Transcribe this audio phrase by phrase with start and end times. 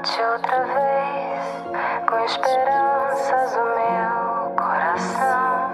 [0.00, 1.44] noite outra vez,
[2.08, 5.70] com esperanças o meu coração,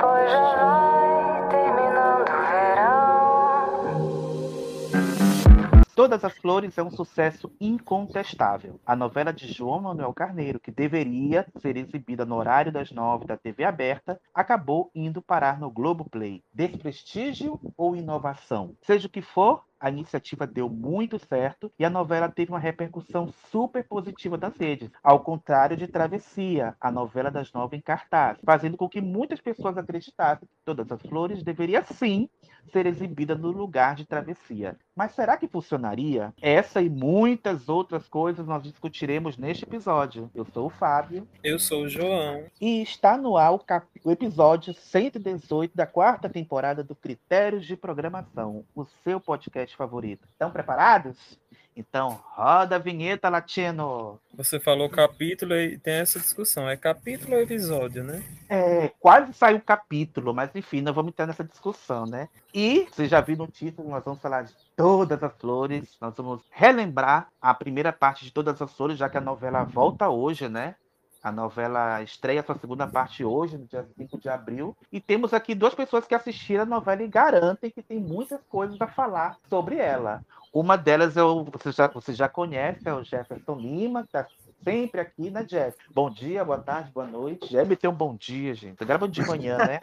[0.00, 3.06] pois já vai terminando o verão.
[5.94, 8.80] Todas as Flores é um sucesso incontestável.
[8.84, 13.36] A novela de João Manuel Carneiro, que deveria ser exibida no horário das nove da
[13.36, 16.42] TV aberta, acabou indo parar no Globoplay.
[16.52, 18.74] Desprestígio ou inovação?
[18.82, 23.32] Seja o que for, a iniciativa deu muito certo e a novela teve uma repercussão
[23.50, 28.76] super positiva das redes, ao contrário de Travessia, a novela das nove em cartaz, fazendo
[28.76, 32.28] com que muitas pessoas acreditassem que Todas as Flores deveria sim
[32.72, 34.76] ser exibida no lugar de Travessia.
[34.94, 36.32] Mas será que funcionaria?
[36.40, 40.30] Essa e muitas outras coisas nós discutiremos neste episódio.
[40.34, 41.28] Eu sou o Fábio.
[41.44, 42.44] Eu sou o João.
[42.60, 43.86] E está no ar o, cap...
[44.02, 50.28] o episódio 118 da quarta temporada do Critérios de Programação, o seu podcast favorito.
[50.32, 51.16] Estão preparados?
[51.76, 54.18] Então, roda a vinheta, Latino!
[54.34, 56.66] Você falou capítulo e tem essa discussão.
[56.66, 58.24] É capítulo ou episódio, né?
[58.48, 62.30] É, quase saiu o capítulo, mas enfim, não vamos entrar nessa discussão, né?
[62.54, 65.98] E, você já viu no título, nós vamos falar de todas as flores.
[66.00, 70.08] Nós vamos relembrar a primeira parte de todas as flores, já que a novela volta
[70.08, 70.76] hoje, né?
[71.26, 74.76] A novela estreia sua segunda parte hoje, no dia 5 de abril.
[74.92, 78.80] E temos aqui duas pessoas que assistiram a novela e garantem que tem muitas coisas
[78.80, 80.24] a falar sobre ela.
[80.52, 84.28] Uma delas é o, você, já, você já conhece, é o Jefferson Lima, que está
[84.62, 85.76] sempre aqui, né, Jeff?
[85.92, 87.48] Bom dia, boa tarde, boa noite.
[87.48, 88.84] Jeff tem um bom dia, gente.
[88.84, 89.80] Grava de manhã, né?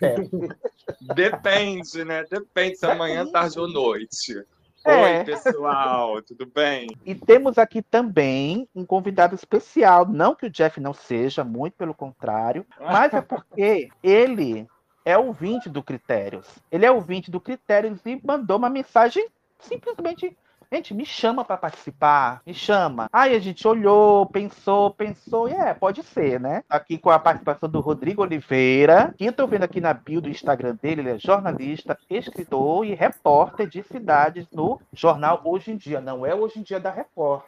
[0.00, 0.14] É.
[1.14, 2.24] Depende, né?
[2.24, 4.46] Depende se amanhã, tarde ou noite.
[4.84, 5.18] É.
[5.18, 6.88] Oi, pessoal, tudo bem?
[7.04, 10.06] E temos aqui também um convidado especial.
[10.06, 14.66] Não que o Jeff não seja, muito pelo contrário, mas é porque ele
[15.04, 16.46] é ouvinte do Critérios.
[16.70, 20.36] Ele é ouvinte do Critérios e mandou uma mensagem simplesmente.
[20.72, 23.08] Gente, me chama para participar, me chama.
[23.12, 26.62] Aí a gente olhou, pensou, pensou, e é, pode ser, né?
[26.70, 30.28] Aqui com a participação do Rodrigo Oliveira, que eu tô vendo aqui na bio do
[30.28, 36.00] Instagram dele, ele é jornalista, escritor e repórter de cidades no jornal Hoje em Dia.
[36.00, 37.42] Não é Hoje em Dia da Record.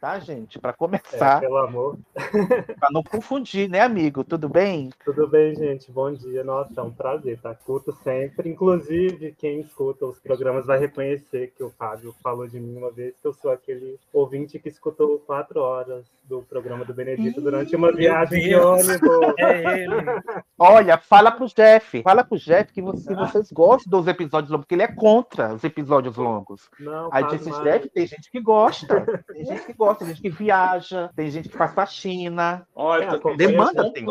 [0.00, 0.60] Tá, gente?
[0.60, 1.98] Para É, começar, pelo amor.
[2.78, 4.22] para não confundir, né, amigo?
[4.22, 4.90] Tudo bem?
[5.04, 5.90] Tudo bem, gente?
[5.90, 6.44] Bom dia.
[6.44, 7.52] Nossa, é um prazer, tá?
[7.52, 8.48] Curto sempre.
[8.48, 13.14] Inclusive, quem escuta os programas vai reconhecer que o Fábio falou de mim uma vez
[13.20, 17.90] que eu sou aquele ouvinte que escutou quatro horas do programa do Benedito durante uma
[17.90, 19.34] viagem de ônibus.
[19.38, 19.94] É ele.
[20.58, 22.02] Olha, fala pro Jeff.
[22.02, 25.64] Fala pro Jeff que você- vocês gostam dos episódios longos, porque ele é contra os
[25.64, 26.68] episódios longos.
[26.78, 27.50] Não, Aí disse.
[27.62, 29.24] Jeff, tem gente que gosta.
[29.32, 32.66] Tem gente que gosta, tem gente que viaja, tem gente que faz faxina.
[32.74, 34.06] Olha, É, tô demanda tem.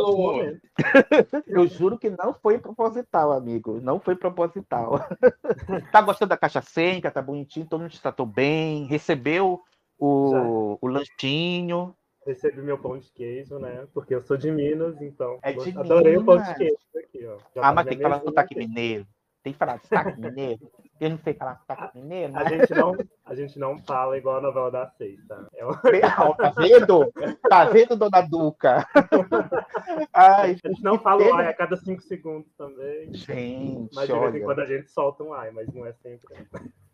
[1.48, 3.80] Eu juro que não foi proposital, amigo.
[3.82, 5.00] Não foi proposital.
[5.92, 9.62] tá gostando da caixa cênica, tá bonitinho, todo mundo te tratou bem, recebeu
[9.98, 11.96] o, o lanchinho.
[12.26, 13.88] Recebi meu pão de queijo, né?
[13.94, 16.58] Porque eu sou de Minas, então É de adorei o pão de Minas.
[16.58, 17.38] queijo aqui, ó.
[17.56, 19.08] Já Ah, mas tem que falar sotaque mineiro.
[19.42, 20.70] Tem que falar sotaque mineiro.
[21.00, 22.50] Eu não sei falar sotaque mineiro, A mas...
[22.50, 25.46] gente, não, a gente não fala igual a novela da seis, tá?
[25.56, 27.14] É uma- Tá vendo?
[27.50, 28.86] Tá vendo, dona Duca?
[30.14, 33.14] Ai, A gente não fala o ai a cada cinco segundos também.
[33.14, 36.28] gente, Mas de vez em quando a gente solta um ai, mas não é sempre.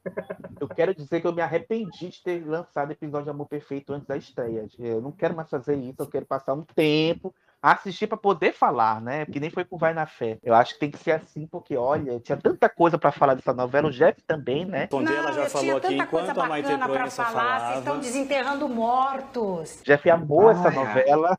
[0.59, 3.93] Eu quero dizer que eu me arrependi de ter lançado o episódio de Amor Perfeito
[3.93, 4.67] antes da estreia.
[4.77, 7.33] Eu não quero mais fazer isso, eu quero passar um tempo,
[7.63, 9.24] assistir para poder falar, né?
[9.24, 10.38] Porque nem foi com Vai na Fé.
[10.44, 13.53] Eu acho que tem que ser assim, porque, olha, tinha tanta coisa para falar dessa
[13.53, 13.88] novela.
[13.88, 14.90] O Jeff também, né?
[14.91, 18.00] Onde ela já eu falou tinha aqui, enquanto a Maite Proença falar, vocês estão falava.
[18.01, 19.81] desenterrando mortos.
[19.85, 20.84] Jeff amou essa Ai, ai.
[20.85, 21.38] novela.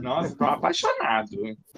[0.00, 1.28] Nossa, tô apaixonado.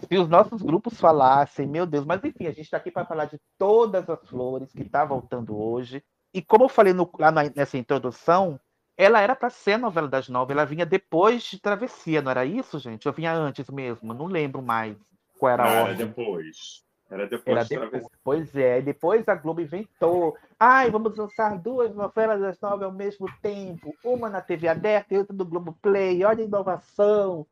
[0.09, 3.25] Se os nossos grupos falassem, meu Deus, mas enfim, a gente está aqui para falar
[3.25, 6.03] de todas as flores que está voltando hoje.
[6.34, 8.60] E como eu falei no- lá na- nessa introdução,
[8.98, 12.44] ela era para ser a novela das nove, ela vinha depois de Travessia, não era
[12.44, 13.06] isso, gente?
[13.06, 14.96] Eu vinha antes mesmo, não lembro mais
[15.38, 16.06] qual era a Era ordem.
[16.08, 16.84] depois.
[17.11, 17.90] Era depois Era de depois.
[17.90, 18.19] travessia.
[18.25, 20.37] Pois é, depois a Globo inventou.
[20.61, 25.19] Ai, vamos lançar duas novelas das nove ao mesmo tempo, uma na TV aberta e
[25.19, 26.25] outra no Globo Play.
[26.25, 27.46] Olha a inovação.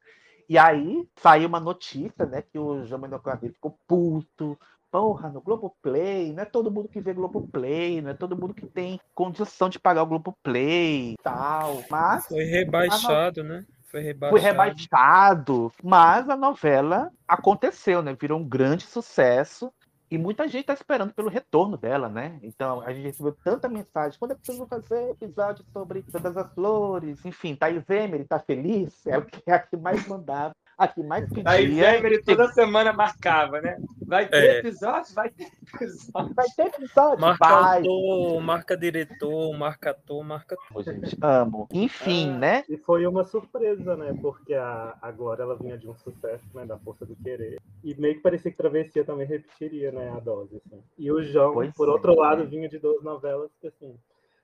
[0.49, 4.59] E aí saiu uma notícia, né, que o João Manuel ficou puto.
[4.97, 8.65] Porra, no Globoplay, não é todo mundo que vê Globoplay, não é todo mundo que
[8.65, 11.85] tem condição de pagar o Globoplay e tal.
[11.91, 13.67] Mas Foi rebaixado, né?
[13.83, 14.41] Foi rebaixado.
[14.41, 18.17] foi rebaixado, mas a novela aconteceu, né?
[18.19, 19.71] Virou um grande sucesso.
[20.11, 22.39] E muita gente tá esperando pelo retorno dela, né?
[22.43, 24.19] Então, a gente recebeu tanta mensagem.
[24.19, 27.23] Quando é que vocês vão fazer episódio sobre todas as flores?
[27.27, 29.07] Enfim, Thaís Emery tá feliz?
[29.07, 31.51] Ela que é a que mais mandava, a que mais pedia.
[31.51, 33.79] Aí Emery toda semana marcava, né?
[34.07, 34.59] Vai ter É.
[34.59, 35.15] episódio?
[35.15, 35.45] Vai ter
[35.75, 36.35] episódio.
[36.35, 37.21] Vai ter episódio?
[37.21, 37.79] Marca Vai.
[37.79, 41.67] autor, marca diretor, marca ator, marca Pô, gente, amo.
[41.73, 42.65] Enfim, Ah, né?
[42.69, 44.17] E foi uma surpresa, né?
[44.21, 46.65] Porque a, a Glória ela vinha de um sucesso, né?
[46.67, 47.59] Da Força do Querer.
[47.83, 50.11] E meio que parecia que Travessia também repetiria, né?
[50.17, 50.83] A dose, assim.
[50.99, 51.91] E o João, Pois por é.
[51.93, 53.95] outro lado, vinha de duas novelas que, assim,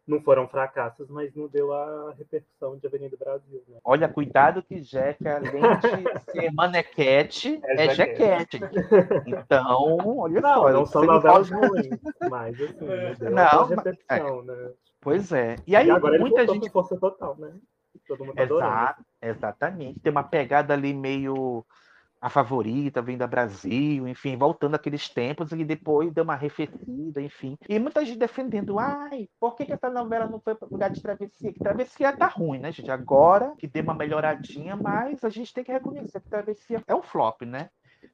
[0.07, 3.79] não foram fracassos, mas não deu a repercussão de Avenida Brasil, né?
[3.85, 8.61] Olha, cuidado que Jeca, além de ser manequete, É é jequete.
[9.27, 10.73] Então, olha Não, só.
[10.73, 12.01] não são novelas pode- ruins,
[12.31, 14.71] mas assim, não deu Não, mas- repercussão, né?
[15.01, 15.57] Pois é.
[15.67, 17.53] E E, aí, agora ele muita gente com força total, né?
[18.07, 18.73] Todo mundo adorando.
[18.73, 20.01] Exato, exatamente.
[20.01, 21.65] Tem uma pegada ali meio
[22.23, 27.59] a favorita, vem da Brasil, enfim, voltando àqueles tempos e depois deu uma arrefecida, enfim.
[27.69, 31.03] E muita gente defendendo, ai, por que, que essa novela não foi para lugar de
[31.03, 31.53] travessia?
[31.53, 32.93] Que travessia tá ruim, né, gente?
[32.93, 37.03] Agora que deu uma melhoradinha, mas a gente tem que reconhecer que travessia é um
[37.03, 37.69] flop, né?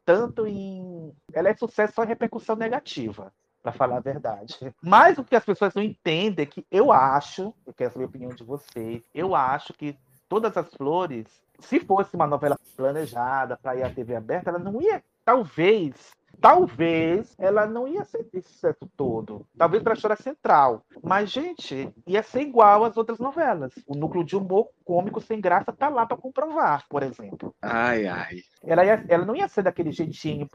[0.06, 1.12] Tanto em.
[1.34, 3.30] Ela é sucesso só em repercussão negativa.
[3.62, 4.56] Pra falar a verdade.
[4.82, 8.08] Mas o que as pessoas não entendem é que eu acho, eu quero saber a
[8.08, 11.26] opinião de vocês, eu acho que Todas as Flores,
[11.58, 17.34] se fosse uma novela planejada para ir à TV aberta, ela não ia, talvez, talvez,
[17.38, 19.46] ela não ia ser esse sucesso todo.
[19.56, 20.84] Talvez para a história central.
[21.02, 23.72] Mas, gente, ia ser igual às outras novelas.
[23.86, 27.54] O núcleo de humor cômico sem graça tá lá para comprovar, por exemplo.
[27.60, 28.36] Ai, ai.
[28.62, 30.48] Ela, ia- ela não ia ser daquele jeitinho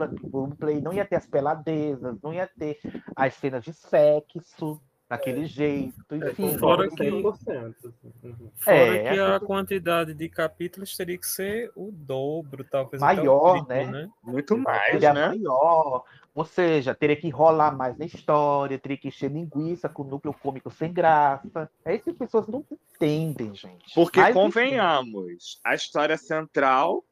[0.57, 2.79] play, não ia ter as peladezas, não ia ter
[3.15, 4.81] as cenas de sexo
[5.17, 6.57] daquele jeito, É, enfim.
[6.57, 7.75] Fora concordo que- 100%.
[7.87, 7.93] Assim.
[8.23, 8.49] Uhum.
[8.55, 13.65] Fora É, que a quantidade de capítulos teria que ser o dobro, talvez Maior, o
[13.65, 14.09] triplo, né?
[14.23, 15.27] Muito mais, Seria né?
[15.29, 16.03] maior.
[16.35, 20.71] Ou seja, teria que enrolar mais na história, teria que encher linguiça com núcleo cômico
[20.71, 21.69] sem graça.
[21.85, 23.93] É isso que as pessoas não entendem, gente.
[23.93, 27.03] Porque, Mas, convenhamos, a história central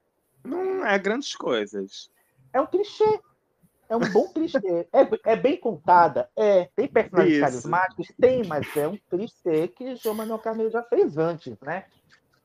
[0.44, 2.09] não é grandes coisas.
[2.51, 3.19] É um clichê.
[3.92, 4.88] É um bom clichê.
[4.94, 6.70] É, é bem contada, é.
[6.74, 7.42] Tem personagens Isso.
[7.42, 8.08] carismáticos?
[8.18, 11.84] Tem, mas é um clichê que João Manuel Carneiro já fez antes, né?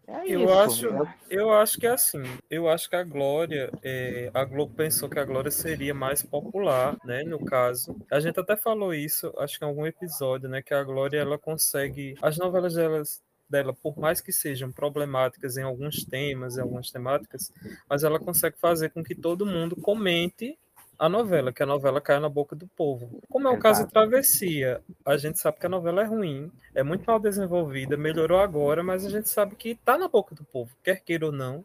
[0.08, 0.52] É Eu isso.
[0.52, 1.14] acho- né?
[1.30, 2.22] Eu acho que é assim.
[2.50, 6.96] Eu acho que a Glória, é, a Globo pensou que a Glória seria mais popular,
[7.04, 7.22] né?
[7.22, 10.62] No caso, a gente até falou isso, acho que em algum episódio, né?
[10.62, 15.62] Que a Glória ela consegue, as novelas delas dela, por mais que sejam problemáticas em
[15.62, 17.52] alguns temas, em algumas temáticas,
[17.88, 20.58] mas ela consegue fazer com que todo mundo comente
[20.98, 23.20] a novela, que a novela caia na boca do povo.
[23.28, 23.92] Como é o caso de Exato.
[23.92, 28.82] Travessia, a gente sabe que a novela é ruim, é muito mal desenvolvida, melhorou agora,
[28.82, 31.64] mas a gente sabe que tá na boca do povo, quer queira ou não.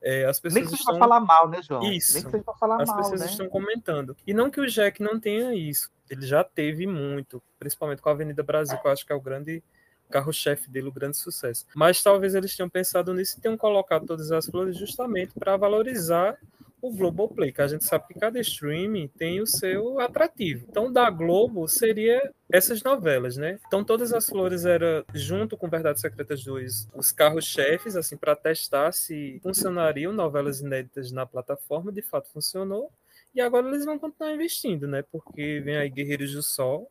[0.00, 1.82] É, as Nem pessoas que seja estão pra falar mal, né, João?
[1.84, 2.14] Isso.
[2.14, 3.26] Nem que seja pra falar as mal, pessoas né?
[3.26, 4.16] estão comentando.
[4.26, 5.90] E não que o Jack não tenha isso.
[6.10, 9.20] Ele já teve muito, principalmente com a Avenida Brasil, que eu acho que é o
[9.20, 9.62] grande
[10.10, 11.66] carro-chefe dele, o grande sucesso.
[11.74, 16.36] Mas talvez eles tenham pensado nisso e tenham colocado todas as flores justamente para valorizar
[16.82, 20.66] o Globoplay, que a gente sabe que cada streaming tem o seu atrativo.
[20.68, 22.20] Então, da Globo seria
[22.50, 23.60] essas novelas, né?
[23.68, 28.90] Então, todas as flores era junto com Verdades Secretas 2, os carros-chefes, assim, para testar
[28.92, 32.90] se funcionariam novelas inéditas na plataforma, de fato funcionou.
[33.32, 35.02] E agora eles vão continuar investindo, né?
[35.02, 36.90] Porque vem aí Guerreiros do Sol,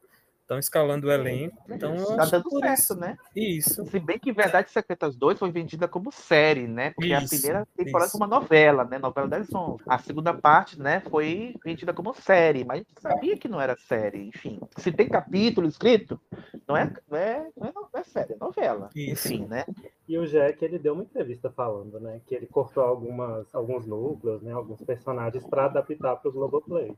[0.51, 1.57] estão escalando o elenco.
[1.69, 2.95] Então, Tá dando certo, isso.
[2.95, 3.18] né?
[3.36, 3.86] Isso.
[3.86, 6.91] Se bem que Verdades Secretas 2 foi vendida como série, né?
[6.91, 8.17] Porque a Isso, primeira temporada isso.
[8.17, 8.98] foi uma novela, né?
[9.00, 9.84] Novela das 11.
[9.88, 13.77] A segunda parte, né, foi vendida como série, mas a gente sabia que não era
[13.77, 14.60] série, enfim.
[14.77, 16.20] Se tem capítulo escrito,
[16.67, 18.89] não é, não é, não é, não é série, é novela.
[18.96, 19.27] Isso.
[19.27, 19.65] Enfim, né?
[20.08, 24.41] E o Jack, ele deu uma entrevista falando, né, que ele cortou algumas, alguns núcleos,
[24.41, 26.93] né, alguns personagens para adaptar para o Globoplay.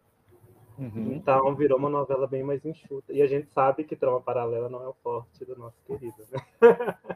[0.78, 1.14] Uhum.
[1.14, 3.14] Então virou uma novela bem mais enxuta.
[3.14, 6.40] E a gente sabe que trama paralela não é o forte do nosso querido, né?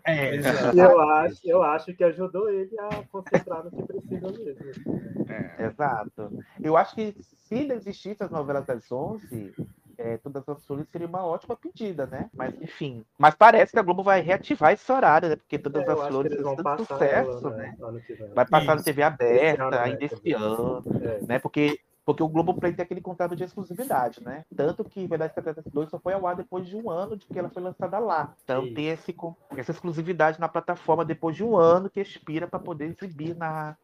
[0.04, 0.38] É.
[0.76, 5.02] E eu acho, eu acho que ajudou ele a concentrar no que precisa mesmo.
[5.28, 5.66] É.
[5.66, 6.32] Exato.
[6.62, 9.54] Eu acho que se não existisse as novelas das 11,
[9.98, 12.30] é, todas as flores seria uma ótima pedida, né?
[12.34, 13.04] Mas enfim.
[13.18, 15.36] Mas parece que a Globo vai reativar esse horário, né?
[15.36, 17.76] Porque todas É, as flores tanto passar sucesso, ela, né?
[17.80, 18.32] né.
[18.36, 18.84] Vai passar na Isso.
[18.86, 21.26] TV Esse aberta ano, ainda esse ano, É.
[21.26, 21.40] né?
[21.40, 24.46] Porque, porque o Globoplay tem aquele contrato de exclusividade, né?
[24.56, 27.38] Tanto que Verdade Secreta 2 só foi ao ar depois de um ano de que
[27.38, 28.34] ela foi lançada lá.
[28.46, 28.74] Então Isso.
[28.76, 29.14] tem esse,
[29.58, 33.76] essa exclusividade na plataforma depois de um ano que expira para poder exibir na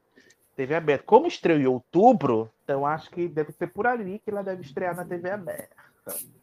[0.55, 1.03] TV aberta.
[1.05, 4.95] Como estreou em outubro, então acho que deve ser por ali que ela deve estrear
[4.95, 5.75] na TV aberta.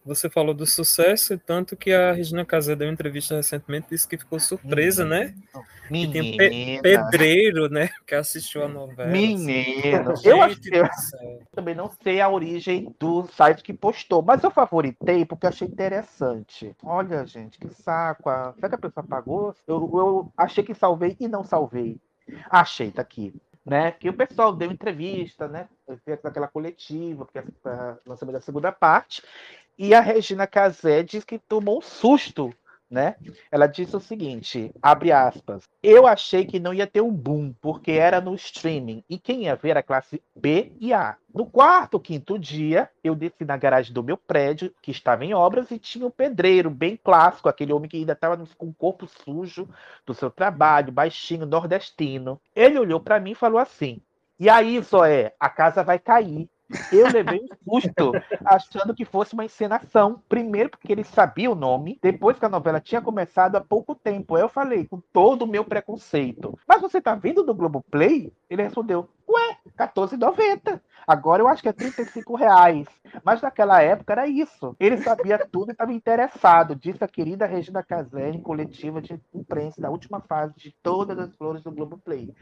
[0.05, 4.19] Você falou do sucesso, tanto que a Regina Casé deu uma entrevista recentemente disse que
[4.19, 5.35] ficou surpresa, né?
[5.89, 7.89] Que tem um pe- Menina, pedreiro, né?
[8.07, 9.11] Que assistiu a novela.
[9.11, 10.11] menino.
[10.13, 10.29] assim.
[10.29, 10.43] Eu
[10.93, 11.40] céu.
[11.53, 16.75] Também não sei a origem do site que postou, mas eu favoritei porque achei interessante.
[16.83, 18.29] Olha, gente, que saco.
[18.31, 19.55] a- Será que a pessoa pagou?
[19.67, 21.99] Eu, eu achei que salvei e não salvei.
[22.51, 23.35] Achei, tá aqui.
[23.65, 23.93] Né?
[23.93, 25.69] Que o pessoal deu entrevista, né?
[26.05, 27.43] Fez aquela coletiva, porque
[28.07, 29.23] lançamento da segunda parte.
[29.79, 32.53] E a Regina Casé diz que tomou um susto,
[32.91, 33.15] né?
[33.51, 37.93] Ela disse o seguinte, abre aspas, eu achei que não ia ter um boom, porque
[37.93, 41.17] era no streaming, e quem ia ver a classe B e A.
[41.33, 45.71] No quarto, quinto dia, eu desci na garagem do meu prédio, que estava em obras,
[45.71, 49.69] e tinha um pedreiro bem clássico, aquele homem que ainda estava com o corpo sujo
[50.05, 52.41] do seu trabalho, baixinho, nordestino.
[52.55, 54.03] Ele olhou para mim e falou assim,
[54.41, 56.49] e aí, Zoé, a casa vai cair.
[56.93, 58.13] Eu levei um susto,
[58.45, 60.23] achando que fosse uma encenação.
[60.29, 64.39] Primeiro, porque ele sabia o nome, depois que a novela tinha começado há pouco tempo.
[64.39, 66.59] Eu falei, com todo o meu preconceito.
[66.67, 68.33] Mas você tá vindo do Globoplay?
[68.49, 70.81] Ele respondeu, ué, R$14,90.
[71.07, 72.87] Agora eu acho que é 35 reais.
[73.25, 74.77] Mas naquela época era isso.
[74.79, 79.81] Ele sabia tudo e estava interessado, disse a querida Regina Casé em coletiva de imprensa
[79.81, 82.33] da última fase de todas as flores do Globoplay.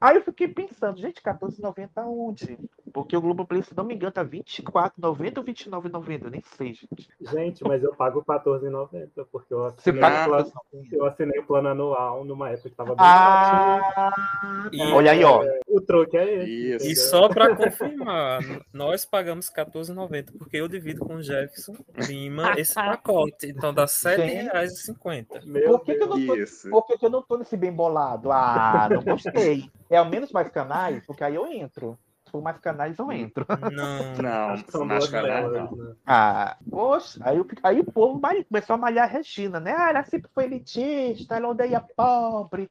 [0.00, 2.58] Aí eu fiquei pensando, gente, R$14,90 onde?
[2.92, 5.12] Porque o Globoplay, se não me engano, tá R$24,90 ou
[5.44, 6.24] R$29,90?
[6.24, 7.08] Eu nem sei, gente.
[7.20, 10.52] Gente, mas eu pago R$14,90, porque eu assinei, paga o plano,
[10.92, 13.82] eu assinei o plano anual numa época que tava bem baratinho.
[13.96, 15.42] Ah, E- olha aí, ó.
[15.68, 16.86] O truque é Isso.
[16.86, 18.40] E só para confirmar,
[18.72, 23.46] nós pagamos R$14,90, porque eu divido com o Jefferson Lima esse pacote.
[23.46, 25.44] Então dá R$ 7,50.
[25.44, 28.30] Meu Por que, que eu tô, por que, que eu não tô nesse bem bolado?
[28.30, 29.70] Ah, não gostei.
[29.90, 31.98] É ao menos mais canais, porque aí eu entro.
[32.28, 33.46] Se for mais canais, eu entro.
[33.72, 34.14] Não.
[34.22, 35.76] Não, mais delas, não.
[35.76, 35.94] né?
[36.06, 39.74] Ah, poxa, aí, aí o povo começou a malhar a Regina, né?
[39.76, 42.70] Ah, ela sempre foi elitista, ela odeia pobre.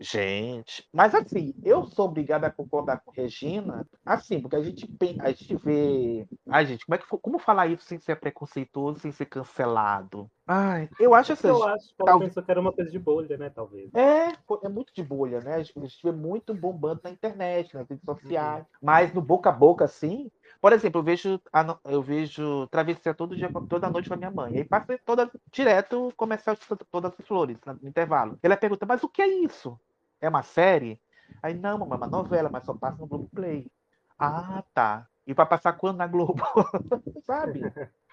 [0.00, 4.88] Gente, mas assim, eu sou obrigada a concordar com Regina, assim, porque a gente,
[5.18, 6.24] a gente vê.
[6.48, 10.30] Ai, gente, como é que como falar isso sem ser preconceituoso, sem ser cancelado?
[10.46, 11.48] Ai, eu acho assim.
[11.48, 13.50] Eu acho que ela Tal- pensou que era uma coisa de bolha, né?
[13.50, 13.90] Talvez.
[13.92, 14.28] É,
[14.62, 15.56] é muito de bolha, né?
[15.56, 18.64] A gente vê muito bombando na internet, nas redes sociais.
[18.80, 20.30] Mas no boca a boca, assim.
[20.60, 21.40] Por exemplo, eu vejo,
[21.84, 24.56] eu vejo travessia todo dia, toda noite com a minha mãe.
[24.58, 28.38] Aí passa toda, direto o comercial de to- todas as flores, no intervalo.
[28.42, 29.78] Ela pergunta, mas o que é isso?
[30.20, 31.00] É uma série?
[31.42, 33.70] Aí, não, mamãe, é uma novela, mas só passa no Globoplay.
[34.18, 35.06] Ah, tá.
[35.26, 36.42] E vai passar quando na Globo?
[37.24, 37.60] Sabe?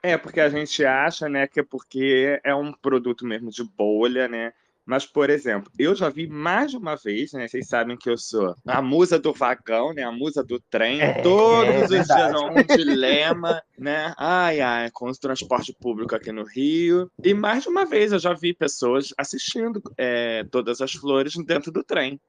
[0.03, 4.27] É, porque a gente acha, né, que é porque é um produto mesmo de bolha,
[4.27, 4.53] né?
[4.85, 7.47] Mas, por exemplo, eu já vi mais de uma vez, né?
[7.47, 10.03] Vocês sabem que eu sou a musa do vagão, né?
[10.03, 11.01] A musa do trem.
[11.01, 12.35] É, Todos é os dias verdade.
[12.35, 14.13] é um dilema, né?
[14.15, 17.09] Ai, ai, com o transporte público aqui no Rio.
[17.23, 21.71] E mais de uma vez eu já vi pessoas assistindo é, todas as flores dentro
[21.71, 22.21] do trem.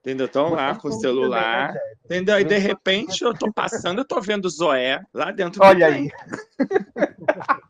[0.00, 0.26] Entendeu?
[0.26, 1.74] Estão lá com o celular.
[2.04, 2.38] Entendeu?
[2.38, 6.08] E de repente eu tô passando, eu tô vendo Zoé lá dentro do Olha aí.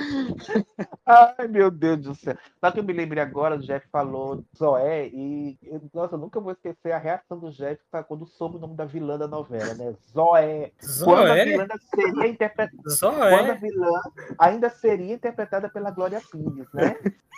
[1.06, 2.36] Ai, meu Deus do céu.
[2.60, 5.58] Só que eu me lembrei agora, o Jeff falou Zoé, e
[5.92, 9.18] nossa, eu nunca vou esquecer a reação do Jeff quando soube o nome da vilã
[9.18, 9.94] da novela, né?
[10.12, 10.72] Zoé.
[11.04, 11.44] Quando a Zoé?
[11.44, 12.82] vilã seria interpretada.
[13.00, 13.54] Quando a Zoé?
[13.56, 14.00] vilã
[14.38, 16.96] ainda seria interpretada pela Glória Pires, né?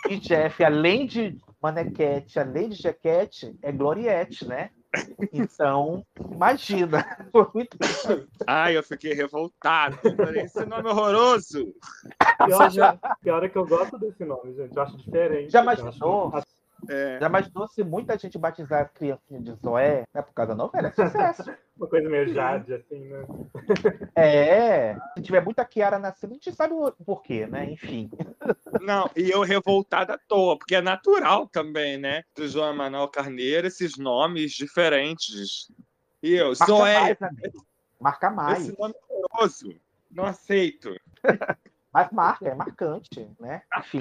[0.09, 4.69] E Jeff, além de Manequete, além de Jequete, é Gloriette, né?
[5.31, 7.05] Então, imagina.
[8.45, 9.97] Ai, eu fiquei revoltado.
[10.35, 11.73] Esse nome é horroroso.
[12.45, 12.97] Pior, já...
[13.21, 14.75] Pior é que eu gosto desse nome, gente.
[14.75, 15.51] Eu acho diferente.
[15.51, 16.31] Já imaginou?
[16.35, 16.52] acho-
[16.89, 20.03] É, Já imaginou se muita gente batizar as criancinhas de Zoé?
[20.13, 21.43] É por causa da novela, é sucesso.
[21.77, 23.25] Uma coisa meio Jade, assim, né?
[24.15, 27.71] é, se tiver muita Kiara nascendo, a gente sabe o porquê, né?
[27.71, 28.09] Enfim.
[28.81, 32.23] Não, e eu revoltado à toa, porque é natural também, né?
[32.35, 35.71] Do João Manuel Carneiro, esses nomes diferentes.
[36.21, 37.65] E eu, Marca Zoé, mais, amigo?
[37.99, 38.67] Marca mais.
[38.67, 39.75] esse nome é horroroso.
[40.11, 40.95] Não aceito.
[41.91, 43.63] Mas marca, é marcante, né?
[43.77, 43.99] Enfim.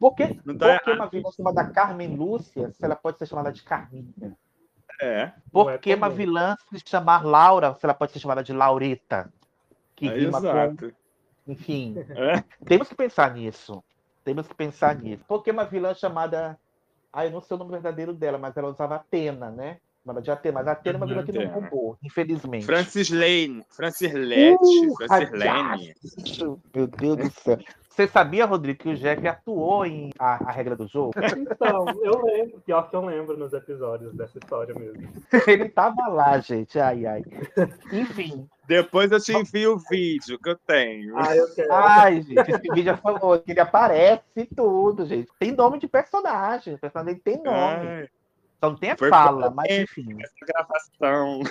[0.00, 3.26] Por que, Não tá por que uma vilã chamada Carmen Lúcia, se ela pode ser
[3.26, 4.36] chamada de Carminha?
[5.00, 6.16] É, Por é que uma comum.
[6.16, 9.32] vilã se chamar Laura, se ela pode ser chamada de Laureta?
[9.96, 10.46] Que é rima com.
[10.46, 10.92] exato.
[11.46, 11.94] Enfim.
[12.10, 12.42] É.
[12.64, 13.82] Temos que pensar nisso.
[14.24, 15.24] Temos que pensar nisso.
[15.26, 16.58] Por que uma vilã chamada.
[17.12, 19.78] Ah, eu não sei o nome verdadeiro dela, mas ela usava Atena, né?
[20.02, 21.54] Chamada de Atena, mas Atena é uma Uhum, vilã que não Atena.
[21.60, 22.64] roubou, infelizmente.
[22.66, 25.94] Francis Lane, Francis Lete, Uh, Francis Lane.
[26.74, 27.58] Meu Deus do céu.
[27.94, 31.12] Você sabia, Rodrigo, que o Jeff atuou em a, a regra do jogo?
[31.54, 32.60] Então, eu lembro.
[32.62, 35.12] Pior que eu lembro nos episódios dessa história mesmo.
[35.46, 36.76] Ele tava lá, gente.
[36.80, 37.22] Ai, ai.
[37.92, 41.16] Enfim, Depois eu te envio o vídeo que eu tenho.
[41.16, 41.72] Ah, eu quero.
[41.72, 45.30] Ai, gente, esse vídeo é famoso, que ele aparece e tudo, gente.
[45.38, 47.86] Tem nome de personagem, o personagem tem nome.
[47.86, 48.08] Ai,
[48.58, 50.16] Só não tem a Foi fala, mas enfim.
[50.20, 51.42] essa gravação.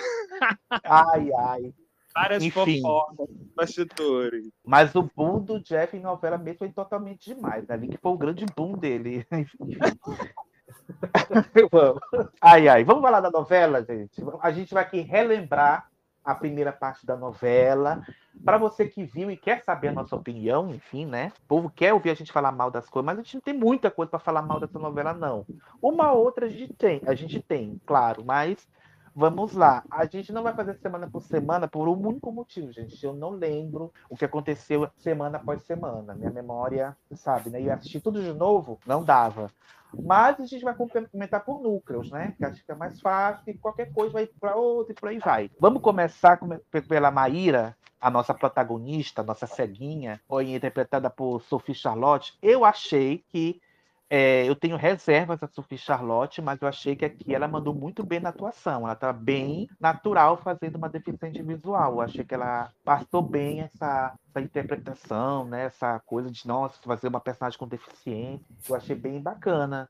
[0.84, 1.74] Ai, ai.
[2.14, 2.80] Várias Enfim.
[2.80, 4.48] fofocas, bastidores.
[4.64, 7.66] Mas o boom do Jeff em novela mesmo foi totalmente demais.
[7.66, 7.74] né?
[7.74, 9.26] Ali que foi o grande boom dele.
[9.32, 9.58] Enfim.
[11.54, 12.00] Eu amo.
[12.40, 12.84] Ai, ai.
[12.84, 14.22] Vamos falar da novela, gente?
[14.40, 15.88] A gente vai aqui relembrar
[16.24, 18.02] a primeira parte da novela.
[18.44, 21.32] Para você que viu e quer saber a nossa opinião, enfim, né?
[21.44, 23.54] O povo quer ouvir a gente falar mal das coisas, mas a gente não tem
[23.54, 25.44] muita coisa para falar mal dessa novela, não.
[25.82, 28.66] Uma outra a gente tem, a gente tem, claro, mas
[29.14, 29.84] vamos lá.
[29.90, 33.04] A gente não vai fazer semana por semana por um único motivo, gente.
[33.04, 36.14] Eu não lembro o que aconteceu semana após semana.
[36.14, 37.60] Minha memória, sabe, né?
[37.60, 39.50] E assistir tudo de novo não dava.
[39.96, 42.34] Mas a gente vai complementar por núcleos, né?
[42.36, 45.18] Que acho que é mais fácil e qualquer coisa vai para outra e por aí
[45.18, 45.50] vai.
[45.60, 51.74] Vamos começar com- pela Maíra, a nossa protagonista, a nossa ceguinha, foi interpretada por Sophie
[51.74, 52.36] Charlotte.
[52.42, 53.60] Eu achei que
[54.08, 58.04] é, eu tenho reservas a Sophie Charlotte, mas eu achei que aqui ela mandou muito
[58.04, 58.82] bem na atuação.
[58.82, 61.94] Ela está bem natural fazendo uma deficiente visual.
[61.94, 65.64] Eu achei que ela passou bem essa, essa interpretação, né?
[65.64, 68.44] essa coisa de nossa, fazer uma personagem com deficiência.
[68.68, 69.88] Eu achei bem bacana.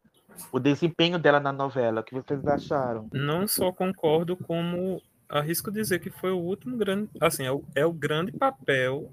[0.50, 3.08] O desempenho dela na novela, o que vocês acharam?
[3.12, 7.84] Não só concordo, como arrisco dizer que foi o último grande, assim, é o, é
[7.86, 9.12] o grande papel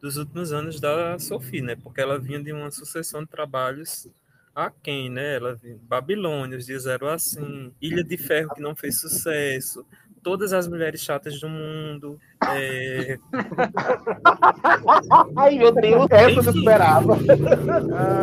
[0.00, 1.76] dos últimos anos da Sophie, né?
[1.76, 4.08] Porque ela vinha de uma sucessão de trabalhos
[4.58, 5.36] a quem, né?
[5.36, 9.86] Ela Babilônia, os dias eram assim, Ilha de Ferro que não fez sucesso,
[10.22, 13.18] todas as mulheres chatas do mundo, é,
[15.36, 17.16] Ai, meu Deus, essa eu esperava.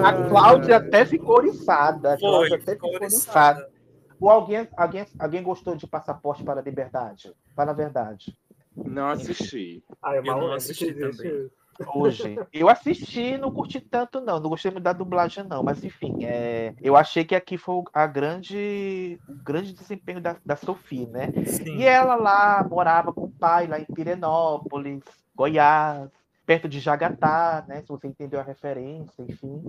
[0.04, 2.18] A Cláudia até ficou oriçada.
[2.18, 3.60] Foi, Cláudia até ficou oriçada.
[3.60, 3.76] oriçada.
[4.20, 7.34] Ou alguém, alguém, alguém gostou de Passaporte para a Liberdade?
[7.56, 8.38] Fala a verdade.
[8.76, 9.84] Não assisti.
[10.02, 11.50] Ah, eu não assisti também.
[11.94, 12.38] Hoje.
[12.54, 14.40] Eu assisti, não curti tanto, não.
[14.40, 15.64] Não gostei muito da dublagem, não.
[15.64, 20.56] Mas enfim, é, eu achei que aqui foi a grande, o grande desempenho da, da
[20.56, 21.32] Sophie, né?
[21.46, 21.78] Sim.
[21.78, 25.04] E ela lá morava com o pai, lá em Pirenópolis,
[25.36, 26.10] Goiás,
[26.46, 27.82] perto de Jagatá, né?
[27.82, 29.64] Se você entendeu a referência, enfim.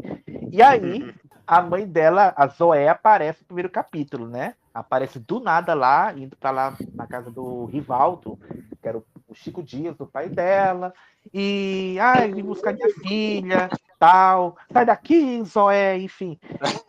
[0.53, 1.15] E aí,
[1.47, 4.55] a mãe dela, a Zoé, aparece no primeiro capítulo, né?
[4.75, 8.39] Aparece do nada lá, indo para lá na casa do Rivaldo,
[8.83, 10.93] que era o Chico Dias, o pai dela.
[11.33, 14.57] E, ai, vim buscar minha filha, tal.
[14.73, 16.39] Sai daqui, Zoé, enfim.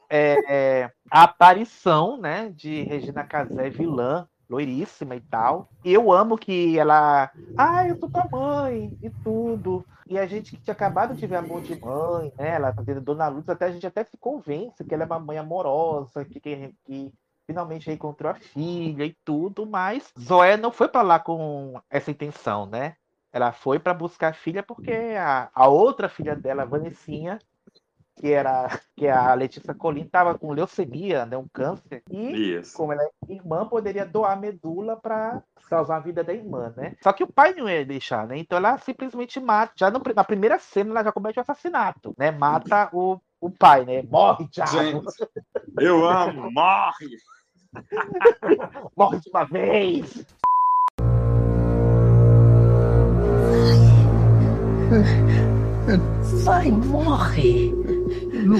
[0.09, 5.69] É, é, a aparição, né, de Regina Casé vilã, loiríssima e tal.
[5.83, 9.85] Eu amo que ela, ai, eu sou tua mãe e tudo.
[10.07, 13.27] E a gente que tinha acabado de ver Amor de Mãe, né, ela fazendo Dona
[13.27, 16.73] Luz, até a gente até se convence que ela é uma mãe amorosa, que, que,
[16.85, 17.13] que
[17.45, 22.65] finalmente reencontrou a filha e tudo, mas Zoé não foi para lá com essa intenção,
[22.65, 22.95] né?
[23.31, 27.39] Ela foi para buscar a filha porque a, a outra filha dela, a Vanessinha,
[28.17, 32.75] que era que a Letícia Colim, estava com leucemia, né, um câncer, e Isso.
[32.75, 36.95] como ela é irmã, poderia doar a medula para salvar a vida da irmã, né?
[37.01, 38.37] Só que o pai não ia deixar, né?
[38.37, 42.31] Então ela simplesmente mata, já no- na primeira cena ela já comete o assassinato, né?
[42.31, 44.01] Mata o, o pai, né?
[44.03, 44.71] Morre, diabo!
[44.71, 45.29] Gente,
[45.79, 47.17] eu amo, morre!
[48.95, 50.25] Morre de uma vez!
[56.43, 57.96] Vai, morre.
[58.47, 58.57] Não.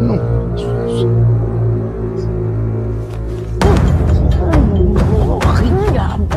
[0.00, 0.16] Não
[0.86, 1.08] isso.
[5.26, 6.28] Morre, diabo.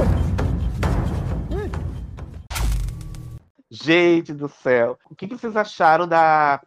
[3.70, 4.98] Gente do céu.
[5.08, 6.60] O que que vocês acharam da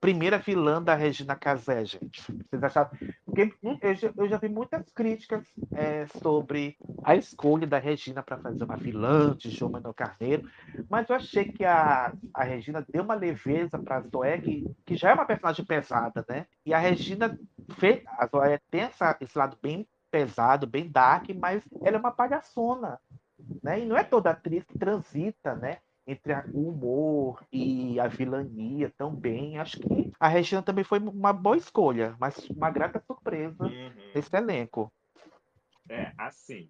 [0.00, 2.22] primeira vilã da Regina Casé, gente?
[2.22, 2.90] Vocês acharam?
[3.24, 8.22] Porque hum, eu já, eu já vi muitas críticas é, sobre a escolha da Regina
[8.22, 10.48] para fazer uma vilã de João Manuel Carneiro,
[10.88, 14.96] mas eu achei que a, a Regina deu uma leveza para a Zoé, que, que
[14.96, 16.46] já é uma personagem pesada, né?
[16.64, 17.38] E a Regina
[17.78, 18.02] fez.
[18.06, 22.98] A Zoé tem essa, esse lado bem pesado, bem dark, mas ela é uma palhaçona.
[23.62, 23.80] Né?
[23.80, 25.78] E não é toda atriz que transita, né?
[26.10, 29.58] Entre a- o humor e a vilania também.
[29.58, 34.10] Acho que a Regina também foi uma boa escolha, mas uma grata surpresa Uhum.
[34.14, 34.92] nesse elenco.
[35.88, 36.68] É, assim,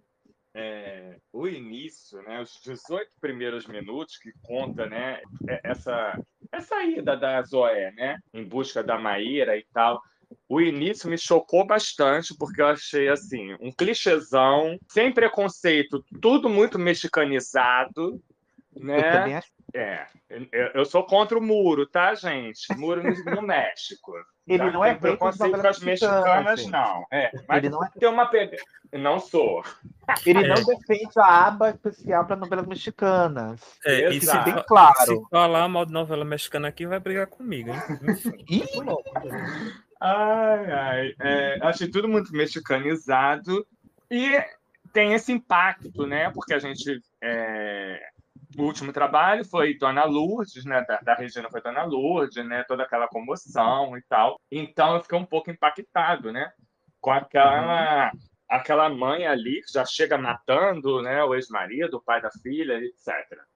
[0.54, 6.18] é, o início, né, os 18 primeiros minutos que conta, né, é- essa,
[6.52, 10.00] essa ida da Zoé, né, em busca da Maíra e tal,
[10.48, 16.78] o início me chocou bastante, porque eu achei, assim, um clichêzão, sem preconceito, tudo muito
[16.78, 18.20] mexicanizado,
[18.76, 19.48] né, também acho.
[19.72, 22.66] É, eu, eu sou contra o muro, tá, gente?
[22.76, 24.12] Muro no, no México.
[24.46, 24.70] Ele Tá?
[24.72, 26.72] não é Tem preconceito com novelas as mexicanas, gente.
[26.72, 27.06] não.
[27.12, 28.56] É, mas Ele não é- tem uma pegada.
[28.92, 29.62] Não sou.
[30.26, 30.48] Ele É.
[30.48, 33.60] não defende a aba especial para novelas mexicanas.
[33.86, 34.50] É, e se, Exato.
[34.52, 34.96] Bem claro.
[34.98, 37.70] se falar mal de novela mexicana aqui, vai brigar comigo.
[38.48, 38.64] Ih,
[40.00, 41.14] Ai, ai.
[41.20, 43.64] É, achei tudo muito mexicanizado
[44.10, 44.42] e
[44.92, 46.30] tem esse impacto, né?
[46.30, 47.00] Porque a gente.
[47.22, 48.00] é,
[48.58, 50.84] O último trabalho foi Dona Lourdes, né?
[50.86, 52.64] Da, da Regina foi Dona Lourdes, né?
[52.66, 54.40] Toda aquela comoção e tal.
[54.50, 56.52] Então eu fiquei um pouco impactado, né?
[57.00, 58.10] Com aquela.
[58.48, 63.08] Aquela mãe ali que já chega matando né, o ex-marido, o pai da filha, etc.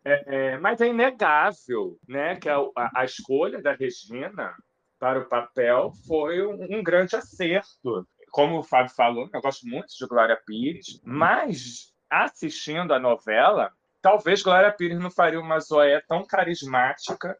[0.04, 2.58] É, é, mas é inegável né, que a,
[2.94, 4.54] a- escolha da Regina
[4.96, 8.06] para o papel foi um, um grande acerto.
[8.30, 13.72] Como o Fábio falou, eu gosto muito de Glória Pires, mas assistindo a novela,
[14.04, 17.38] talvez Glória Pires não faria uma Zoé tão carismática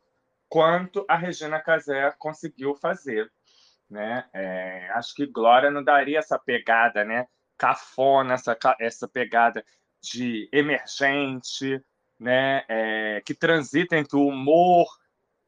[0.48, 3.30] quanto a Regina Casé conseguiu fazer.
[3.90, 4.24] Né?
[4.32, 7.26] É, acho que Glória não daria essa pegada, né?
[7.58, 9.62] cafona, essa, essa pegada
[10.00, 11.84] de emergente,
[12.18, 12.64] né?
[12.66, 14.86] É, que transita entre o humor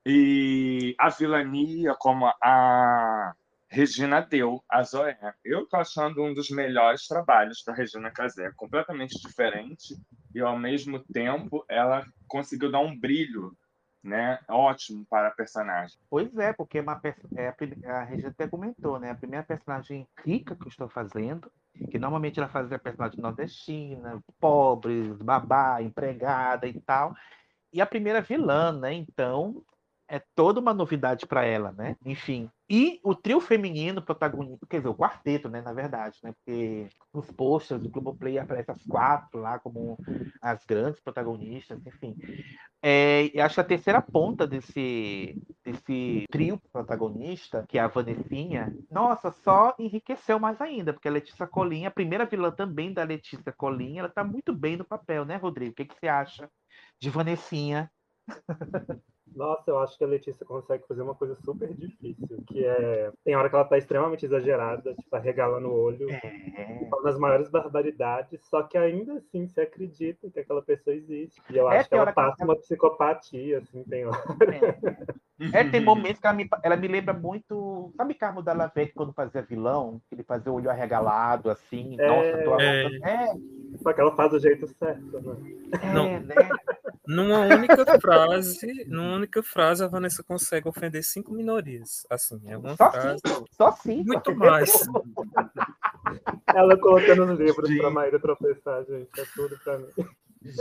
[0.05, 3.35] e a vilania, como a
[3.69, 5.19] Regina deu a Zoé.
[5.45, 9.97] Eu estou achando um dos melhores trabalhos da Regina Casé, completamente diferente
[10.35, 13.57] e ao mesmo tempo ela conseguiu dar um brilho,
[14.03, 15.99] né, ótimo para a personagem.
[16.09, 17.01] Pois é, porque é uma,
[17.35, 19.11] é a, a Regina até comentou, né?
[19.11, 21.51] A primeira personagem rica que eu estou fazendo,
[21.91, 27.17] que normalmente ela fazia personagem nordestina, pobre, babá, empregada e tal.
[27.73, 28.93] E a primeira vilã, né?
[28.93, 29.63] Então,
[30.09, 31.97] é toda uma novidade para ela, né?
[32.05, 32.51] Enfim.
[32.69, 35.61] E o trio feminino protagonista, quer dizer, o quarteto, né?
[35.61, 36.33] Na verdade, né?
[36.33, 39.99] Porque nos posters do Globoplay aparecem as quatro lá como
[40.41, 42.17] as grandes protagonistas, enfim.
[42.83, 48.77] É, eu acho que a terceira ponta desse, desse trio protagonista, que é a Vanessinha,
[48.91, 53.53] nossa, só enriqueceu mais ainda, porque a Letícia Colinha, a primeira vilã também da Letícia
[53.53, 55.73] Colinha, ela tá muito bem no papel, né, Rodrigo?
[55.73, 56.49] O que, que você acha
[57.01, 57.91] de Vanessinha?
[59.35, 63.11] Nossa, eu acho que a Letícia consegue fazer uma coisa super difícil, que é.
[63.25, 67.49] Tem hora que ela tá extremamente exagerada, tipo, arregalando o olho, É, falando as maiores
[67.51, 71.41] barbaridades, só que ainda assim você acredita que aquela pessoa existe.
[71.51, 74.23] E eu É, acho que ela que ela- passa uma psicopatia, assim, tem hora.
[74.53, 75.17] é.
[75.53, 77.93] É, tem momentos que ela me, ela me lembra muito.
[77.95, 80.01] Sabe Carmo Dalla Vecchia quando fazia vilão?
[80.09, 81.95] Que ele fazia o olho arregalado, assim.
[81.99, 82.07] É.
[82.09, 82.85] Nossa, tô É.
[83.03, 83.27] é,
[83.83, 85.37] Só que ela faz do jeito certo, né?
[85.83, 86.21] é, Não.
[86.21, 86.35] né?
[87.07, 92.07] Numa única frase, numa única frase, a Vanessa consegue ofender cinco minorias.
[92.11, 93.21] Assim, é uma Só frase.
[93.27, 94.05] cinco, só cinco.
[94.07, 94.71] Muito mais.
[96.55, 99.09] Ela colocando os livros pra Maíra tropeçar, gente.
[99.19, 99.89] É tudo pra mim.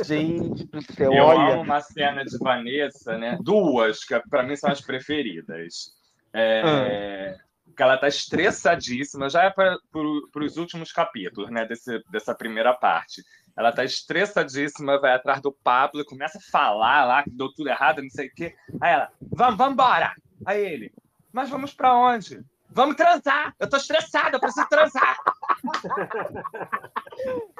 [0.03, 1.53] Gente do céu, Eu olha.
[1.53, 3.37] amo uma cena de Vanessa, né?
[3.41, 5.93] Duas, que para mim são as preferidas.
[6.33, 7.37] É,
[7.77, 11.65] Que ela tá estressadíssima, já é para os últimos capítulos, né?
[11.65, 13.23] Desse, dessa primeira parte.
[13.57, 17.69] Ela tá estressadíssima, vai atrás do Pablo e começa a falar lá que deu tudo
[17.69, 18.55] errado, não sei o quê.
[18.81, 20.13] Aí ela, vamos, vamos embora!
[20.45, 20.93] Aí ele,
[21.31, 22.43] mas vamos para onde?
[22.69, 23.53] Vamos transar!
[23.59, 25.17] Eu tô estressada, eu preciso transar!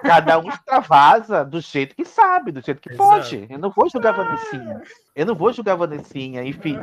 [0.02, 3.10] Cada um extravasa do jeito que sabe, do jeito que Exato.
[3.10, 3.48] pode.
[3.50, 4.82] Eu não vou julgar a Vanessinha.
[5.16, 6.78] Eu não vou julgar a Vanessinha, enfim.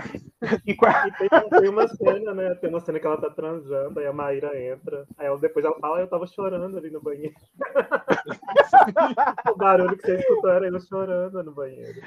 [0.67, 1.29] E tem,
[1.61, 2.55] tem uma cena, né?
[2.55, 5.07] Tem uma cena que ela tá transando, aí a Maíra entra.
[5.19, 7.35] Aí ela, depois ela fala, "Ah, eu tava chorando ali no banheiro.
[9.53, 12.01] o barulho que você escutou era eu chorando no banheiro.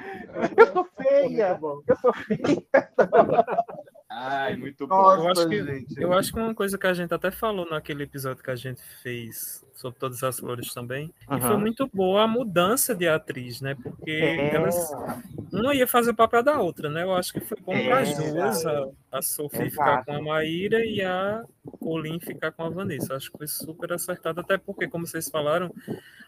[0.56, 1.58] Eu sou feia!
[1.86, 2.66] Eu sou feia!
[4.18, 4.96] Ai, muito bom.
[4.96, 6.00] Nossa, Eu acho que- gente.
[6.00, 8.80] Eu acho que uma coisa que a gente até falou naquele episódio que a gente
[9.02, 13.74] fez sobre todas as flores também, e foi muito boa a mudança de atriz, né?
[13.74, 14.54] Porque É.
[14.54, 14.90] elas
[15.52, 17.02] uma ia fazer o papel da outra, né?
[17.02, 18.32] Eu acho que foi bom para as É.
[18.32, 21.44] duas, a, a Sophie ficar com a Maíra e a
[21.78, 23.14] Colin ficar com a Vanessa.
[23.16, 25.70] Acho que foi super acertado, até porque, como vocês falaram,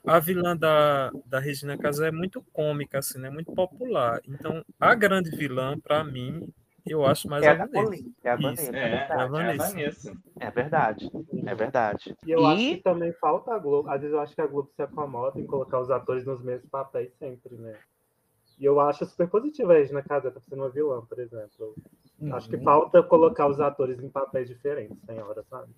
[0.06, 3.30] a vilã da, da Regina Casé é muito cômica, assim, né?
[3.30, 4.20] Muito popular.
[4.28, 6.46] Então, a grande vilã, para mim,
[6.92, 8.04] eu acho mais É a Vanessa.
[8.24, 8.36] É a.
[8.36, 9.12] Vanessa, É, é é verdade.
[9.22, 9.68] a Vanessa.
[9.72, 10.12] Vanessa.
[10.40, 11.10] É verdade,
[11.46, 12.16] é verdade.
[12.26, 13.88] E eu acho E- que também falta a Globo.
[13.88, 16.68] Às vezes eu acho que a Globo se acomoda em colocar os atores nos mesmos
[16.70, 17.76] papéis sempre, né?
[18.58, 21.74] E eu acho super positivo a Regina tá sendo uma vilã, por exemplo.
[22.32, 22.64] Acho que Uhum.
[22.64, 25.72] falta colocar os atores em papéis diferentes, tem hora, sabe?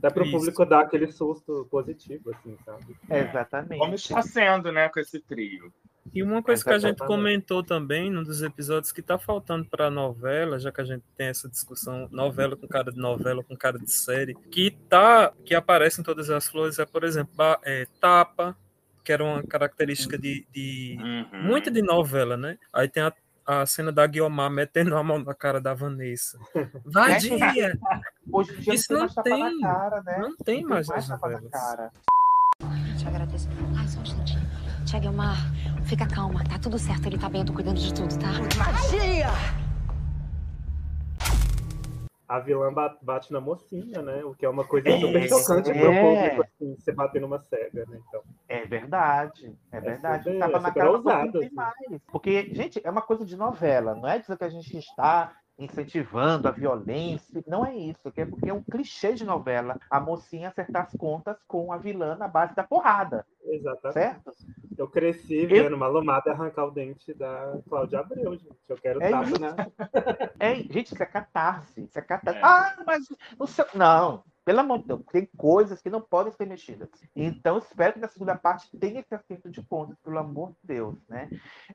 [0.00, 2.96] Até para o público dar aquele susto positivo, assim, sabe?
[3.10, 3.78] Exatamente.
[3.78, 5.72] Como está sendo, né, com esse trio.
[6.12, 7.06] E uma coisa que a gente Exatamente.
[7.06, 11.04] comentou também num dos episódios que tá faltando para a novela, já que a gente
[11.16, 15.54] tem essa discussão novela com cara de novela, com cara de série, que tá que
[15.54, 18.56] aparece em todas as flores é, por exemplo, é, tapa,
[19.04, 21.42] que era uma característica de, de Uhum.
[21.42, 22.58] muito de novela, né?
[22.72, 23.12] Aí tem a,
[23.46, 26.38] a cena da Guiomar metendo a mão na cara da Vanessa.
[26.84, 27.78] Vadia!
[28.32, 29.60] Hoje em dia Isso não não tem mais tapa tem.
[29.60, 30.18] na cara, né?
[30.18, 31.92] Não tem mais mais nas tapa na cara.
[32.98, 33.48] Te agradeço.
[33.76, 34.40] Ai, só um instantinho.
[34.86, 35.36] Tia Guilmar,
[35.84, 36.42] fica calma.
[36.44, 38.28] Tá tudo certo, ele tá bem, eu tô cuidando de tudo, tá?
[42.28, 44.22] A vilã ba- bate na mocinha, né?
[44.24, 46.28] O que é uma coisa É, super chocante pro é.
[46.30, 48.00] público, assim, você bater numa cega, né?
[48.08, 50.24] Então, É verdade, é verdade.
[50.24, 51.54] super- Tapa é na cara ousado, não tem assim.
[51.56, 51.74] mais.
[52.12, 56.48] Porque, gente, é uma coisa de novela, não é dizer que a gente está incentivando
[56.48, 60.48] a violência, não é isso, que é porque é um clichê de novela a mocinha
[60.48, 63.94] acertar as contas com a vilã na base da porrada, exatamente.
[63.94, 64.32] certo?
[64.76, 68.56] Eu cresci vendo Malumada arrancar o dente da Cláudia Abreu, gente.
[68.68, 69.54] Eu quero É tapa na.
[70.40, 72.38] É, gente, isso é catarse, isso é catarse.
[72.38, 72.42] É.
[72.42, 73.04] Ah, mas
[73.38, 73.66] não sei.
[73.74, 76.88] Não, pelo amor de Deus, tem coisas que não podem ser mexidas.
[77.14, 80.96] Então, espero que na segunda parte tenha esse acerto de contas, pelo amor de Deus,
[81.08, 81.28] né?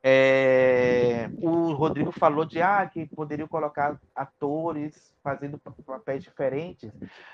[0.03, 6.91] É, O Rodrigo falou de ah, que poderiam colocar atores fazendo pa- papéis diferentes,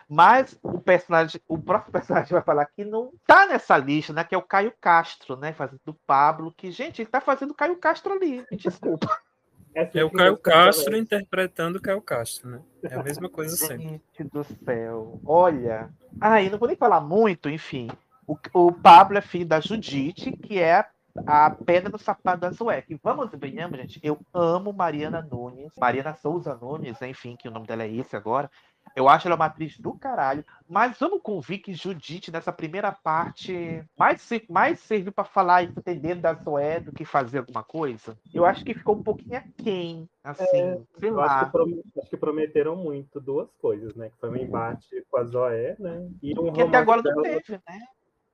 [0.08, 4.24] mas o personagem, o próprio personagem vai falar que não tá nessa lista, né?
[4.24, 5.54] Que é o Caio Castro, né?
[5.54, 8.46] Fazendo o Pablo, que, gente, ele tá fazendo o Caio Castro ali.
[8.52, 9.08] Me desculpa.
[9.74, 12.62] É o sempre Caio gostei Castro interpretando o Caio Castro, né?
[12.84, 14.02] É a mesma coisa sempre.
[14.18, 15.20] Gente do céu.
[15.26, 15.90] Olha.
[16.20, 17.90] Ai, não vou nem falar muito, enfim.
[18.28, 20.86] O, o Pablo é filho da Judite, que é
[21.26, 22.82] a pedra no sapato da Zoé.
[22.82, 24.00] Que vamos e venhamos, gente.
[24.04, 25.72] Eu amo Mariana Nunes.
[25.80, 28.50] Mariana Souza Nunes, enfim, que o nome dela é esse agora.
[28.96, 30.44] Eu acho ela uma atriz do caralho.
[30.68, 36.16] Mas vamos convir que Judite, nessa primeira parte, mais, mais serviu para falar e entender
[36.16, 38.18] da Zoé do que fazer alguma coisa.
[38.34, 41.52] Eu acho que ficou um pouquinho aquém, assim, sei Eu acho lá.
[41.52, 44.10] que, acho que prometeram muito duas coisas, né?
[44.10, 46.10] Que foi um embate com a Zoé, né?
[46.22, 47.80] E um Que até agora não dela, teve, né?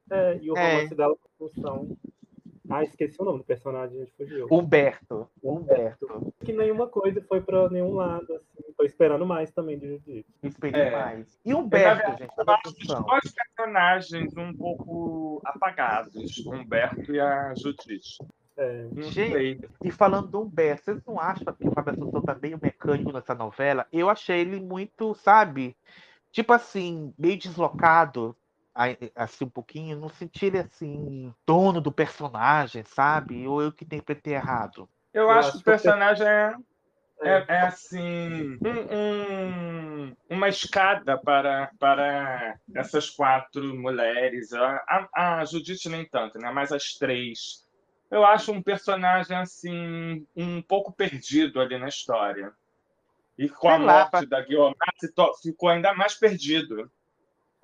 [0.10, 0.74] é, e o É.
[0.74, 1.98] romance dela com função.
[2.70, 4.48] Ah, esqueci o nome do personagem, a gente fugiu.
[4.52, 5.28] Humberto.
[5.44, 6.34] Humberto.
[6.44, 8.74] Que nenhuma coisa foi pra nenhum lado, assim.
[8.78, 10.26] Tô esperando mais também de Judite.
[10.44, 10.92] Esperei É.
[10.92, 11.40] mais.
[11.44, 17.20] E Humberto, verdade, gente, eu acho os dois personagens um pouco apagados, o Humberto e
[17.20, 18.18] a Judite.
[18.60, 19.70] É, Gente.
[19.84, 23.36] E falando do Humberto, vocês não acham que o Fábio Assunção tá meio mecânico nessa
[23.36, 23.86] novela?
[23.94, 25.76] Eu achei ele muito, sabe?
[26.32, 28.36] Tipo assim, meio deslocado,
[29.16, 30.00] assim, um pouquinho.
[30.00, 33.48] Não senti ele assim, dono do personagem, sabe?
[33.48, 34.88] Ou eu que interpretei errado.
[35.14, 36.56] Eu, Eu acho acho que o personagem é,
[37.24, 38.96] é, é, é, assim um-
[40.10, 44.54] um- uma escada para, para essas quatro mulheres.
[44.54, 46.52] A, a, a Judite nem tanto, né?
[46.52, 47.66] Mas as três.
[48.10, 52.54] Eu acho um personagem assim um pouco perdido ali na história.
[53.38, 54.44] E com a Sei lá, morte da
[55.16, 56.90] to- ficou ainda mais perdido.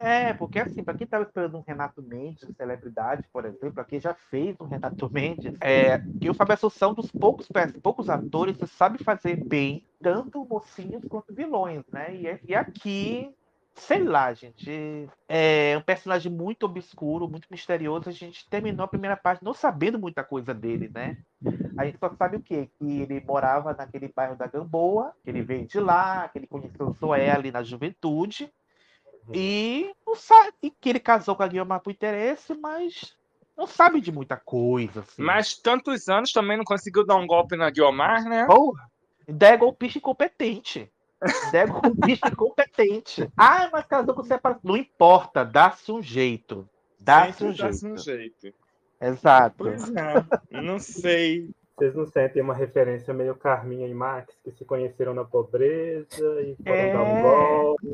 [0.04, 4.14] É, porque assim, para quem estava esperando um Renato Mendes, celebridade, por exemplo, aqui já
[4.14, 7.48] fez um Renato Mendes, é, que o Fábio Assunção, dos poucos,
[7.82, 12.14] poucos atores, que sabe fazer bem, tanto mocinhos quanto vilões, né?
[12.14, 13.34] E, e aqui,
[13.76, 18.10] sei lá, gente, é um personagem muito obscuro, muito misterioso.
[18.10, 21.18] A gente terminou a primeira parte não sabendo muita coisa dele, né?
[21.78, 22.70] A gente só sabe o quê?
[22.78, 26.92] Que ele morava naquele bairro da Gamboa, que ele veio de lá, que ele conheceu
[27.00, 28.52] Zoé ali na juventude.
[29.32, 33.16] E, não sabe, e que ele casou com a Guilherme por interesse, mas
[33.58, 35.02] não sabe de muita coisa.
[35.02, 35.22] Assim.
[35.22, 38.46] Mas tantos anos também não conseguiu dar um golpe na Guiomar, né?
[38.46, 38.92] Porra,
[39.28, 40.92] Ideia é golpista incompetente.
[41.48, 43.32] Ideia é golpista incompetente.
[43.38, 44.62] Ah, mas casou com separação.
[44.64, 46.68] Não importa, dá-se um jeito.
[47.00, 48.54] Dá-se um dá-se um jeito.
[49.00, 49.56] Exato.
[49.58, 50.26] Pois é,
[50.62, 51.50] não sei.
[51.76, 56.56] Vocês não sentem uma referência meio Carminha e Max, que se conheceram na pobreza e
[56.56, 56.94] foram É.
[56.94, 57.88] dar um golpe?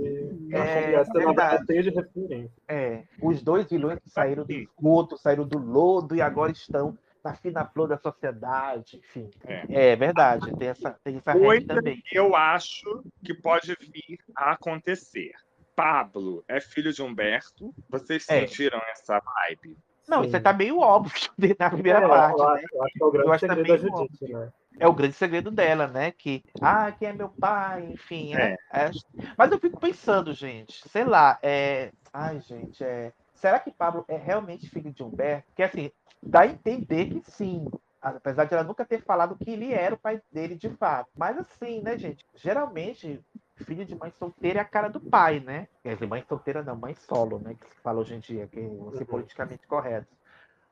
[0.52, 1.64] Eu acho É, que essa verdade.
[1.64, 2.52] é cheia de referência.
[2.68, 7.34] É, os dois vilões que saíram do esgoto, saíram do lodo e agora estão na
[7.36, 9.30] fina flor da sociedade, enfim.
[9.46, 9.92] É.
[9.92, 12.02] É, verdade, tem essa, tem essa rede Coisa também.
[12.06, 15.32] que eu acho que pode vir a acontecer.
[15.76, 17.74] Pablo é filho de Humberto.
[17.90, 18.42] Vocês É.
[18.42, 19.78] sentiram essa vibe?
[20.10, 20.30] Não, Sim.
[20.30, 21.14] isso tá meio óbvio
[21.60, 22.56] na primeira É, parte, eu, né?
[22.56, 24.52] acho, eu acho que é o grande da Judite, né?
[24.80, 26.12] É o grande segredo dela, né?
[26.12, 28.34] Que, ah, quem é meu pai, enfim.
[28.36, 28.56] É.
[28.74, 28.90] é.
[29.38, 31.92] Mas eu fico pensando, gente, sei lá, é.
[32.14, 33.14] Ai, gente, é.
[33.36, 35.48] Será que Pablo é realmente filho de Humberto?
[35.48, 35.92] Porque assim,
[36.22, 37.66] dá a entender que sim.
[38.02, 41.10] Apesar de ela nunca ter falado que ele era o pai dele de fato.
[41.16, 42.26] Mas assim, né, gente?
[42.36, 43.22] Geralmente,
[43.66, 45.68] filho de mãe solteira é a cara do pai, né?
[45.84, 47.56] Quer dizer, mãe solteira não, mãe solo, né?
[47.60, 49.06] Que se fala hoje em dia, que vão ser Uhum.
[49.06, 50.18] politicamente corretos.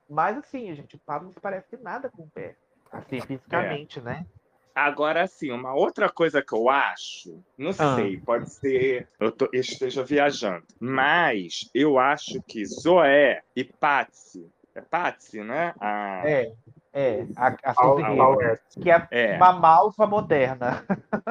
[0.10, 2.60] Mas assim, gente, o Pablo não se parece nada com o Humberto.
[2.92, 4.26] Assim, fisicamente, né?
[4.74, 7.96] Agora, sim, uma outra coisa que eu acho, não Ah.
[7.96, 14.48] sei, pode ser eu tô- eu esteja viajando, mas eu acho que Zoé e Patsy,
[14.76, 15.74] é Patsy, né?
[15.80, 16.54] A, É,
[16.94, 18.80] É, a, a Hayward, West.
[18.82, 19.36] que é, É.
[19.36, 20.86] uma malva moderna.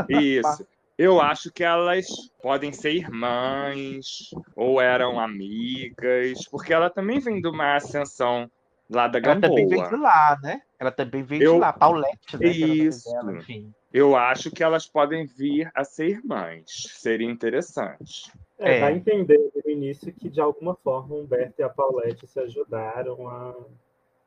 [0.08, 0.66] Isso.
[0.98, 2.06] Eu acho que elas
[2.42, 8.50] podem ser irmãs ou eram amigas, porque ela também vem de uma ascensão
[8.88, 10.00] lá da Ela também veio de Gamboa.
[10.00, 10.62] lá, né?
[10.78, 12.48] Ela também veio Eu- de lá, Paulette, né?
[12.48, 13.10] Isso.
[13.12, 13.72] dela, enfim.
[13.92, 16.64] Eu acho que elas podem vir a ser irmãs.
[16.66, 18.30] Seria interessante.
[18.58, 18.80] É, É.
[18.80, 22.38] dá a entender no início que, de alguma forma, o Humberto e a Paulette se
[22.40, 23.54] ajudaram a,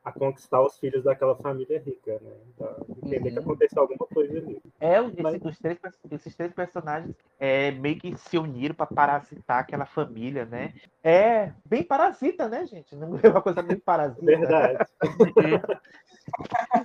[0.10, 2.32] a conquistar os filhos daquela família rica, né?
[2.62, 3.43] A entender que Uhum.
[3.45, 4.62] aconteceu alguma coisa ali.
[4.80, 5.78] É, esse- Mas- os três,
[6.12, 10.74] esses três personagens é, meio que se uniram para parasitar aquela família, né?
[11.04, 12.95] É bem parasita, né, gente?
[12.95, 14.26] Não é uma coisa bem parasita.
[14.26, 14.78] Verdade.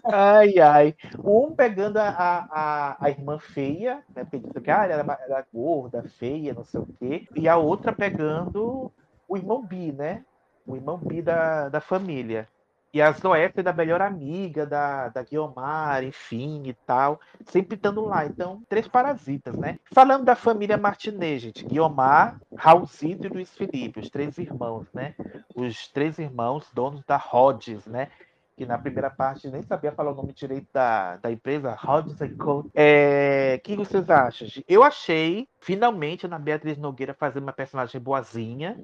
[0.04, 0.94] Ai, ai.
[1.22, 4.24] Um pegando a, a, a, a irmã feia, né?
[4.24, 7.26] Porque disse que ah, ela era, era gorda, feia, não sei o quê.
[7.36, 8.90] E a outra pegando
[9.28, 10.24] o irmão Bi, né?
[10.66, 12.48] O irmão Bi da, da família.
[12.94, 17.20] E a Zoé sendo a melhor amiga da, da Guiomar, enfim, e tal.
[17.44, 18.24] Sempre estando lá.
[18.24, 19.80] Então, três parasitas, né?
[19.92, 21.64] Falando da família Martinez, gente.
[21.64, 25.16] Guiomar, Raulzito e Luiz Felipe, os três irmãos, né?
[25.56, 28.10] Os três irmãos donos da Rhodes, né?
[28.56, 32.70] que na primeira parte nem sabia falar o nome direito da, da empresa, Hodges Co.
[32.72, 34.46] É, o que vocês acham?
[34.68, 38.80] Eu achei, finalmente, na Beatriz Nogueira fazendo uma personagem boazinha.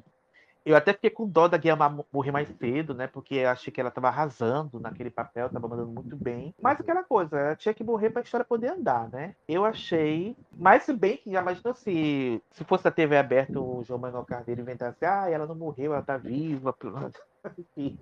[0.71, 3.07] Eu até fiquei com dó da Guiamar mo- morrer mais cedo, né?
[3.07, 6.55] Porque eu achei que ela estava arrasando naquele papel, estava mandando muito bem.
[6.61, 9.35] Mas aquela coisa, ela tinha que morrer para a história poder andar, né?
[9.49, 10.37] Eu achei.
[10.57, 14.25] Mas se bem que já imaginou se, se fosse a TV aberta, o João Manuel
[14.25, 16.73] Carneiro inventasse, ah, ela não morreu, ela tá viva.
[16.73, 17.21] pronto."
[17.59, 17.99] Enfim.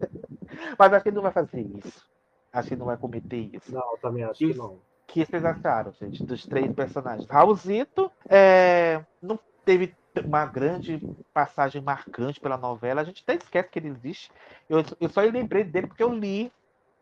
[0.79, 2.07] Mas acho que ele não vai fazer isso.
[2.53, 3.73] Acho que não vai cometer isso.
[3.73, 4.73] Não, eu também acho que não.
[4.75, 7.27] O que vocês acharam, gente, dos três personagens?
[7.29, 10.99] Raulzito é, não teve uma grande
[11.35, 13.03] passagem marcante pela novela.
[13.03, 14.31] A gente até esquece que ele existe.
[14.67, 16.51] Eu, eu só lembrei dele porque eu li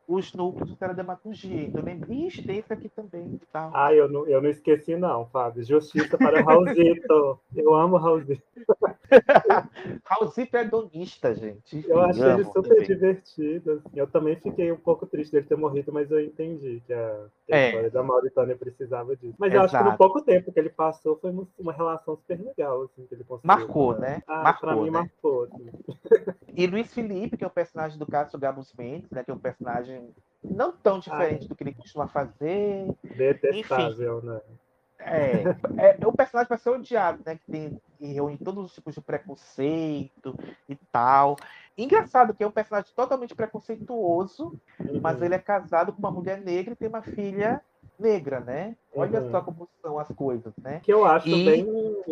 [0.08, 1.62] os núcleos do Telematurgia.
[1.62, 3.70] Então eu lembrei, tem esse aqui também tal.
[3.74, 5.64] Ah, eu não, eu não esqueci, não, Fábio.
[5.64, 7.38] Justiça para o Raulzito.
[7.56, 8.42] Eu amo o Raulzito.
[10.04, 11.84] Raulzito é donista, gente.
[11.88, 12.86] Eu achei ele Amo super também.
[12.86, 13.72] divertido.
[13.72, 13.88] assim.
[13.98, 17.66] Eu também fiquei um pouco triste dele ter morrido, mas eu entendi que a, É.
[17.68, 19.34] história da Mauritânia precisava disso.
[19.38, 19.98] Mas eu acho que no Exato.
[19.98, 23.46] pouco tempo que ele passou foi uma, uma relação super legal, assim, que ele conseguiu.
[23.46, 24.16] Marcou, né?
[24.16, 24.22] né?
[24.26, 24.90] Ah, Marcou, pra mim né?
[24.90, 25.44] marcou.
[25.44, 25.70] Assim.
[26.54, 29.24] E Luiz Felipe, que é o personagem do Cássio Gabus Mendes, né?
[29.24, 29.95] Que é um personagem
[30.42, 32.86] não tão diferente do que ele costuma fazer.
[33.16, 34.40] Detestável, né?
[34.98, 35.42] É,
[35.76, 37.36] é, um personagem para ser odiado, né?
[37.36, 41.36] Que tem que reúne todos os tipos de preconceito e tal.
[41.76, 44.58] Engraçado que é um personagem totalmente preconceituoso,
[45.00, 45.24] mas Uhum.
[45.24, 47.62] ele é casado com uma mulher negra e tem uma filha
[47.98, 48.76] negra, né?
[48.94, 49.30] Olha Uhum.
[49.30, 50.80] só como são as coisas, né?
[50.82, 51.66] Que eu acho E- bem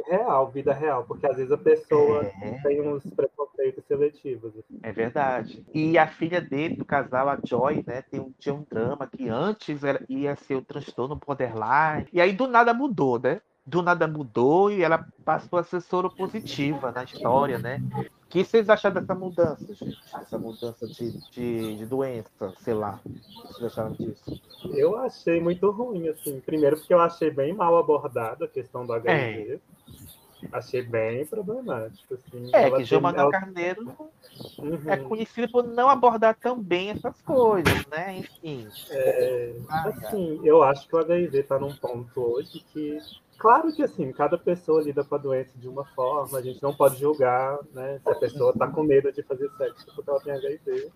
[0.06, 2.58] real, vida real, porque às vezes a pessoa É.
[2.62, 4.52] tem uns preconceitos seletivos.
[4.58, 4.78] assim.
[4.82, 5.64] É verdade.
[5.72, 9.28] E a filha dele, do casal, a Joy, né, tem um, tinha um drama que
[9.28, 12.08] antes era, ia ser o transtorno borderline.
[12.12, 13.40] E aí do nada mudou, né?
[13.66, 17.82] Do nada mudou e ela passou a ser soropositiva na história, né?
[18.24, 19.98] O que vocês acharam dessa mudança, gente?
[20.14, 23.00] Essa mudança de, de, de doença, sei lá.
[23.06, 24.40] O que vocês acharam disso?
[24.74, 26.40] Eu achei muito ruim, assim.
[26.40, 29.60] Primeiro porque eu achei bem mal abordado a questão do HIV.
[30.52, 32.50] Achei bem problemático, assim.
[32.52, 33.96] É, Ela que Manuel ela- Carneiro
[34.58, 34.80] Uhum.
[34.90, 38.18] é conhecido por não abordar tão bem essas coisas, né?
[38.18, 38.66] Enfim.
[38.90, 42.98] É, assim, eu acho que o HIV está num ponto hoje que,
[43.38, 46.74] claro que assim, cada pessoa lida com a doença de uma forma, a gente não
[46.74, 50.32] pode julgar, né, se a pessoa está com medo de fazer sexo porque ela tem
[50.32, 50.92] HIV.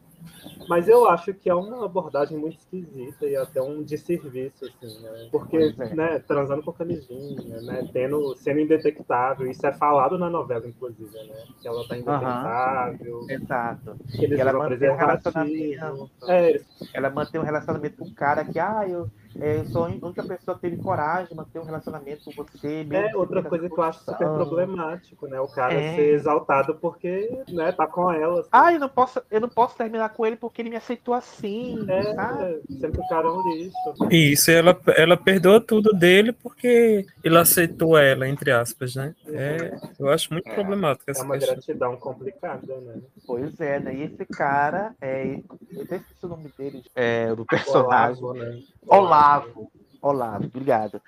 [0.68, 5.28] Mas eu acho que é uma abordagem muito esquisita e até um desserviço, assim, né?
[5.31, 5.94] Porque, é.
[5.94, 11.44] né, transando com camisinha, né, tendo, sendo indetectável, isso é falado na novela, inclusive, né?
[11.61, 13.96] Que ela tá indetectável, Exato.
[14.11, 16.11] que eles E ela usam mantém um relacionamento.
[16.26, 16.61] É,
[16.92, 20.22] ela mantém um relacionamento com um cara que, ah, eu, é, eu sou a única
[20.22, 22.87] pessoa que teve coragem de manter um relacionamento com você.
[22.90, 25.40] É outra coisa que eu acho super problemático, né?
[25.40, 25.94] O cara É.
[25.94, 28.40] ser exaltado porque, né, tá com ela.
[28.40, 28.48] assim.
[28.52, 31.79] Ah, eu não posso, eu não posso terminar com ele porque ele me aceitou assim,
[32.14, 32.44] sabe?
[32.44, 33.77] É, sempre o cara é um lixo.
[34.11, 39.14] Isso, ela, ela perdoa tudo dele porque ele aceitou ela, entre aspas, né?
[39.27, 41.55] É, eu acho muito problemático É essa uma questão.
[41.55, 43.01] gratidão complicada, né?
[43.27, 43.94] Pois é, né?
[43.94, 45.40] E esse cara, é,
[45.71, 48.23] eu até esqueci o nome dele, é, do personagem.
[48.23, 48.62] Olavo, né?
[48.87, 49.73] Olavo.
[50.01, 51.03] Olavo, obrigado.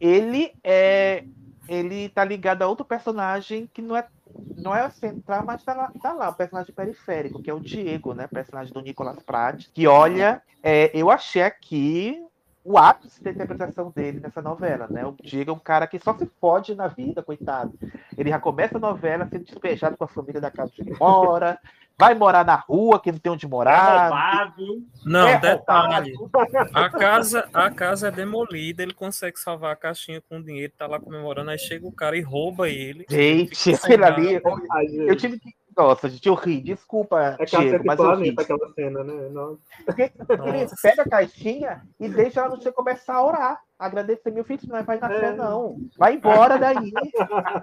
[0.00, 1.24] Ele é.
[1.68, 4.06] Ele tá ligado a outro personagem que não é,
[4.56, 8.14] não é central, mas tá lá, tá lá, o personagem periférico, que é o Diego,
[8.14, 8.26] né?
[8.26, 9.66] Personagem do Nicolas Pratt.
[9.72, 12.22] Que olha, é, eu achei aqui
[12.64, 15.06] o ápice da interpretação dele nessa novela, né?
[15.06, 17.78] O Diego é um cara que só se fode na vida, coitado.
[18.18, 21.60] Ele já começa a novela sendo despejado com a família da casa ele mora,
[21.98, 24.08] vai morar na rua, que não tem onde É morar.
[24.08, 24.66] roubado.
[25.04, 26.14] Não, É detalhe.
[26.74, 31.00] A casa, a casa é demolida, ele consegue salvar a caixinha com dinheiro, tá lá
[31.00, 33.06] comemorando, aí chega o cara e rouba ele.
[33.08, 34.40] Gente, aquele ali.
[35.06, 35.54] Eu tive que.
[35.76, 36.60] Nossa, gente, eu ri.
[36.62, 38.32] Desculpa, É Diego, mas eu ri.
[38.32, 39.28] planeta aquela cena, né?
[39.28, 39.58] Nossa.
[39.84, 43.60] Porque ele pega a caixinha e deixa ela no chão começar a orar.
[43.78, 45.32] Agradecer meu filho, não vai na fé, É.
[45.34, 45.76] não.
[45.98, 46.90] Vai embora daí.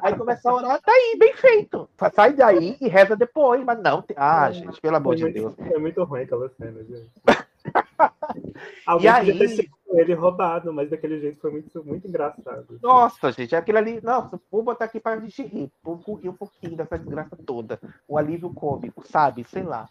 [0.04, 1.90] Aí começa a orar, tá aí, bem feito.
[2.14, 3.64] Sai daí e reza depois.
[3.66, 4.04] Mas não.
[4.04, 4.54] tem- Ah, É.
[4.54, 5.70] gente, pelo amor Foi de muito, Deus.
[5.70, 7.12] foi muito ruim aquela cena, gente.
[8.86, 9.70] Alguém E aí-
[10.00, 12.80] ele roubado, mas daquele jeito foi muito, muito engraçado.
[12.82, 14.02] Nossa, gente, aquilo ali.
[14.02, 15.72] Nossa, vou botar aqui pra gente rir.
[15.84, 17.80] Vamos rir um pouquinho dessa desgraça toda.
[18.08, 19.44] Um alívio cômico, sabe?
[19.44, 19.88] Sei lá.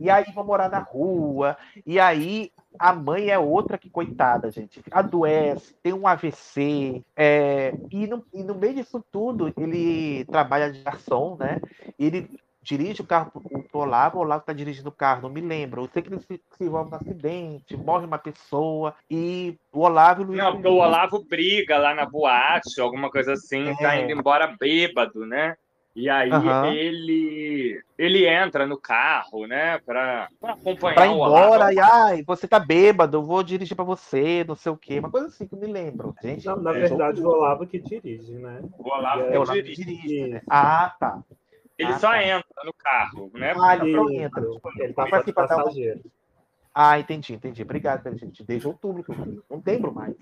[0.00, 1.56] E aí vão morar na rua.
[1.86, 4.82] E aí a mãe é outra que, coitada, gente.
[4.90, 7.04] Adoece, tem um AVC.
[7.16, 11.60] é, e, no, e no meio disso tudo, ele trabalha de garçom, né?
[11.98, 12.28] Ele
[12.62, 15.82] dirige o carro pro, Olavo, o Olavo tá dirigindo o carro, não me lembro.
[15.82, 18.94] Eu sei que ele se, se envolve num acidente, morre uma pessoa.
[19.10, 23.10] E o Olavo e o Luiz Não, porque o Olavo briga lá na boate, alguma
[23.10, 24.02] coisa assim, tá É.
[24.02, 25.56] indo embora bêbado, né?
[25.94, 26.72] E aí Aham.
[26.72, 31.54] ele ele entra no carro, né, pra, pra acompanhar pra ir o Olavo.
[31.54, 34.98] embora, e ai, você tá bêbado, eu vou dirigir pra você, não sei o quê,
[34.98, 36.14] uma coisa assim que eu me lembro.
[36.22, 38.60] Gente, Não, na é verdade, o Olavo que dirige, né?
[38.78, 39.84] O Olavo É, é o Olavo que dirige.
[39.84, 40.28] dirige.
[40.30, 40.42] né?
[40.48, 41.22] Ah, tá.
[41.82, 42.22] Ele Ah, só tá.
[42.24, 43.54] entra no carro, né?
[43.60, 44.42] Ah, ele só entra.
[44.78, 46.00] Ele tá dar uma- passageiro.
[46.74, 47.62] Ah, entendi, entendi.
[47.62, 48.42] Obrigado, pela gente.
[48.44, 49.42] Desde outubro que eu.
[49.50, 50.14] Não lembro mais.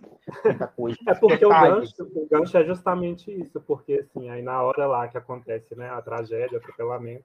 [0.45, 0.99] Muita coisa.
[1.07, 5.07] É porque o gancho, o gancho é justamente isso, porque assim, aí na hora lá
[5.07, 7.25] que acontece né, a tragédia, o atropelamento,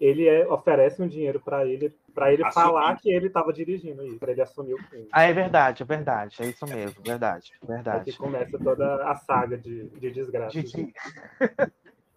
[0.00, 2.64] ele é- oferece um dinheiro para ele, para ele Assumir.
[2.66, 5.06] falar que ele estava dirigindo isso, para ele assumir o crime.
[5.12, 6.36] Ah, é verdade, é verdade.
[6.42, 8.16] É isso mesmo, verdade, É que verdade.
[8.16, 10.58] começa toda a saga de, de desgraça.
[10.62, 10.94] Didi.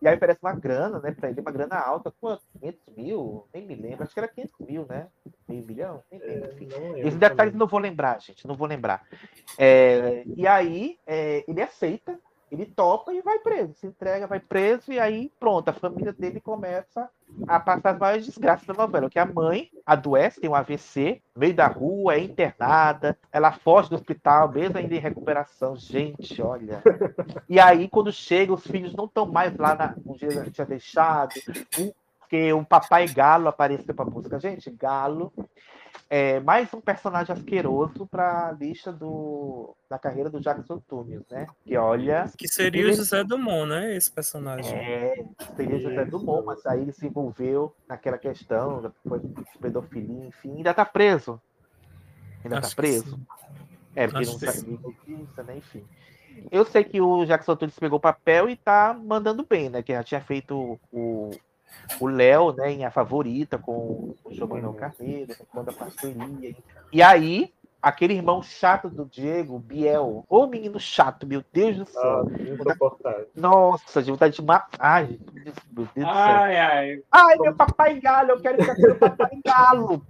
[0.01, 2.13] E aí oferece uma grana, né, pra ele, uma grana alta.
[2.21, 2.43] Quanto?
[2.59, 3.47] 500 mil?
[3.53, 4.03] Nem me lembro.
[4.03, 5.07] Acho que era 500 mil, né?
[5.47, 6.03] Meio milhão?
[6.09, 6.67] Nem lembro, É, enfim.
[6.67, 8.47] lembro Esses detalhes não vou lembrar, gente.
[8.47, 9.05] Não vou lembrar.
[9.57, 12.17] É, e aí é, ele aceita,
[12.51, 13.73] ele topa e vai preso.
[13.75, 17.09] Se entrega, vai preso, e aí pronto, a família dele começa
[17.47, 19.09] a passar as maiores desgraças da novela.
[19.09, 23.95] Que a mãe adoece, tem um AVC, meio da rua, é internada, ela foge do
[23.95, 25.75] hospital, mesmo ainda em recuperação.
[25.75, 26.81] Gente, olha.
[27.47, 31.33] E aí, quando chega, os filhos não estão mais lá na, onde ele tinha deixado.
[32.29, 34.39] Porque o papai Galo apareceu pra música.
[34.39, 35.33] Gente, Galo
[36.07, 41.47] é mais um personagem asqueroso para a lista do, da carreira do Jackson Tunes, né?
[41.65, 43.95] Que olha, Que seria o José Dumont, né?
[43.95, 44.71] Esse personagem.
[44.71, 45.25] é,
[45.55, 46.11] seria José Isso.
[46.11, 49.19] Dumont, mas aí ele se envolveu naquela questão da foi
[49.59, 51.41] pedofilia, enfim, ainda tá preso.
[52.43, 53.19] Ainda Acho tá preso.
[53.95, 55.57] É, porque Acho não que tá né?
[55.57, 55.83] Enfim.
[56.51, 59.81] Eu sei que o Jackson Tunes pegou o papel e tá mandando bem, né?
[59.81, 61.31] Que já tinha feito o
[61.99, 66.55] o Léo, né, em A Favorita, com o Manuel Carneiro, quando a parceria.
[66.91, 71.85] E aí, aquele irmão chato do Diego, Biel, ô menino chato, meu Deus do Ah,
[71.85, 72.31] céu.
[72.53, 73.27] insuportável.
[73.35, 74.69] Nossa, de vontade de matar.
[74.79, 76.07] Ai, meu Deus do céu.
[76.07, 77.03] Ai, ai.
[77.11, 80.05] Ai, meu papai galo, eu quero ficar com meu papai galo.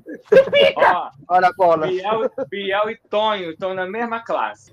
[0.75, 1.87] Ó, Olha a bola.
[1.87, 4.71] Biel, Biel e Tonho estão na mesma classe.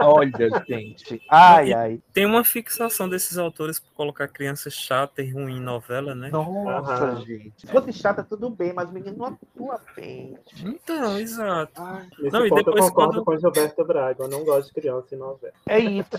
[0.00, 1.22] Olha, gente.
[1.28, 2.00] Ai, ai.
[2.12, 6.30] Tem uma fixação desses autores por colocar criança chata e ruim em novela, né?
[6.30, 7.20] Nossa, Aham.
[7.20, 7.52] gente.
[7.60, 10.38] Se fosse chata, tudo bem, mas o menino não atua bem.
[10.64, 11.72] Então, exato.
[11.80, 14.44] Ai, Nesse Não, e ponto depois eu concordo quando- com o Gilberto Braga, eu não
[14.44, 15.52] gosto de criança em novela.
[15.68, 16.10] é isso.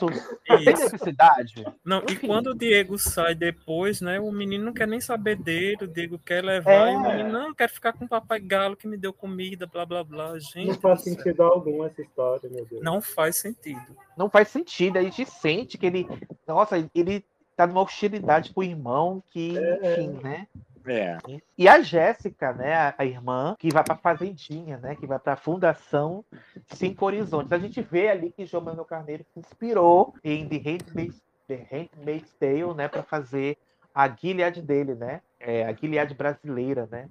[0.45, 0.65] Tem Isso.
[0.83, 1.65] necessidade?
[1.83, 4.19] Não, e quando o Diego sai depois, né?
[4.19, 6.93] O menino não quer nem saber dele, o Diego quer levar, É.
[6.93, 9.65] e o menino, não, eu quero ficar com o papai galo que me deu comida,
[9.67, 10.37] blá blá blá.
[10.39, 12.81] Gente, Não faz sentido algum essa história, meu Deus.
[12.83, 13.81] não faz sentido.
[14.17, 14.97] não faz sentido.
[14.97, 16.07] A gente sente que ele.
[16.47, 17.23] Nossa, ele
[17.55, 19.49] tá numa hostilidade com o irmão, que,
[19.83, 20.47] enfim, né?
[20.87, 21.17] É.
[21.57, 24.95] E a Jéssica, né, a- a irmã, que vai pra Fazendinha, né?
[24.95, 26.23] Que vai pra Fundação
[26.67, 27.51] Cinco Horizontes.
[27.51, 32.33] A gente vê ali que João Manuel Carneiro se inspirou em The Handmaid's, The Handmaid's
[32.39, 32.87] Tale, né?
[32.87, 33.57] Pra fazer
[33.93, 35.21] a Gilead dele, né?
[35.39, 37.09] É, a Gilead brasileira, né?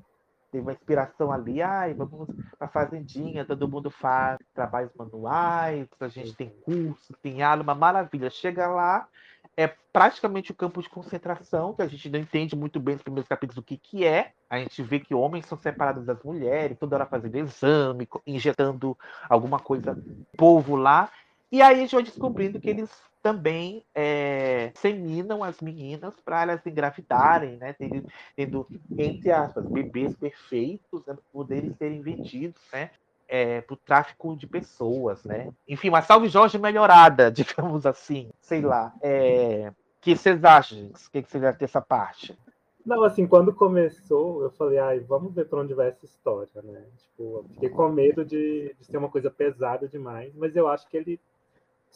[0.53, 6.35] Teve uma inspiração ali, ai, vamos pra fazendinha, todo mundo faz trabalhos manuais, a gente
[6.35, 8.31] tem curso, tem aula, uma maravilha.
[8.31, 9.09] Chega lá,
[9.57, 13.29] é praticamente o campo de concentração, que a gente não entende muito bem nos primeiros
[13.29, 14.33] capítulos o que, que é.
[14.51, 18.97] A gente vê que homens são separados das mulheres, toda hora fazendo exame, injetando
[19.29, 19.97] alguma coisa,
[20.37, 21.11] povo lá.
[21.51, 22.91] E aí a gente vai descobrindo que eles
[23.23, 27.73] também é, seminam as meninas para elas engravidarem, né?
[27.73, 31.17] Tendo, tendo, entre aspas, bebês perfeitos, né?
[31.33, 32.91] Poderem serem vendidos, né?
[33.29, 35.53] É, para o tráfico de pessoas, né?
[35.69, 38.93] Enfim, uma Salve Jorge melhorada, digamos assim, sei lá.
[39.03, 39.73] É,
[40.07, 40.87] que vocês acham?
[40.87, 42.39] O que, vocês acham dessa parte?
[42.85, 46.85] Não, assim, quando começou, eu falei, ai, vamos ver para onde vai essa história, né?
[46.97, 50.97] Tipo, fiquei com medo de, de ser uma coisa pesada demais, mas eu acho que
[50.97, 51.21] ele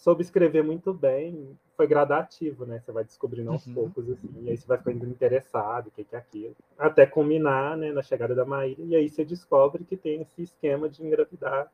[0.00, 2.80] soube escrever muito bem, foi gradativo, né?
[2.80, 3.74] Você vai descobrindo aos Uhum.
[3.74, 6.56] poucos, assim, e aí você vai ficando interessado, o que que é aquilo.
[6.78, 10.88] Até culminar, né, na chegada da Maíra, e aí você descobre que tem esse esquema
[10.88, 11.70] de engravidar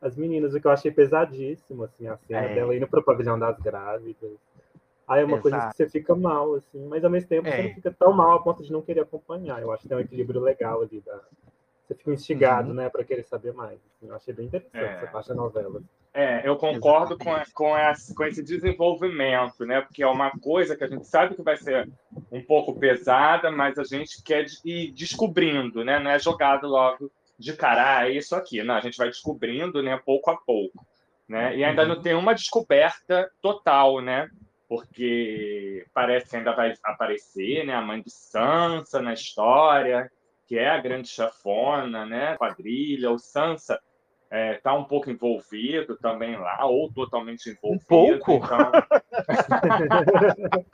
[0.00, 2.54] as meninas, o que eu achei pesadíssimo, assim, a cena É.
[2.54, 4.32] dela indo pro pavilhão das grávidas.
[5.08, 5.70] Aí é uma coisa Exato.
[5.70, 7.62] que você fica mal, assim, mas ao mesmo tempo você É.
[7.62, 9.60] não fica tão mal a ponto de não querer acompanhar.
[9.62, 11.00] Eu acho que tem um equilíbrio legal ali.
[11.00, 11.18] Da...
[11.86, 12.74] Você fica instigado, Uhum.
[12.74, 13.74] né, para querer saber mais.
[13.74, 14.08] assim.
[14.08, 14.94] Eu achei bem interessante É.
[14.96, 15.82] essa parte da novela.
[16.14, 19.80] É, eu concordo com, com, essa- com esse desenvolvimento, né?
[19.80, 21.90] Porque é uma coisa que a gente sabe que vai ser
[22.30, 25.98] um pouco pesada, mas a gente quer ir descobrindo, né?
[25.98, 28.62] Não é jogado logo de cara, ah, é isso aqui.
[28.62, 30.00] Não, a gente vai descobrindo, né?
[30.06, 30.86] Pouco a pouco,
[31.28, 31.56] né?
[31.56, 34.30] E ainda não tem uma descoberta total, né?
[34.68, 37.74] Porque parece que ainda vai aparecer, né?
[37.74, 40.10] A mãe de Sansa na história,
[40.46, 42.36] que é a grande chafona, né?
[42.36, 43.80] Quadrilha, o Sansa
[44.56, 47.84] está um pouco envolvido também lá, ou totalmente envolvido.
[47.86, 48.32] pouco?
[48.32, 48.72] Então,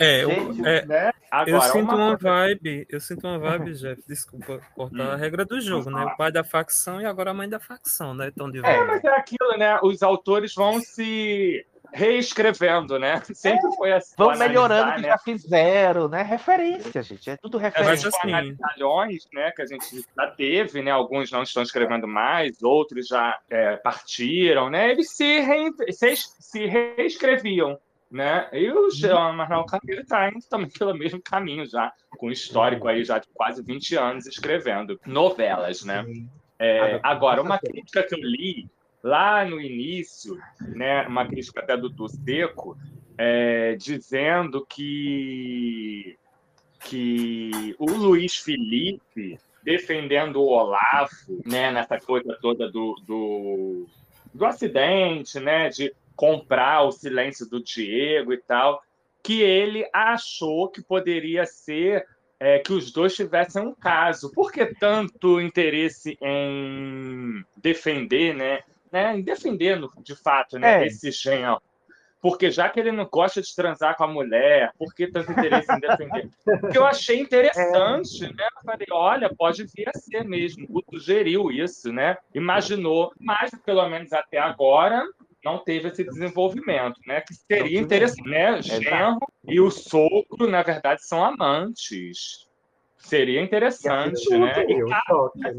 [0.00, 0.30] É, eu,
[0.64, 1.10] é, né?
[1.30, 5.44] Agora, eu sinto uma coisa- vibe, eu sinto uma vibe, Jeff, desculpa cortar a regra
[5.44, 6.04] do jogo, né?
[6.04, 8.28] O pai da facção e agora a mãe da facção, né?
[8.28, 8.84] Estão de É.
[8.84, 9.78] Mas é aquilo, né?
[9.82, 13.20] Os autores vão se reescrevendo, né?
[13.34, 14.14] Sempre foi assim.
[14.16, 15.08] Vão melhorando o que né?
[15.08, 16.22] já fizeram, né?
[16.22, 17.30] Referência, gente.
[17.30, 18.10] É tudo referência.
[18.10, 22.62] gente assim- Leões, né, que a gente já teve, né, alguns não estão escrevendo mais,
[22.62, 27.78] outros já é, partiram, né, eles se, rein- se, se reescreviam,
[28.10, 32.86] né, e o Jean Manuel Carneiro está indo também pelo mesmo caminho já, com histórico
[32.88, 36.04] aí já de quase 20 anos escrevendo novelas, né.
[36.58, 38.68] É, agora, uma crítica que eu li
[39.02, 42.76] lá no início, né, uma crítica até do Du Seco,
[43.16, 46.18] é, dizendo que
[46.80, 53.86] que o Luiz Felipe defendendo o Olavo, né, nessa coisa toda do, do,
[54.32, 58.82] do acidente, né, de comprar o silêncio do Diego e tal,
[59.22, 62.06] que ele achou que poderia ser
[62.40, 64.32] é, que os dois tivessem um caso.
[64.32, 68.60] Por que tanto interesse em defender, né,
[68.92, 70.86] né em defender, no- de fato, né, É.
[70.86, 71.60] esse genro?
[72.20, 75.70] Porque já que ele não gosta de transar com a mulher, por que tanto interesse
[75.72, 76.28] em defender?
[76.60, 78.44] Porque eu achei interessante, né?
[78.56, 80.66] Eu falei, olha, pode vir a ser mesmo.
[80.68, 82.16] O sugeriu isso, né?
[82.34, 85.04] Imaginou, mas pelo menos até agora
[85.44, 87.20] não teve esse desenvolvimento, né?
[87.20, 88.60] Que seria interessante, né?
[88.62, 92.47] Genro e o sogro, na verdade, são amantes.
[92.98, 94.64] Seria interessante, Tudo, né?
[94.68, 95.52] E eu choque, né?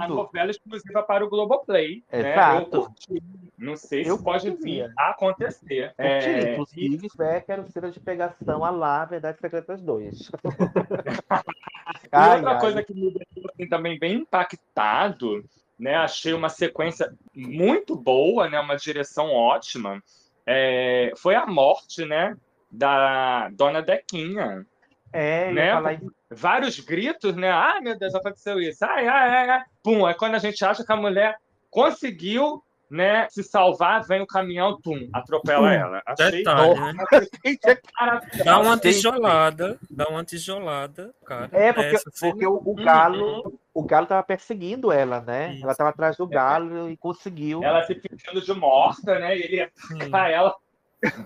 [0.00, 2.04] a novela exclusiva para o Globoplay.
[2.12, 2.20] Né?
[2.20, 2.80] Eu Exato.
[2.82, 3.22] curti.
[3.58, 4.88] Não sei se Eu pode curtiria.
[4.88, 5.94] vir a acontecer.
[5.98, 10.30] Eu tirei, É, inclusive, espero quero cena de pegação a lá, Verdade Secretas 2.
[12.04, 12.60] E Ai, outra ai.
[12.60, 15.44] coisa que me deixou assim, também bem impactado,
[15.78, 15.94] né?
[15.96, 18.60] Achei uma sequência muito boa, né?
[18.60, 20.02] Uma direção ótima.
[20.46, 22.36] é, foi a morte, né?
[22.70, 24.66] Da Dona Dequinha.
[25.12, 25.72] É, né?
[25.72, 26.12] falar isso.
[26.30, 27.50] Vários gritos, né?
[27.50, 28.84] Ai, meu Deus, aconteceu isso.
[28.84, 29.62] Ai, ai, ai, ai.
[29.82, 31.36] Pum, é quando a gente acha que a mulher
[31.70, 36.02] conseguiu, né, se salvar, vem o caminhão, pum, atropela ela.
[36.06, 36.94] Achei Detalhe, né?
[37.98, 38.44] maravilhoso.
[38.44, 41.48] Dá uma tijolada, dá uma tijolada, cara.
[41.52, 42.84] É, porque, Essa porque o, o Uhum.
[42.84, 45.54] galo, o galo tava perseguindo ela, né?
[45.54, 45.64] Isso.
[45.64, 47.62] Ela tava atrás do galo e conseguiu.
[47.62, 49.36] Ela se fingindo de morta, né?
[49.36, 49.98] E ele ia Sim.
[49.98, 50.54] buscar ela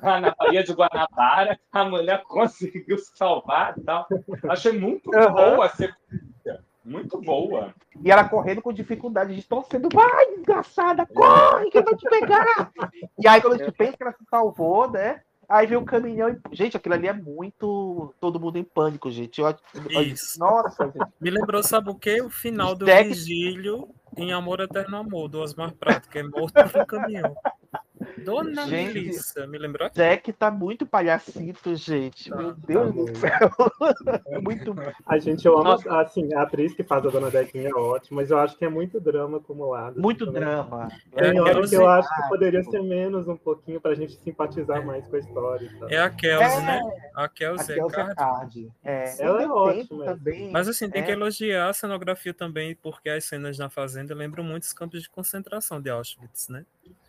[0.03, 1.59] na Baía de Guanabara.
[1.73, 4.07] A mulher conseguiu se salvar e tal.
[4.49, 5.33] Achei muito Aham.
[5.33, 6.65] boa a sequência.
[6.85, 7.75] Muito boa.
[8.03, 9.89] E ela correndo com dificuldade, distorcendo.
[9.93, 12.71] Vai, desgraçada, corre, que eu vou te pegar.
[13.19, 15.21] e aí, quando a gente pensa que ela se salvou, né?
[15.49, 16.39] Aí vem o caminhão e.
[16.57, 18.15] Gente, aquilo ali é muito.
[18.21, 19.41] Todo mundo em pânico, gente.
[19.41, 19.55] Eu-
[20.03, 20.39] Isso.
[20.39, 21.07] Nossa, gente.
[21.21, 22.21] Me lembrou, sabe o quê?
[22.23, 26.53] O final do Jack- Vigílio em Amor Eterno Amor, do Osmar Prato, que é morto
[26.53, 27.37] por um caminhão.
[28.25, 28.95] Dona Gente.
[28.95, 29.97] Melissa, me lembrou aqui.
[29.97, 32.31] Jack tá muito palhacito, gente.
[32.35, 33.19] Meu Deus do muito.
[33.19, 33.51] céu.
[34.43, 34.75] muito.
[35.07, 36.01] A gente ama, Nossa.
[36.01, 38.69] assim, a atriz que faz a Dona Dequinha é ótima, mas eu acho que é
[38.69, 40.01] muito drama acumulado.
[40.01, 40.41] Muito Também.
[40.43, 40.89] drama.
[41.15, 44.85] Tem É hora que eu acho que poderia ser menos um pouquinho pra gente simpatizar
[44.85, 45.71] mais com a história.
[45.79, 45.89] tal.
[45.91, 46.63] É a Kelsey, É.
[46.63, 46.81] né?
[47.15, 48.15] A Kelsey Aqui é o é cara.
[48.15, 48.73] Card.
[48.85, 50.07] É, Ela é eu ótima, é.
[50.09, 50.51] também.
[50.51, 51.05] Mas assim, tem É.
[51.05, 55.09] que elogiar a cenografia também, porque as cenas na fazenda lembram muito os campos de
[55.11, 56.65] concentração de Auschwitz, né?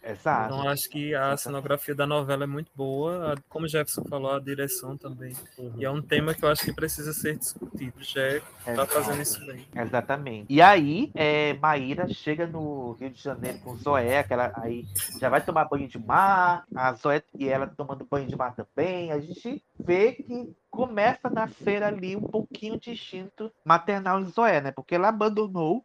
[0.08, 0.54] Exato.
[0.54, 4.40] Então acho que a cenografia da novela é muito boa, como o Jefferson falou, a
[4.40, 5.34] direção também.
[5.78, 8.02] E é um tema que eu acho que precisa ser discutido.
[8.02, 8.92] Já tá Exato.
[8.94, 9.68] fazendo isso bem.
[9.76, 10.46] Exatamente.
[10.50, 14.86] E aí, é, Maíra chega no Rio de Janeiro com Zoé, aí
[15.20, 19.12] já vai tomar banho de mar, a Zoé e ela tomando banho de mar também.
[19.12, 24.62] A gente vê que começa a nascer ali um pouquinho de instinto maternal em Zoé,
[24.62, 24.72] né?
[24.72, 25.84] Porque ela abandonou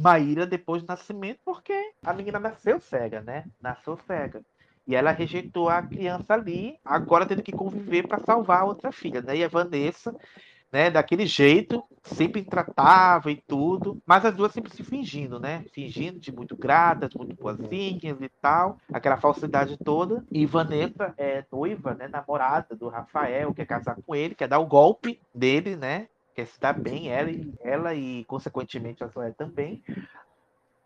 [0.00, 3.44] Maíra depois do nascimento, porque a menina nasceu cega, né?
[3.60, 4.42] Nasceu cega.
[4.86, 9.20] E ela rejeitou a criança ali, agora tendo que conviver para salvar a outra filha,
[9.20, 9.36] né?
[9.36, 10.14] E a Vanessa
[10.72, 16.18] né, daquele jeito, sempre intratável e tudo, mas as duas sempre se fingindo, né, fingindo
[16.20, 22.06] de muito gratas, muito boazinhas e tal, aquela falsidade toda, e Vanessa é noiva, né,
[22.08, 26.60] namorada do Rafael, quer casar com ele, quer dar o golpe dele, né, quer se
[26.60, 29.82] dar bem, ela e, ela e consequentemente a Zoé também,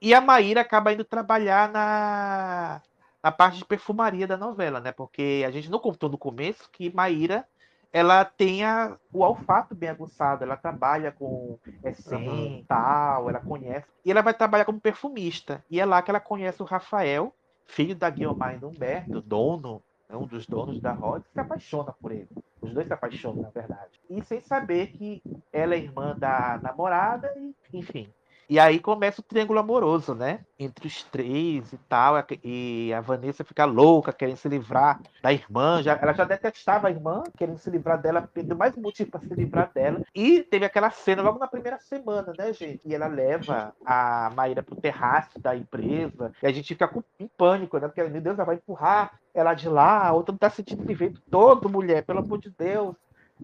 [0.01, 2.83] e a Maíra acaba indo trabalhar na,
[3.23, 6.95] na parte de perfumaria da novela, né, porque a gente não contou no começo que
[6.95, 7.47] Maíra
[7.95, 13.87] ela tenha o olfato bem aguçado, ela trabalha com essência e tal, ela conhece.
[14.05, 15.65] E ela vai trabalhar como perfumista.
[15.71, 17.33] E é lá que ela conhece o Rafael,
[17.67, 22.11] filho da e do Humberto, dono, né, um dos donos da Rod, se apaixona por
[22.11, 22.29] ele.
[22.65, 24.01] Os dois se apaixonam, na verdade.
[24.09, 28.09] E sem saber que ela é irmã da namorada, e, enfim.
[28.49, 30.41] E aí começa o triângulo amoroso, né?
[30.59, 32.15] Entre os três e tal.
[32.43, 35.83] E a Vanessa fica louca, querendo se livrar da irmã.
[35.83, 39.21] Já, ela já detestava a irmã, querendo se livrar dela, deu mais um motivo para
[39.21, 40.03] se livrar dela.
[40.15, 42.81] E teve aquela cena logo na primeira semana, né, gente?
[42.85, 46.33] E ela leva a Maíra pro terraço da empresa.
[46.43, 47.89] E a gente fica com, em pânico, né?
[47.89, 50.07] Porque, meu Deus, ela vai empurrar ela de lá.
[50.07, 52.95] A outra não tá sentindo esse vento todo, mulher, pelo amor de Deus.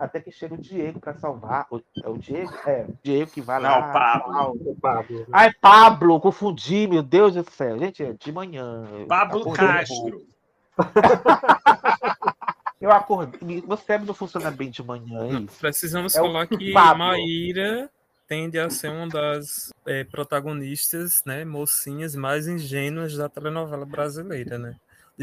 [0.01, 1.67] Até que chega o Diego para salvar.
[1.71, 2.51] O, é o Diego?
[2.67, 3.93] É, o Diego que vai Não, lá.
[3.93, 4.33] Pablo.
[4.33, 4.59] salva.
[4.65, 5.27] O Pablo.
[5.31, 7.79] Ai, Pablo, confundi, meu Deus do céu.
[7.79, 8.85] Gente, é de manhã.
[9.07, 10.25] Pablo Castro.
[12.81, 13.63] Eu acordei.
[13.67, 15.59] Meu cérebro não funciona bem de manhã, é isso.
[15.61, 16.99] Precisamos É falar que Pablo.
[17.05, 17.91] Maíra
[18.27, 24.77] tende a ser uma das eh, protagonistas, né, mocinhas mais ingênuas da telenovela brasileira, né?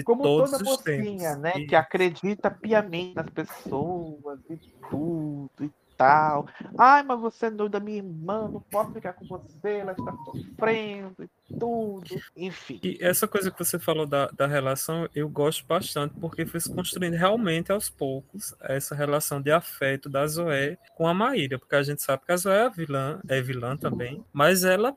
[0.04, 1.52] Como toda mocinha, né?
[1.66, 4.58] Que acredita piamente nas pessoas e
[4.90, 6.48] tudo e tal.
[6.78, 11.24] Ai, mas você é da minha irmã, não posso ficar com você, ela está sofrendo
[11.24, 12.06] e tudo.
[12.36, 12.80] Enfim.
[12.84, 16.74] E essa coisa que você falou da, da relação, eu gosto bastante, porque foi se
[16.74, 21.84] construindo realmente aos poucos essa relação de afeto da Zoé com a Maíra, porque a
[21.84, 24.96] gente sabe que a Zoé é vilã, é vilã também, mas ela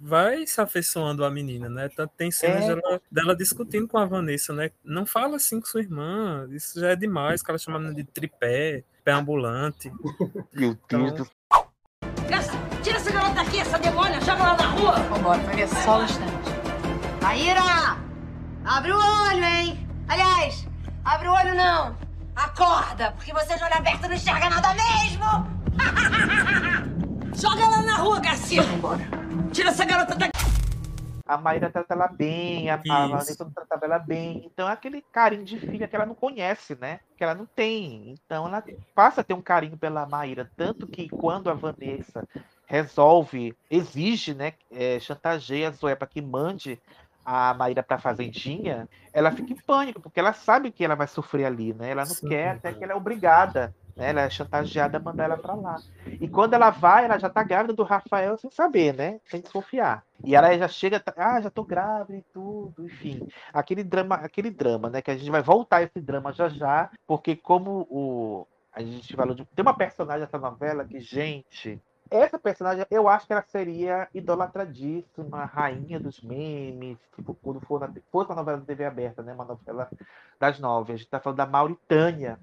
[0.00, 1.88] vai se afeiçoando à menina, né?
[1.94, 2.74] Tanto Tem cenas É.
[2.74, 4.70] dela, dela discutindo com a Vanessa, né?
[4.82, 8.82] Não fala assim com sua irmã, isso já é demais, que ela chama de tripé,
[9.04, 9.92] pé ambulante.
[10.54, 11.30] Meu Deus do
[12.30, 14.92] Essa, tira essa garota daqui, essa demônia, joga ela na rua.
[15.10, 16.30] Vambora, vai ver só um instante.
[17.22, 17.60] Maíra!
[18.64, 19.88] Abre o olho, hein?
[20.08, 20.66] Aliás,
[21.04, 21.96] abre o olho não.
[22.36, 25.60] Acorda, porque você de olho aberto não enxerga nada mesmo.
[27.40, 28.62] joga ela na rua, Garcia.
[28.62, 29.02] Vambora.
[29.50, 30.38] Tira essa garota daqui.
[31.26, 33.06] a Maíra trata ela bem, a, a.
[33.06, 34.42] Vanessa não tratava ela bem.
[34.44, 37.00] Então é aquele carinho de filha que ela não conhece, né?
[37.16, 38.10] Que ela não tem.
[38.10, 38.62] Então ela
[38.94, 40.50] passa a ter um carinho pela Maíra.
[40.54, 42.28] Tanto que quando a Vanessa
[42.66, 44.52] resolve, exige, né?
[44.70, 46.78] É, chantageia a Zoé para que mande
[47.24, 51.06] a Maíra para a fazendinha, ela fica em pânico, porque ela sabe que ela vai
[51.06, 51.90] sofrer ali, né?
[51.90, 52.28] Ela não Sim.
[52.28, 53.74] quer, até que ela é obrigada.
[54.00, 54.08] Né?
[54.08, 55.76] Ela é chantageada a mandar ela para lá.
[56.18, 59.20] E quando ela vai, ela já tá grávida do Rafael sem saber, né?
[59.26, 60.02] Sem desconfiar.
[60.24, 63.28] E ela já chega, tá- ah, já tô grávida e tudo, enfim.
[63.52, 65.02] Aquele drama, aquele drama, né?
[65.02, 69.34] Que a gente vai voltar esse drama já já, porque como o a gente falou
[69.34, 74.08] de tem uma personagem dessa novela que, gente, essa personagem eu acho que ela seria
[74.14, 79.34] idolatradíssima, rainha dos memes, tipo, quando for na, fosse uma novela da TV aberta, né?
[79.34, 79.90] Uma novela
[80.38, 80.92] das nove.
[80.92, 82.38] A gente tá falando da Mauritânia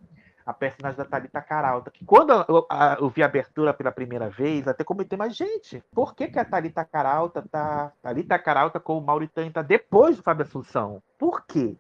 [0.48, 1.92] a personagem da Thalita Caralta.
[1.92, 2.66] Que quando eu,
[3.02, 6.46] eu vi a abertura pela primeira vez, até comentei, mas gente, por que, que a
[6.46, 7.92] Thalita Caralta tá.
[8.02, 11.04] Thalita Caralta com o Mauritânia tá depois do Fábio Assunção?
[11.20, 11.76] Por quê?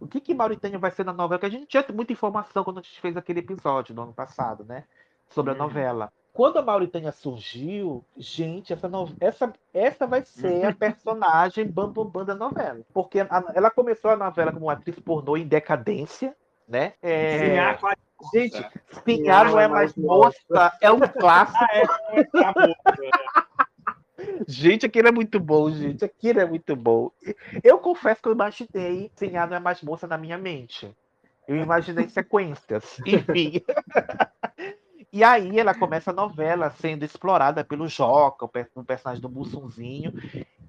[0.00, 1.38] O que que Mauritânia vai ser na novela?
[1.38, 4.64] Porque a gente tinha muita informação quando a gente fez aquele episódio no ano passado,
[4.64, 4.84] né?
[5.28, 5.60] Sobre a Uhum.
[5.60, 6.10] novela.
[6.32, 12.06] Quando a Mauritânia surgiu, gente, essa, no- essa, essa vai ser a personagem bam, bam,
[12.06, 12.80] bam da novela.
[12.94, 16.34] Porque a- ela começou a novela como atriz pornô em decadência,
[16.68, 16.94] né?
[17.02, 17.94] É, Sinhá com a
[18.32, 18.66] Gente.
[19.04, 21.58] Sinhá não é mais moça, é um clássico.
[21.60, 23.46] Ah, é, é a moça.
[24.48, 26.04] Gente, aquilo é muito bom, gente.
[26.04, 27.10] Aquilo é muito bom.
[27.62, 30.90] Eu confesso que eu imaginei Sinhá não é mais moça na minha mente.
[31.46, 32.98] Eu imaginei sequências.
[33.06, 33.62] Enfim.
[35.12, 39.30] E aí ela começa a novela sendo explorada pelo Joca, o per- o personagem do
[39.30, 40.12] Mussunzinho.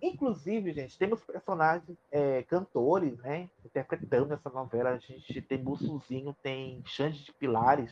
[0.02, 3.50] Inclusive, gente, temos personagens, é, cantores, né?
[3.66, 4.92] Interpretando essa novela.
[4.92, 7.92] A gente tem Mussuzinho, tem Xande de Pilares,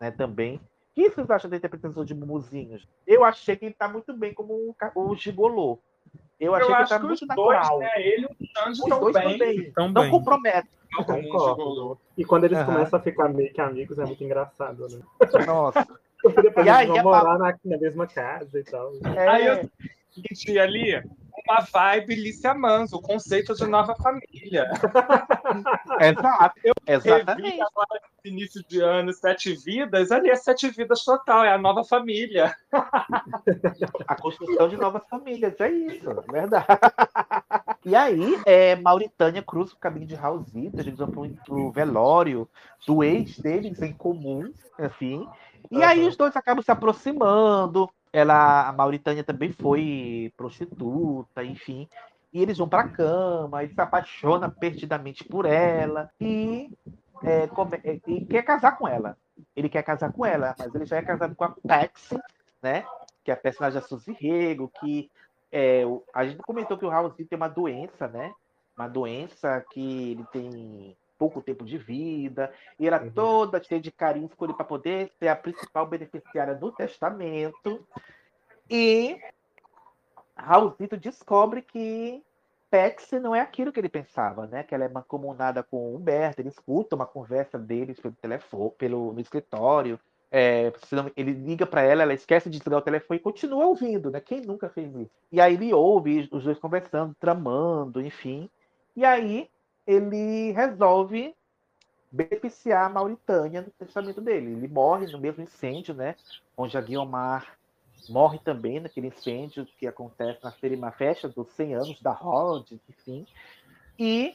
[0.00, 0.10] né?
[0.10, 0.56] Também.
[0.56, 0.60] O
[0.94, 2.78] que vocês acham da interpretação de Mumuzinho?
[3.06, 5.78] Eu achei que ele tá muito bem como o, Gigolô.
[6.38, 7.78] Eu achei Eu que acho tá que muito dois, natural.
[7.78, 7.90] né?
[7.96, 9.72] Ele e o Xande estão bem.
[9.76, 10.10] Não bem.
[10.10, 10.68] compromete.
[10.94, 11.98] Concordo.
[12.16, 12.66] E quando eles Aham.
[12.66, 15.00] começam a ficar meio que amigos, é muito engraçado, né?
[15.46, 15.86] Nossa.
[16.24, 18.92] E eles aí, vão a morar na, na mesma casa e tal.
[19.16, 19.70] É, Aí eu
[20.10, 21.02] senti ali
[21.48, 24.70] uma vibe Lícia Manso, o conceito de nova família.
[26.00, 26.54] Exato.
[26.62, 27.60] Revi Exatamente.
[27.60, 32.54] agora início de ano Sete Vidas, ali é Sete Vidas total, é a nova família.
[34.06, 36.66] A construção de novas famílias, é isso, é verdade.
[37.84, 42.48] E aí, é, Mauritânia cruza o caminho de Raulzito, eles vão pro, pro velório
[42.86, 45.28] do ex deles em comum, enfim.
[45.70, 46.08] E aí Aham.
[46.08, 47.90] os dois acabam se aproximando.
[48.12, 51.88] Ela, a Mauritânia também foi prostituta, enfim.
[52.32, 56.70] E eles vão pra cama, ele se apaixona perdidamente por ela e,
[57.22, 59.16] é, come- é, e quer casar com ela.
[59.56, 62.18] Ele quer casar com ela, mas ele já é casado com a Paxi,
[62.62, 62.84] né?
[63.24, 65.10] Que é a personagem da Suzy Rego, que
[65.52, 65.82] é,
[66.14, 68.34] a gente comentou que o Raulzinho tem uma doença, né?
[68.76, 73.12] Uma doença que ele tem pouco tempo de vida, e ela Uhum.
[73.12, 77.86] toda cheia de carinho ele para poder ser a principal beneficiária do testamento.
[78.68, 79.20] E
[80.36, 82.24] Raulzito descobre que
[82.70, 84.62] Pex não é aquilo que ele pensava, né?
[84.62, 89.12] Que ela é mancomunada com o Humberto, ele escuta uma conversa deles pelo telefone, pelo
[89.12, 90.00] no escritório.
[90.34, 90.72] É,
[91.14, 94.18] ele liga para ela, ela esquece de desligar o telefone e continua ouvindo, né?
[94.18, 95.10] Quem nunca fez isso?
[95.30, 98.48] E aí ele ouve os dois conversando, tramando, enfim.
[98.96, 99.50] E aí
[99.86, 101.34] ele resolve
[102.10, 104.52] beneficiar a Mauritânia no testamento dele.
[104.52, 106.16] Ele morre no mesmo incêndio, né?
[106.56, 107.58] Onde a Guiomar
[108.08, 112.80] morre também naquele incêndio que acontece na feira- na festa dos 100 anos da Rhodes,
[112.88, 113.26] enfim.
[113.98, 114.34] E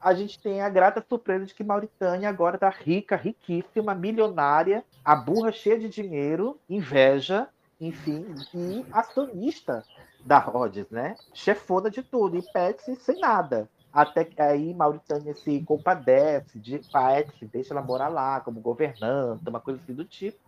[0.00, 5.14] a gente tem a grata surpresa de que Mauritânia agora está rica, riquíssima, milionária, a
[5.14, 7.48] burra cheia de dinheiro, inveja,
[7.80, 9.84] enfim, e acionista
[10.24, 11.16] da Rhodes, né?
[11.34, 13.68] Chefona de tudo, e Petsy sem nada.
[13.92, 19.60] Até que aí Mauritânia se compadece de Petsy, deixa ela morar lá como governanta, uma
[19.60, 20.38] coisa assim do tipo.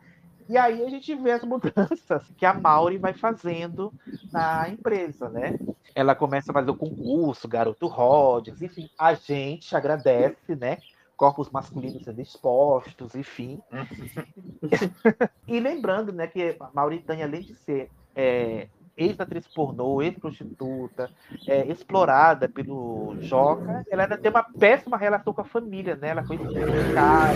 [0.53, 3.91] E aí a gente vê as mudanças que a Mauri vai fazendo
[4.31, 5.59] na empresa, né?
[5.95, 10.77] Ela começa a fazer o concurso, Garoto Rhodes, enfim, a gente agradece, né?
[11.17, 13.63] Corpos masculinos sendo expostos, enfim.
[15.49, 21.09] e lembrando, né, que a Mauritânia, além de ser é, ex-atriz pornô, ex-prostituta,
[21.49, 26.09] é, explorada pelo Joca, ela ainda tem uma péssima relação com a família, né?
[26.09, 27.33] Ela foi explicada.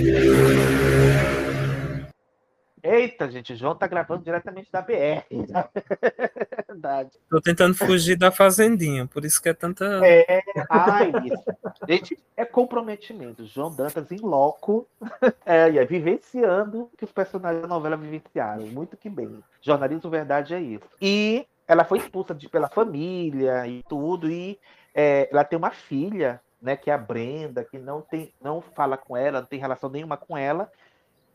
[2.82, 5.24] Eita, gente, o João tá gravando diretamente da BR.
[6.68, 7.10] Verdade.
[7.28, 10.00] Tô tentando fugir da fazendinha, por isso que é tanta.
[10.06, 11.44] É, ai, isso.
[11.88, 13.44] Gente, é comprometimento.
[13.46, 14.86] João Dantas em loco,
[15.44, 18.66] é, e é vivenciando o que os personagens da novela vivenciaram.
[18.66, 19.42] Muito que bem.
[19.60, 20.86] Jornalismo Verdade é isso.
[21.00, 24.58] E ela foi expulsa de- pela família e tudo, e
[24.94, 28.96] é, ela tem uma filha, né, que é a Brenda, que não, tem, não fala
[28.96, 30.70] com ela, não tem relação nenhuma com ela.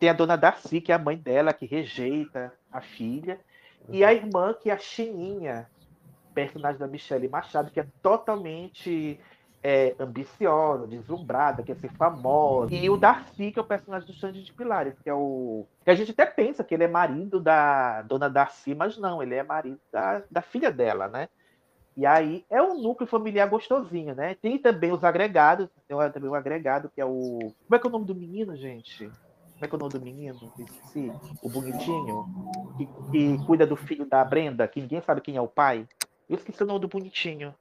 [0.01, 3.39] Tem a dona Darcy, que é a mãe dela, que rejeita a filha.
[3.87, 5.69] E a irmã, que é a Chininha,
[6.33, 9.19] personagem da Michelle Machado, que é totalmente
[9.61, 12.73] é, ambiciosa, deslumbrada, quer ser famosa.
[12.73, 15.67] E o Darcy, que é o personagem do Xande de Pilares, que é o.
[15.85, 19.35] Que a gente até pensa que ele é marido da dona Darcy, mas não, ele
[19.35, 21.29] é marido da, da filha dela, né?
[21.95, 24.35] E aí é um núcleo familiar gostosinho, né?
[24.41, 27.37] Tem também os agregados, tem também um agregado que é o.
[27.37, 29.11] Como é que é o nome do menino, gente?
[29.61, 30.53] Como é que é o nome do menino?
[30.57, 31.11] Esqueci.
[31.43, 32.25] O bonitinho.
[32.77, 35.87] Que, que cuida do filho da Brenda, que ninguém sabe quem é o pai.
[36.27, 37.53] Eu esqueci o nome do bonitinho.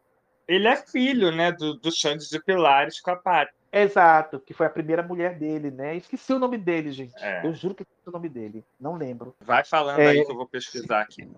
[0.49, 3.55] Ele é filho, né, do, do Xande de Pilares com a Pátria.
[3.71, 5.95] Exato, que foi a primeira mulher dele, né?
[5.95, 7.13] Esqueci o nome dele, gente.
[7.23, 7.47] É.
[7.47, 8.65] Eu juro que esqueci o nome dele.
[8.81, 9.37] Não lembro.
[9.45, 10.09] Vai falando É.
[10.09, 11.29] aí que eu vou pesquisar aqui.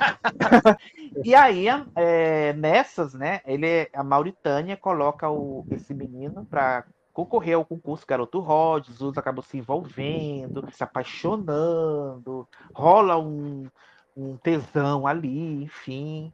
[1.24, 3.42] E aí, é, nessas, né?
[3.44, 9.44] Ele, a Mauritânia coloca o, esse menino para concorrer ao concurso Garoto Rhodes, outros acabam
[9.44, 13.68] se envolvendo, se apaixonando, rola um,
[14.16, 16.32] um tesão ali, enfim.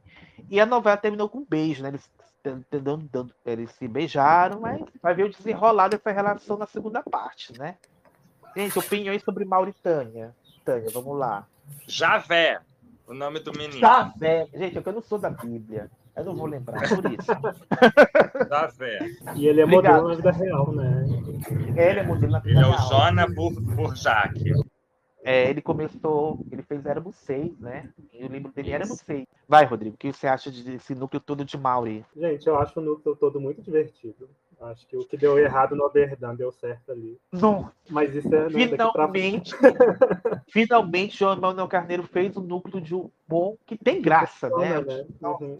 [0.49, 1.89] E a novela terminou com um beijo, né?
[1.89, 2.09] Eles,
[3.45, 7.75] eles se beijaram, mas vai ver o desenrolar dessa relação na segunda parte, né?
[8.55, 10.35] Gente, opiniões sobre Mauritânia.
[10.63, 11.45] Tânia, vamos lá.
[11.87, 12.61] Javé,
[13.07, 13.79] o nome do menino.
[13.79, 14.47] Javé.
[14.53, 15.89] Gente, é que eu não sou da Bíblia.
[16.19, 17.31] Eu não vou lembrar, por isso.
[18.49, 18.99] Javé.
[19.35, 20.03] E ele é Obrigado.
[20.03, 21.05] modelo na vida real, né?
[21.75, 22.89] Ele é modelo na vida Ele é o real.
[22.89, 24.51] Jona Bur Burjac.
[25.23, 27.89] É, ele começou, ele fez Éramos Seis, né?
[28.13, 29.27] E o livro dele era Éramos Seis.
[29.47, 32.05] Vai, Rodrigo, o que você acha desse núcleo todo de Mauri?
[32.15, 34.29] Gente, eu acho o núcleo todo muito divertido.
[34.61, 37.17] Acho que o que deu errado no Oberdan deu certo ali.
[37.31, 37.71] Não.
[37.89, 38.49] Mas isso é.
[38.49, 38.91] né, daqui pra.
[38.91, 39.55] Finalmente,
[40.51, 44.81] finalmente, João Manuel Carneiro fez um núcleo de humor que tem graça, né?
[44.81, 45.05] Funciona, né?
[45.21, 45.59] Uhum.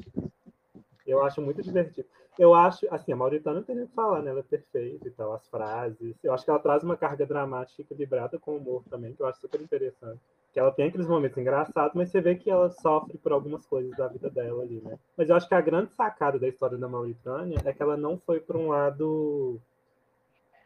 [1.10, 2.08] Eu acho muito divertido.
[2.38, 4.32] Eu acho, assim, a Mauritânia não tem nem o que falar, né?
[4.32, 6.16] Ela é perfeita e tal, as frases.
[6.24, 9.42] Eu acho que ela traz uma carga dramática equilibrada com humor também, que eu acho
[9.42, 10.22] super interessante.
[10.54, 13.96] Que ela tem aqueles momentos engraçados, mas você vê que ela sofre por algumas coisas
[13.98, 14.98] da vida dela ali, né?
[15.18, 18.18] Mas eu acho que a grande sacada da história da Mauritânia é que ela não
[18.18, 19.60] foi para um lado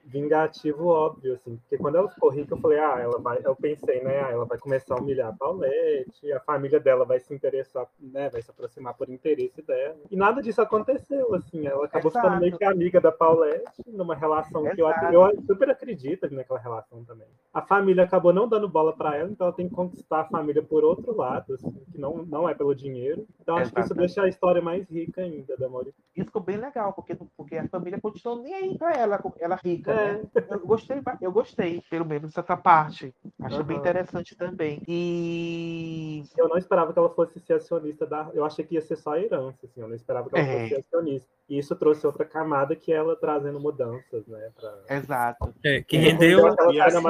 [0.03, 4.03] vingativo óbvio, assim, porque quando ela ficou rica, eu falei, ah, ela vai, eu pensei,
[4.03, 7.87] né, ah, ela vai começar a humilhar a Paulette, a família dela vai se interessar,
[7.99, 12.27] né, vai se aproximar por interesse dela, e nada disso aconteceu, assim, ela acabou Exato.
[12.27, 15.13] ficando meio que amiga da Paulette, numa relação que eu, Exato.
[15.13, 17.27] eu super acredito naquela relação também.
[17.53, 20.61] A família acabou não dando bola para ela, então ela tem que conquistar a família
[20.61, 24.23] por outro lado, assim, que não, não é pelo dinheiro, então acho que isso deixa
[24.23, 26.03] a história mais rica ainda da Mauritânia.
[26.15, 29.92] Isso ficou bem legal, porque, porque a família continuou nem aí pra ela, ela rica,
[29.93, 30.13] É.
[30.13, 30.29] né?
[30.49, 33.13] Eu gostei, eu gostei, pelo menos essa parte.
[33.41, 33.81] Achei bem Aham.
[33.81, 34.81] interessante também.
[34.87, 38.29] E Eu não esperava que ela fosse ser acionista da.
[38.33, 39.81] Eu achei que ia ser só a herança, assim.
[39.81, 40.51] Eu não esperava que ela É.
[40.59, 41.27] fosse ser acionista.
[41.49, 44.51] E isso trouxe outra camada que é ela trazendo mudanças, né?
[44.59, 44.97] Pra...
[44.97, 45.53] exato.
[45.63, 47.01] É, que rendeu, aquela e cena assim,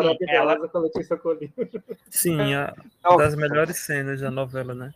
[0.70, 1.54] com a Letícia Colina.
[2.10, 2.74] sim, a,
[3.18, 4.94] das melhores cenas da novela, né?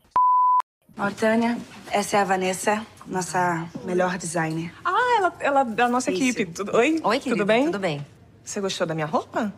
[0.98, 1.58] Mauritânia,
[1.92, 4.74] essa é a Vanessa, nossa melhor designer.
[4.84, 6.24] Ah, ela, ela da nossa Isso.
[6.24, 6.46] equipe.
[6.52, 7.00] Tudo- Oi?
[7.04, 7.66] Oi, querida, Tudo bem?
[7.66, 8.06] Tudo bem.
[8.44, 9.54] Você gostou da minha roupa?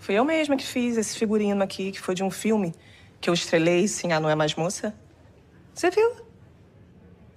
[0.00, 2.74] Fui eu mesma que fiz esse figurino aqui, que foi de um filme
[3.20, 4.92] que eu estrelei, sim, a Não É Mais Moça.
[5.72, 6.10] Você viu?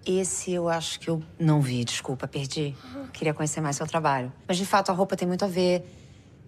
[0.04, 2.76] Esse eu acho que eu não vi, desculpa, perdi.
[3.14, 4.34] Queria conhecer mais seu trabalho.
[4.48, 5.84] Mas de fato a roupa tem muito a ver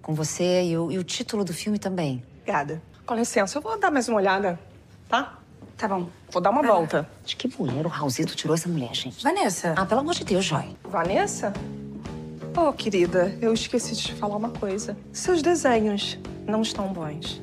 [0.01, 2.23] com você e o, e o título do filme também.
[2.41, 2.81] Obrigada.
[3.05, 4.59] Com licença, eu vou dar mais uma olhada,
[5.07, 5.37] tá?
[5.77, 6.07] Tá bom.
[6.31, 7.07] Vou dar uma volta.
[7.23, 9.23] De que mulher o Raulzito tirou essa mulher, gente?
[9.23, 10.75] Vanessa, Ah, pelo amor de Deus, Joy.
[10.83, 11.53] Vanessa?
[12.57, 14.97] Oh, querida, eu esqueci de te falar uma coisa.
[15.13, 16.17] Seus desenhos
[16.47, 17.39] não estão bons.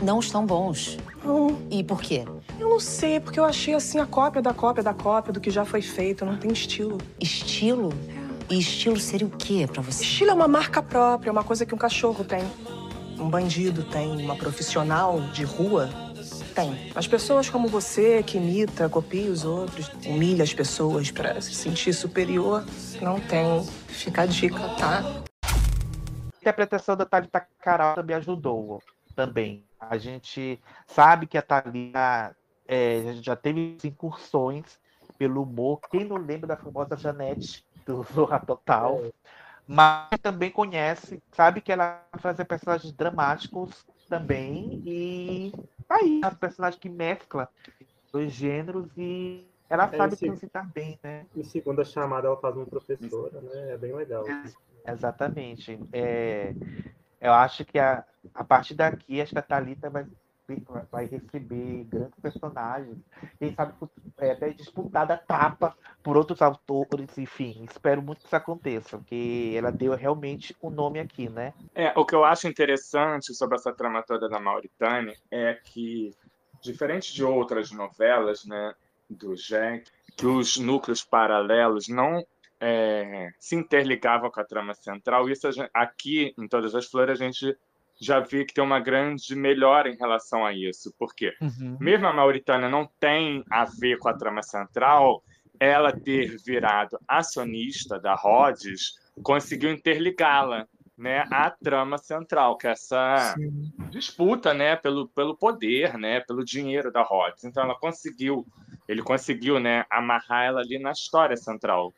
[0.00, 0.96] Não estão bons.
[1.24, 2.24] Não, E por quê?
[2.60, 5.50] eu não sei, porque eu achei assim a cópia da cópia da cópia do que
[5.50, 6.24] já foi feito.
[6.24, 6.98] Não tem estilo.
[7.18, 7.92] Estilo?
[8.48, 10.04] E estilo seria o quê pra você?
[10.04, 12.44] Estilo é uma marca própria, uma coisa que um cachorro tem.
[13.18, 15.88] Um bandido tem, uma profissional de rua
[16.54, 16.92] tem.
[16.94, 21.92] As pessoas como você, que imita, copia os outros, humilha as pessoas pra se sentir
[21.92, 22.64] superior,
[23.02, 23.64] não tem.
[23.88, 25.00] Fica a dica, tá?
[25.42, 28.80] A interpretação da Thalita Caral também ajudou
[29.14, 29.64] também.
[29.78, 32.36] A gente sabe que a Thalita
[32.66, 34.78] é, já teve incursões
[35.18, 35.80] pelo humor.
[35.90, 39.00] Quem não lembra da famosa Janete do Zorra Total?
[39.66, 44.82] Mas também conhece, sabe que ela faz personagens dramáticos também.
[44.84, 45.52] E
[45.94, 47.48] aí, é um personagem que mescla
[48.12, 51.26] dois gêneros e ela É, sabe transitar bem, né?
[51.34, 53.72] Em segunda chamada, ela faz uma professora, né?
[53.72, 54.24] É bem legal.
[54.86, 55.78] Exatamente.
[55.92, 56.54] É,
[57.20, 60.06] eu acho que a, a partir daqui, acho que a Thalita vai,
[60.90, 62.98] vai receber grandes personagens.
[63.38, 63.74] Quem sabe
[64.18, 67.66] é, até disputada tapa por outros autores, enfim.
[67.70, 71.54] Espero muito que isso aconteça, porque ela deu realmente o nome aqui, né?
[71.74, 76.14] É, o que eu acho interessante sobre essa trama toda da Mauritânia é que,
[76.62, 78.74] diferente de outras novelas, né,
[79.08, 82.24] do Jack, que os núcleos paralelos não
[82.60, 87.24] é, se interligavam com a trama central, isso gente- aqui, em Todas as Flores, a
[87.24, 87.56] gente
[88.00, 91.32] já vê que tem uma grande melhora em relação a isso, porque
[91.80, 95.22] mesmo a Mauritânia não tem a ver com a trama central,
[95.58, 100.66] ela ter virado acionista da Rhodes conseguiu interligá-la
[100.96, 103.34] né, à trama central, que é essa
[103.90, 107.44] disputa né, pelo, pelo poder, né, pelo dinheiro da Rhodes.
[107.44, 108.46] Então ela conseguiu,
[108.88, 111.92] ele conseguiu né, amarrar ela ali na história central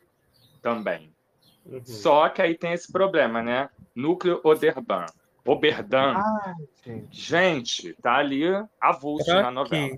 [0.61, 1.13] também.
[1.65, 1.83] Uhum.
[1.85, 3.69] Só que aí tem esse problema, né?
[3.93, 5.05] Núcleo Oderban.
[5.47, 6.13] Oberdan.
[6.15, 6.53] Ai,
[6.85, 7.07] gente.
[7.11, 8.43] Gente, tá ali
[8.81, 9.97] avulso na novela.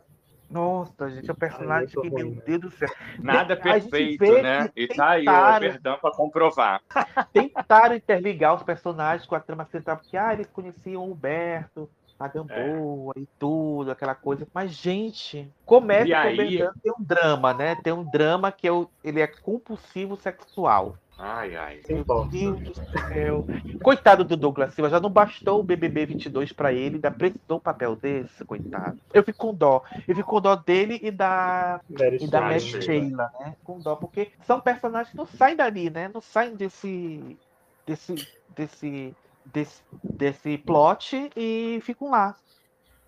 [0.50, 2.42] Nossa, gente, é um personagem muito que, ruim, meu né?
[2.46, 2.90] Deus do céu.
[3.20, 4.68] Nada perfeito, né?
[4.70, 6.82] que E tá aí o Oberdan para comprovar.
[7.32, 11.88] Tentaram interligar os personagens com a trama central, porque ah, eles conheciam o Humberto,
[12.20, 14.48] a Gamboa e tudo, aquela coisa.
[14.52, 17.76] Mas, gente, começa E que o aí- Oberdan tem um drama, né?
[17.84, 20.98] Tem um drama que é o, ele é compulsivo sexual.
[21.22, 21.82] Ai, ai.
[21.90, 23.46] Meu Deus do céu.
[23.84, 27.60] Coitado do Douglas Silva, já não bastou o BBB 22 pra ele, ainda precisou um
[27.60, 28.98] papel desse, coitado.
[29.14, 29.84] Eu fico com dó.
[30.08, 32.40] Eu fico com dó dele e da Mary e da.
[32.40, 32.82] Mary Sheila.
[32.82, 33.56] Sheila, né?
[33.66, 36.10] Com dó, porque são personagens que não saem dali, né?
[36.14, 37.38] Não saem desse
[37.86, 38.16] desse
[38.56, 39.14] desse
[39.46, 42.36] desse, desse plot e ficam lá.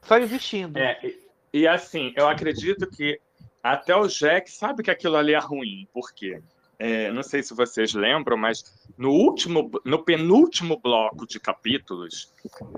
[0.01, 0.77] Só existindo.
[0.77, 3.21] É, e, e assim, eu acredito que
[3.63, 5.87] até o Jack sabe que aquilo ali é ruim.
[5.93, 6.41] Por quê?
[6.83, 8.63] É, não sei se vocês lembram, mas
[8.97, 12.33] no último, no penúltimo bloco de capítulos,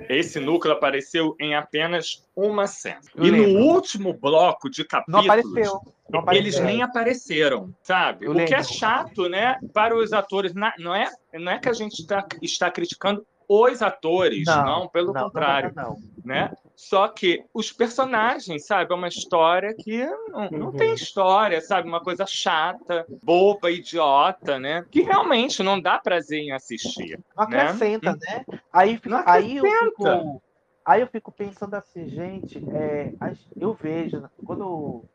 [0.10, 3.00] esse núcleo apareceu em apenas uma cena.
[3.16, 5.82] Eu e no último bloco de Não capítulos, apareceu.
[6.10, 6.44] Não apareceu.
[6.44, 8.26] eles nem apareceram, sabe?
[8.26, 10.54] Eu o que é chato, né, para os atores.
[10.54, 13.26] Não, é, não é que a gente está, está criticando
[13.62, 16.02] os atores, não, pelo não, contrário Não, não, não.
[16.24, 16.52] né?
[16.76, 20.72] Só que os personagens, sabe, é uma história que não, não Uhum.
[20.72, 21.88] tem história, sabe?
[21.88, 24.84] Uma coisa chata, boba, idiota, né?
[24.90, 27.20] Que realmente não dá prazer em assistir.
[27.38, 27.62] Não né?
[27.62, 28.46] acrescenta, né?
[28.72, 30.42] Aí, Não aí eu fico.
[30.86, 33.14] Aí eu fico pensando assim, gente, é,
[33.56, 35.06] eu vejo, quando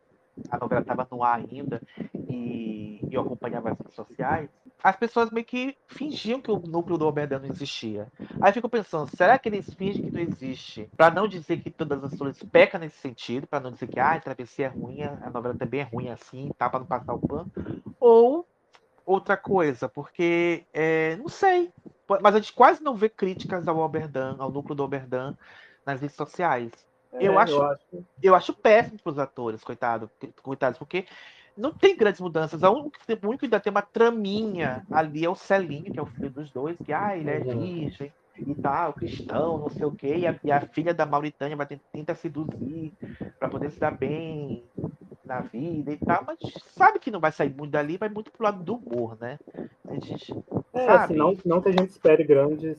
[0.51, 1.81] a novela estava no ar ainda
[2.29, 4.51] e eu acompanhava as redes sociais,
[4.83, 8.09] as pessoas meio que fingiam que o núcleo do Oberdan não existia.
[8.41, 10.89] Aí eu fico pensando, será que eles fingem que não existe?
[10.97, 14.13] Para não dizer que todas as flores pecam nesse sentido, para não dizer que ah,
[14.13, 17.19] a travessia é ruim, a novela também é ruim assim, tá para não passar o
[17.19, 17.51] pano.
[17.99, 18.47] Ou
[19.05, 21.73] outra coisa, porque é, não sei.
[22.23, 25.35] Mas a gente quase não vê críticas ao Oberdan, ao núcleo do Oberdan
[25.85, 26.71] nas redes sociais.
[27.13, 30.11] Eu É, acho- eu acho Eu acho péssimo para os atores, coitado,
[30.43, 31.07] coitados, porque
[31.57, 32.63] não tem grandes mudanças.
[32.63, 36.31] O único, que- ainda tem uma traminha ali é o Celinho, que é o filho
[36.31, 37.69] dos dois, que ah, ele é Uhum.
[37.79, 38.13] virgem
[38.47, 41.67] e tal, cristão, não sei o quê, e a, e a filha da Mauritânia vai
[41.67, 42.93] ten- tentar seduzir
[43.39, 44.69] para poder se dar bem
[45.25, 46.39] na vida e tal, mas
[46.77, 49.39] sabe que não vai sair muito dali, vai muito pro lado do humor, né?
[49.89, 50.35] A gente,
[50.75, 51.05] É, sabe?
[51.05, 52.79] assim, não, não que a gente espere grandes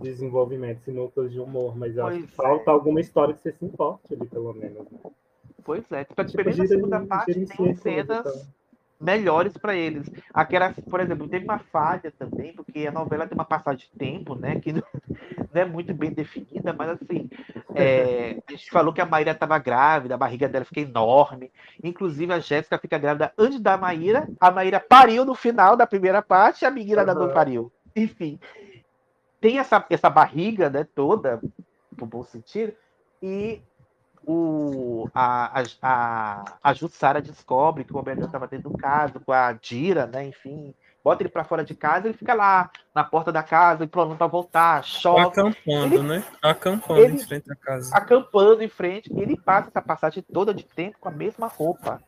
[0.00, 3.64] desenvolvimentos e núcleos de humor, mas eu acho que falta alguma história que você se
[3.64, 4.90] importe ali, pelo menos.
[4.90, 4.98] né?
[5.64, 8.32] Pois é, tipo, Tipo, gira em- segunda parte gira em tem e cenas tal.
[9.00, 10.10] melhores para eles.
[10.32, 14.34] Aquela, por exemplo, teve uma falha também, porque a novela tem uma passagem de tempo,
[14.34, 14.82] né, que não,
[15.52, 17.28] não é muito bem definida, mas assim,
[17.74, 21.50] é, a gente falou que a Maíra estava grávida, a barriga dela fica enorme.
[21.82, 26.22] Inclusive a Jéssica fica grávida antes da Maíra, a Maíra pariu no final da primeira
[26.22, 27.34] parte, e a menina ainda não Aham.
[27.34, 27.72] pariu.
[27.94, 28.38] Enfim,
[29.40, 31.40] tem essa, essa barriga, né, toda,
[31.96, 32.72] no bom sentido,
[33.22, 33.60] e
[34.26, 39.32] o, a, a, a, a Jussara descobre que o Oberdan estava dentro do caso com
[39.32, 40.26] a Dira, né?
[40.26, 44.16] Enfim, bota ele para fora de casa, ele fica lá na porta da casa, pronto
[44.16, 46.24] para voltar, chove, Acampando, Ele- né?
[46.42, 47.96] Acampando ele- em frente à casa.
[47.96, 52.02] acampando em frente, e ele passa essa passagem toda de tempo com a mesma roupa.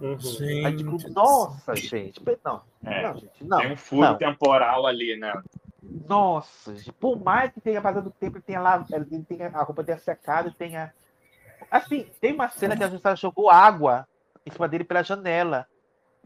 [0.00, 0.18] Uhum.
[0.64, 3.58] Aí, tipo, Gente, nossa, gente, não, É, não, gente, não.
[3.58, 4.16] Tem um furo não.
[4.16, 5.32] temporal ali, né?
[5.82, 8.84] Nossa, gente, por mais que tenha passado o tempo, tenha lá,
[9.28, 10.94] tenha, a roupa tenha secado, tenha.
[11.70, 14.06] Assim, tem uma cena que a Jussara jogou água
[14.46, 15.66] em cima dele pela janela.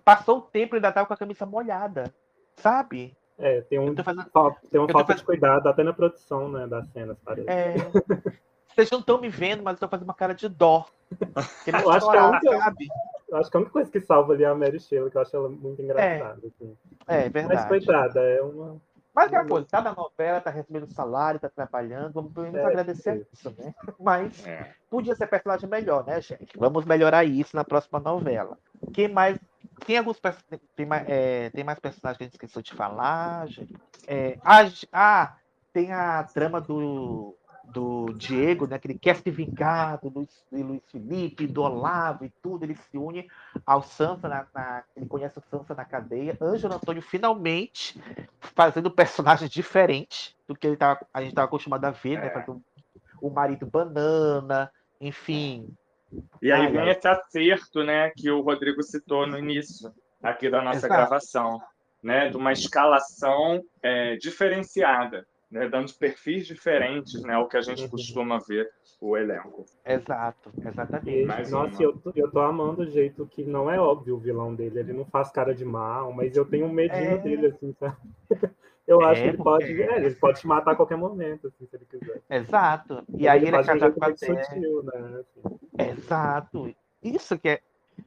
[0.04, 2.12] Passou o tempo e ainda tava com a camisa molhada.
[2.56, 3.16] Sabe?
[3.38, 4.24] É, tem, um, fazendo.
[4.70, 7.48] tem uma falta fazendo- de cuidado até na produção né, das cenas, parece.
[7.48, 7.74] É,
[8.74, 10.86] Vocês não estão me vendo, mas eu tô fazendo uma cara de dó.
[11.66, 12.94] Eu acho que é a chorar, única-?
[13.28, 15.22] Eu acho que a única coisa que salva ali é a Mary Shelley, que eu
[15.22, 16.40] acho ela muito engraçada.
[16.46, 16.76] assim.
[17.06, 17.68] É, Mas, verdade.
[17.68, 18.76] coitada, é uma.
[19.16, 22.66] Mas aquela coisa, tá na novela, tá recebendo salário, tá trabalhando, vamos pelo menos É,
[22.66, 23.74] agradecer a isso, né?
[23.98, 24.74] Mas É.
[24.90, 26.58] podia ser personagem melhor, né, gente?
[26.58, 28.58] Vamos melhorar isso na próxima novela.
[28.92, 29.38] Quem mais.
[29.86, 30.20] Tem alguns
[30.74, 33.74] tem mais, é, tem mais personagens que a gente esqueceu de falar, gente.
[34.06, 35.36] É, ah, gente- ah,
[35.72, 37.34] tem a trama do,
[37.72, 38.78] do Diego, né?
[38.78, 42.64] Que ele quer se vingar do Luiz, do Luiz Felipe, do Olavo e tudo.
[42.64, 43.28] Ele se une
[43.64, 46.36] ao Sansa, na, na- ele conhece o Sansa na cadeia.
[46.40, 48.00] Ângelo Antônio finalmente
[48.40, 52.26] fazendo um personagem diferente do que ele tava, a gente estava acostumado a ver, né?
[52.26, 52.30] É.
[52.30, 52.62] Fazendo
[53.20, 55.68] o marido banana, enfim.
[56.40, 56.90] E aí Ai, vem ai.
[56.90, 59.92] esse acerto, né, que o Rodrigo citou no início
[60.22, 60.92] aqui da nossa Exato.
[60.94, 61.60] gravação,
[62.02, 67.82] né, de uma escalação é, diferenciada, né, dando perfis diferentes, né, o que a gente
[67.84, 67.88] Uhum.
[67.90, 68.68] costuma ver
[69.00, 69.64] o elenco.
[69.84, 71.24] Exato, E, exatamente.
[71.26, 71.82] Mais nossa, uma.
[71.82, 74.80] eu, tô- eu tô amando o jeito que não é óbvio o vilão dele.
[74.80, 77.18] Ele não faz cara de mal, mas eu tenho um medinho É.
[77.18, 77.96] dele, assim, sabe?
[78.86, 81.48] Eu acho É, que ele porque- pode, é, ele pode te matar a qualquer momento,
[81.48, 82.22] assim, se ele quiser.
[82.30, 83.02] Exato.
[83.08, 85.20] E Mas aí ele é um casado com a sutil, né?
[85.20, 85.90] assim.
[85.90, 86.74] Exato.
[87.02, 87.60] Isso que é.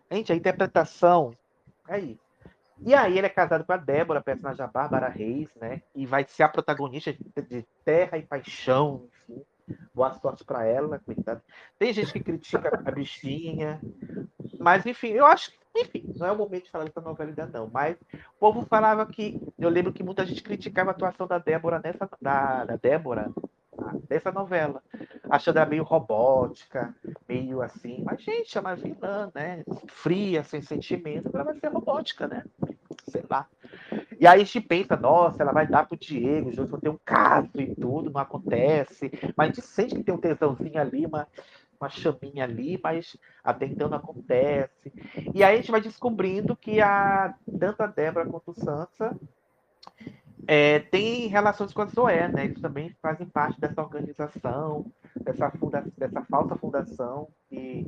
[0.10, 1.34] Gente, a interpretação.
[1.88, 2.20] É isso.
[2.86, 5.82] E aí ele é casado com a Débora, personagem da Bárbara Reis, né?
[5.94, 9.44] E vai ser a protagonista de, Terra e Paixão, enfim.
[9.94, 11.44] Boa sorte pra ela, coitada.
[11.78, 13.80] Tem gente que critica a bichinha.
[14.60, 15.60] Mas, enfim, eu acho que.
[15.76, 17.70] Enfim, não é o momento de falar dessa novela ainda, não.
[17.72, 19.40] Mas o povo falava que.
[19.60, 22.10] Eu lembro que muita gente criticava a atuação da Débora nessa.
[22.20, 23.32] Da, da Débora
[24.08, 24.82] dessa novela.
[25.30, 26.94] Achando ela meio robótica,
[27.28, 28.04] meio assim.
[28.04, 29.64] Mas, gente, é uma vilã, né?
[29.88, 32.44] Fria, sem sentimento, ela vai ser robótica, né?
[33.08, 33.48] Sei lá.
[34.20, 37.00] E aí a gente pensa, nossa, ela vai dar pro Diego, dois vão ter um
[37.06, 39.12] caso e tudo, não acontece.
[39.36, 41.28] Mas a gente sente que tem um tesãozinho ali, uma,
[41.80, 44.92] uma chaminha ali, mas até então não acontece.
[45.34, 49.18] E aí a gente vai descobrindo que a, tanto a Débora quanto o Sansa
[50.48, 52.46] é, tem relações com a Zoé, né?
[52.46, 54.86] Eles também fazem parte dessa organização,
[55.16, 57.28] dessa, funda dessa falsa fundação.
[57.50, 57.86] Que,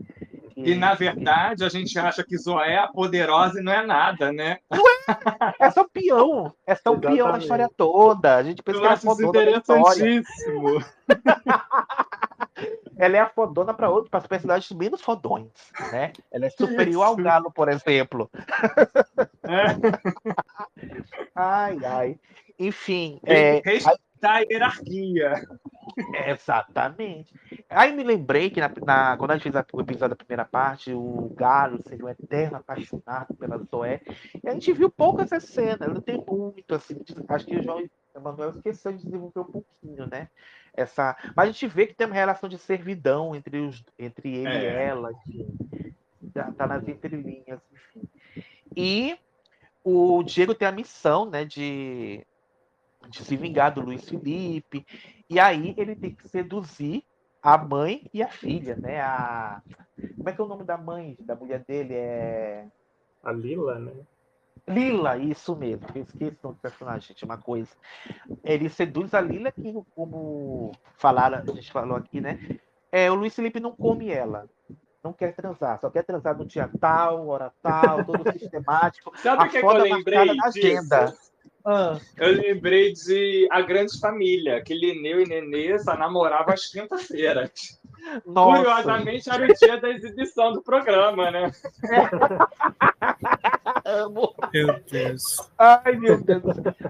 [0.54, 4.32] que, E, na verdade, a gente acha que Zoé é poderosa e não é nada,
[4.32, 4.58] né?
[5.60, 6.54] É só peão.
[6.66, 8.36] É só peão na história toda.
[8.36, 10.84] A gente pensa Eu que ela é acho isso interessantíssimo.
[13.02, 15.50] Ela é a fodona para outros, para personagens menos fodões,
[15.92, 16.14] né?
[16.32, 17.16] Ela é superior ao.
[17.16, 18.30] Galo, por exemplo.
[19.44, 19.66] É.
[21.36, 22.20] Ai, ai.
[22.60, 25.34] Enfim, é, Respeitar a hierarquia.
[26.28, 27.34] Exatamente.
[27.70, 30.46] Aí me lembrei que na, na- quando a gente fez a- o episódio da primeira
[30.46, 34.02] parte, o Galo seria um eterno apaixonado pela Zoé.
[34.44, 36.98] E a gente viu pouco essa cena, não tem muito, assim.
[37.28, 37.84] Acho que o João
[38.16, 40.28] Emanuel esqueceu de desenvolver um pouquinho, né?
[40.74, 41.18] Essa...
[41.36, 44.66] Mas a gente vê que tem uma relação de servidão entre, os, entre ele e
[44.66, 44.86] É.
[44.86, 45.48] ela, enfim.
[46.34, 48.08] Tá, tá nas entrelinhas, enfim.
[48.76, 49.18] E
[49.84, 52.26] o Diego tem a missão, né, de,
[53.10, 54.86] de se vingar do Luiz Felipe.
[55.30, 57.04] E aí ele tem que seduzir
[57.42, 59.02] a mãe e a filha, né?
[59.02, 59.62] A...
[60.16, 61.94] Como é que é o nome da mãe, da mulher dele?
[61.96, 62.66] É.
[63.24, 63.94] A Lila, né?
[64.68, 65.86] Lila, isso mesmo.
[65.94, 67.70] Eu esqueci o nome do personagem, gente, uma coisa.
[68.44, 72.40] Ele seduz a Lila, que, como falaram, a gente falou aqui, né?
[72.92, 74.48] É, o Luiz Felipe não come ela.
[75.04, 79.12] Não quer transar, só quer transar no dia tal, hora tal, todo sistemático.
[79.18, 81.14] Sabe o que, que eu foda lembrei na agenda.
[81.66, 81.98] Ah.
[82.18, 87.80] Eu lembrei de A Grande Família, que Lineu e Nenê só namoravam às quinta-feiras.
[88.24, 91.46] Curiosamente, era o dia da exibição do programa, né?
[91.46, 92.91] Amo.
[94.54, 95.50] Meu Deus.
[95.58, 96.44] Ai, meu Deus.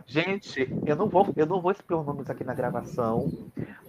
[0.06, 3.32] Gente, eu não vou, eu não vou expor nomes aqui na gravação,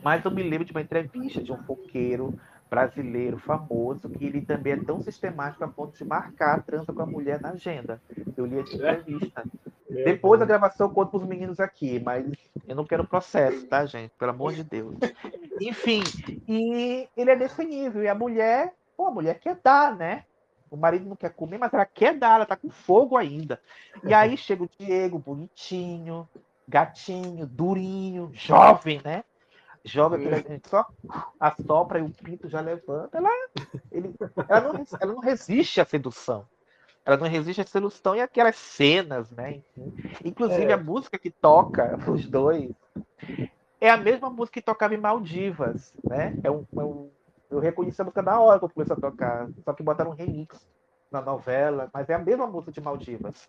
[0.03, 2.39] mas eu me lembro de uma entrevista de um foqueiro
[2.73, 7.03] brasileiro famoso que ele também é tão sistemático a ponto de marcar a transa com
[7.03, 8.01] a mulher na agenda.
[8.35, 9.45] Eu li essa entrevista.
[9.91, 12.25] Meu Depois da gravação eu conto pros meninos aqui, mas
[12.67, 14.13] eu não quero processo, tá, gente?
[14.19, 14.97] Pelo amor de Deus.
[15.61, 16.03] Enfim,
[16.49, 18.03] e ele é desse nível.
[18.03, 20.25] E a mulher, pô, a mulher quer dar, né?
[20.73, 23.61] O marido não quer comer, mas ela quer dar, ela tá com fogo ainda.
[24.03, 26.27] E aí chega o Diego, bonitinho,
[26.67, 29.23] gatinho, durinho, jovem, né?
[29.85, 30.87] Jovem, a gente só
[31.39, 33.19] assopra e o pinto já levanta.
[33.19, 33.29] Ela,
[33.91, 34.15] ele,
[34.49, 36.47] ela, não, ela não resiste à sedução.
[37.05, 39.61] Ela não resiste à sedução e aquelas cenas, né?
[40.25, 40.73] Inclusive É.
[40.73, 42.71] a música que toca os dois
[43.81, 46.39] é a mesma música que tocava em Maldivas, né?
[46.45, 47.11] É um, é um-
[47.53, 50.67] eu reconheci a música na hora quando começou a tocar, só que botaram um remix
[51.11, 53.49] na novela, mas é a mesma música de Maldivas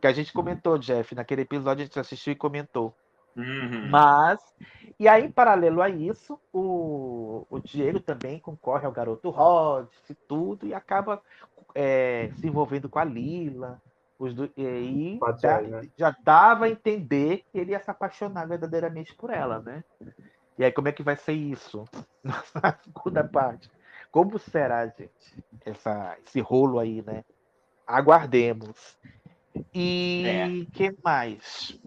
[0.00, 2.94] que a gente comentou, Jeff, naquele episódio a gente assistiu e comentou.
[3.36, 3.88] Uhum.
[3.90, 4.40] Mas,
[4.98, 10.14] e aí, em paralelo a isso, o, o Diego também concorre ao garoto Rod e
[10.14, 11.20] tudo, e acaba
[11.74, 13.80] é, se envolvendo com a Lila.
[14.18, 15.88] Os do, e aí já, né?
[15.96, 19.82] já dava a entender que ele ia se apaixonar verdadeiramente por ela, né?
[20.58, 21.84] E aí, como é que vai ser isso
[22.22, 23.70] na segunda parte?
[24.10, 25.10] Como será, gente,
[25.64, 27.24] essa, esse rolo aí, né?
[27.86, 28.96] Aguardemos.
[29.74, 31.78] E que mais?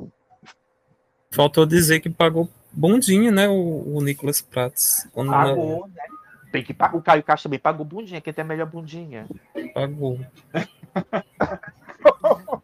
[1.32, 3.48] Faltou dizer que pagou bundinha, né?
[3.48, 5.08] O, o Nicolas Prats.
[5.14, 6.04] Pagou, né?
[6.52, 6.96] Tem que pagar.
[6.96, 9.28] O Caio Castro também pagou bundinha, quem tem a melhor bundinha.
[9.74, 10.20] Pagou.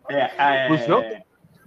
[0.10, 1.04] É, é, João,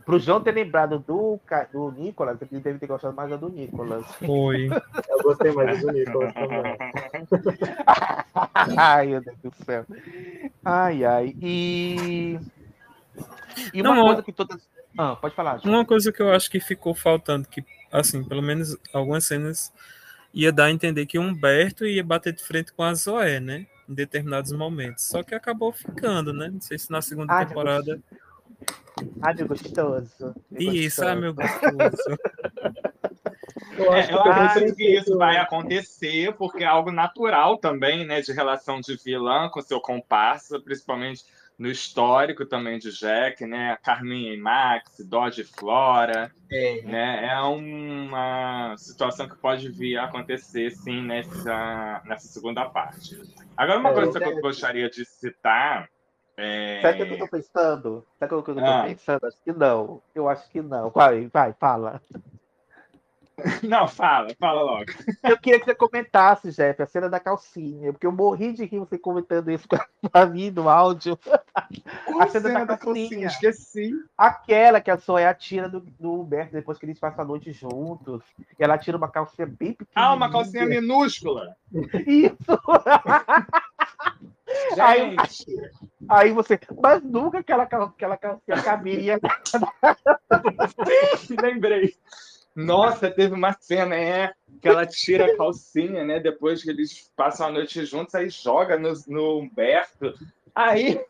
[0.04, 1.40] pro João ter lembrado do,
[1.72, 4.04] do Nicolas, ele deve ter gostado mais do Nicolas.
[4.16, 4.66] Foi.
[4.66, 6.76] Eu gostei mais do Nicolas também.
[8.76, 9.86] ai, meu Deus do céu.
[10.64, 11.34] Ai, ai.
[11.40, 12.38] E.
[13.72, 14.68] E uma Não, coisa que todas.
[14.96, 15.74] Ah, pode falar, João.
[15.74, 19.72] Uma coisa que eu acho que ficou faltando, que, assim, pelo menos algumas cenas
[20.32, 23.66] ia dar a entender que o Humberto ia bater de frente com a Zoé, né?
[23.88, 25.04] Em determinados momentos.
[25.04, 26.48] Só que acabou ficando, né?
[26.52, 28.00] Não sei se na segunda Ai, meu temporada.
[29.22, 30.34] Ai, meu gostoso.
[30.50, 31.76] meu Isso, ah, meu gostoso.
[31.76, 32.18] gostoso.
[33.76, 38.06] Eu acho É, eu que acredito que isso vai acontecer, porque é algo natural também,
[38.06, 41.24] né, de relação de vilã com seu comparsa, principalmente
[41.58, 46.82] no histórico também de Jack, né, Carminha e Max, Dodge e Flora, É.
[46.82, 53.20] né, é uma situação que pode vir a acontecer, sim, nessa, nessa segunda parte.
[53.56, 54.32] Agora, uma É, coisa que é.
[54.32, 55.88] eu gostaria de citar
[56.36, 56.80] é...
[56.82, 58.06] Sabe o que eu tô pensando?
[58.18, 58.84] Sabe o que eu tô Ah.
[58.86, 59.26] pensando?
[59.26, 60.02] Acho que não.
[60.14, 60.90] Eu acho que não.
[60.90, 62.00] Vai, vai, fala.
[63.64, 64.92] Não, fala, fala logo.
[65.24, 68.78] Eu queria que você comentasse, Jeff, a cena da calcinha, porque eu morri de rir
[68.78, 69.66] você comentando isso
[70.12, 71.18] pra mim no áudio.
[72.20, 73.26] a cena, da, calcinha.
[73.26, 73.90] esqueci.
[74.16, 78.22] Aquela que a Zoé atira do, do Humberto depois que eles passam a noite juntos.
[78.56, 79.90] E ela tira uma calcinha bem pequena.
[80.06, 81.56] Ah, uma calcinha minúscula.
[82.06, 82.36] Isso!
[84.78, 85.16] Aí,
[86.08, 89.20] aí você, mas nunca aquela, aquela calcinha caberia.
[91.18, 91.94] sim, lembrei.
[92.54, 94.32] Nossa, teve uma cena, é,
[94.62, 96.20] que ela tira a calcinha, né?
[96.20, 100.14] Depois que eles passam a noite juntos, aí joga no, no Humberto.
[100.54, 101.04] Aí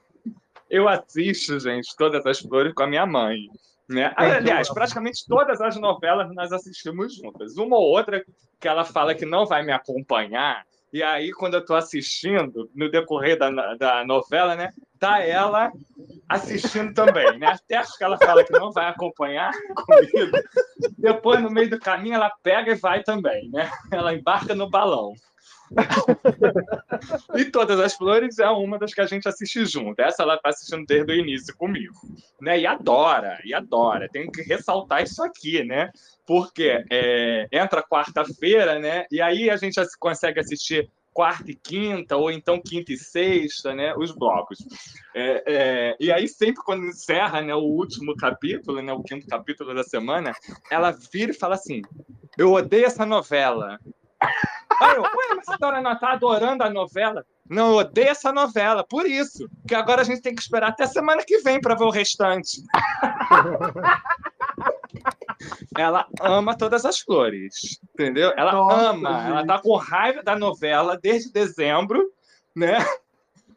[0.70, 3.48] eu assisto, gente, todas as flores com a minha mãe.
[3.88, 4.10] Né?
[4.16, 7.59] Aliás, praticamente todas as novelas nós assistimos juntas.
[7.59, 8.24] Uma ou outra
[8.59, 12.89] que ela fala que não vai me acompanhar, e aí, quando eu estou assistindo, no
[12.89, 15.73] decorrer da, da novela, né, tá ela
[16.29, 17.49] assistindo também, né?
[17.49, 20.39] Até acho que ela fala que não vai acompanhar comigo.
[20.97, 23.69] Depois, no meio do caminho, ela pega e vai também, né?
[23.91, 25.15] Ela embarca no balão.
[27.34, 30.01] E Todas as Flores é uma das que a gente assiste junto.
[30.01, 31.94] Essa ela está assistindo desde o início comigo.
[32.40, 32.60] Né?
[32.60, 34.09] E adora, e adora.
[34.10, 35.90] Tenho que ressaltar isso aqui, né?
[36.26, 39.06] Porque é, entra quarta-feira, né?
[39.10, 43.94] E aí a gente consegue assistir quarta e quinta, ou então quinta e sexta, né?
[43.96, 44.59] Os blocos.
[45.14, 49.72] É, é, e aí, sempre quando encerra né, o último capítulo, né, o quinto capítulo
[49.72, 50.32] da semana,
[50.70, 51.80] ela vira e fala assim:
[52.36, 53.78] Eu odeio essa novela.
[54.80, 57.24] Aí eu, ué, mas a senhora não tá adorando a novela?
[57.48, 59.48] Não, eu odeio essa novela, por isso.
[59.68, 62.62] Que agora a gente tem que esperar até semana que vem para ver o restante.
[65.76, 68.32] Ela ama todas as flores, entendeu?
[68.36, 69.28] Ela Nossa, ama, gente.
[69.30, 72.10] ela tá com raiva da novela desde dezembro,
[72.55, 72.78] né?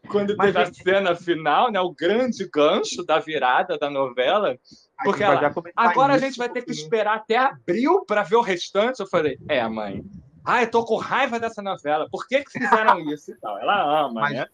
[0.10, 1.80] Quando Mas, teve a gente- cena final, né?
[1.80, 4.57] O grande gancho da virada da novela.
[5.03, 8.99] Porque ela, agora a gente vai ter que esperar até abril para ver o restante.
[8.99, 10.03] Eu falei, é, mãe.
[10.49, 12.07] Ah, eu tô com raiva dessa novela.
[12.10, 13.60] Por que, que fizeram isso e tal?
[13.60, 14.45] Ela ama, Mas- né?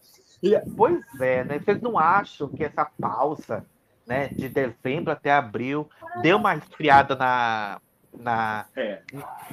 [0.76, 1.60] Pois é, né?
[1.60, 3.64] Vocês não acham que essa pausa,
[4.06, 5.88] né, de dezembro até abril,
[6.22, 7.80] deu uma esfriada na,
[8.11, 9.02] na É.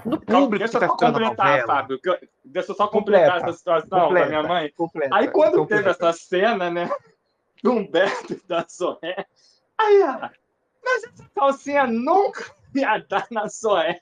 [0.04, 1.64] no público deixa que eu tá só completar?
[1.66, 2.00] Fábio.
[2.44, 4.72] Deixa eu só completar Completa, essa situação completa, da minha mãe.
[4.76, 5.82] completa, Aí quando completa.
[5.82, 6.90] teve essa cena, né?
[7.62, 9.26] Do Humberto e da Zoé.
[9.78, 10.32] Aí ela,
[10.82, 12.44] mas essa calcinha nunca
[12.74, 14.00] ia dar na Zoé.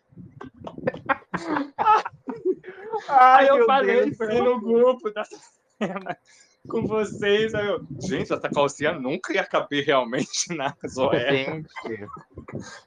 [3.08, 6.16] Ai, Aí eu falei Deus assim no grupo da cena
[6.68, 7.54] com vocês.
[7.54, 11.30] Aí eu, gente, essa calcinha nunca ia caber realmente na Zoé.
[11.44, 12.08] Gente,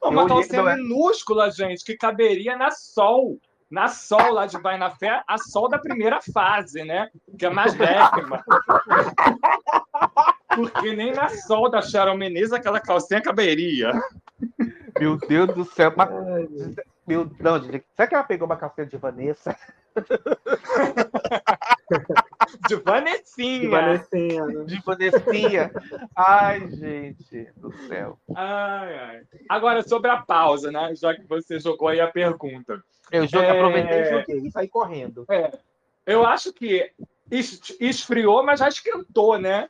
[0.03, 3.39] Uma eu calcinha é- minúscula, gente, que caberia na Sol.
[3.69, 7.09] Na Sol lá de Vai na Fé, a Sol da primeira fase, né?
[7.39, 8.43] Que é mais légima.
[10.53, 13.93] Porque nem na Sol da Sharon Menezes aquela calcinha caberia.
[14.99, 15.93] Meu Deus do céu.
[15.95, 16.09] Mas,
[17.11, 19.55] meu, não, gente, será que ela pegou uma calcinha de Vanessa?
[22.67, 23.59] De Vanessinha.
[23.61, 24.63] De Vanessinha, né?
[24.65, 25.71] De Vanessinha?
[26.15, 28.17] Ai, gente do céu.
[28.35, 29.21] Ai, ai.
[29.49, 30.93] Agora, sobre a pausa, né?
[30.95, 32.81] Já que você jogou aí a pergunta.
[33.11, 33.51] Eu jogo, É.
[33.51, 35.25] aproveitei e joguei e saí correndo.
[35.29, 35.51] É,
[36.05, 36.89] eu acho que
[37.29, 39.69] es- esfriou, mas já esquentou, né?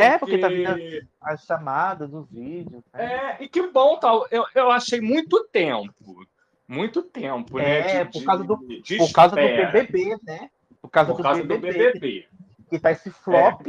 [0.00, 0.74] É, porque tá vindo
[1.20, 2.82] as chamadas, os vídeos.
[2.92, 3.36] né?
[3.38, 4.26] É, e que bom, tal.
[4.30, 6.26] Eu, eu achei muito tempo.
[6.66, 7.98] Muito tempo, né?
[8.00, 9.42] É, por de- causa do, de por causa do.
[9.42, 10.48] BBB, né?
[10.80, 12.26] Por causa, Por do, causa do BBB, BBB.
[12.70, 13.66] Que tá esse flop.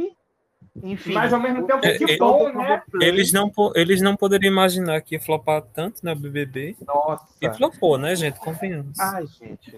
[0.82, 1.12] Enfim.
[1.12, 2.82] Mas ao mesmo tempo, É, que é- bom, né?
[3.00, 6.76] Eles não, eles não poderiam imaginar que ia flopar tanto na BBB.
[6.86, 7.26] Nossa.
[7.40, 8.38] E flopou, né, gente?
[8.38, 8.98] Convenhamos.
[8.98, 9.74] Ai, gente.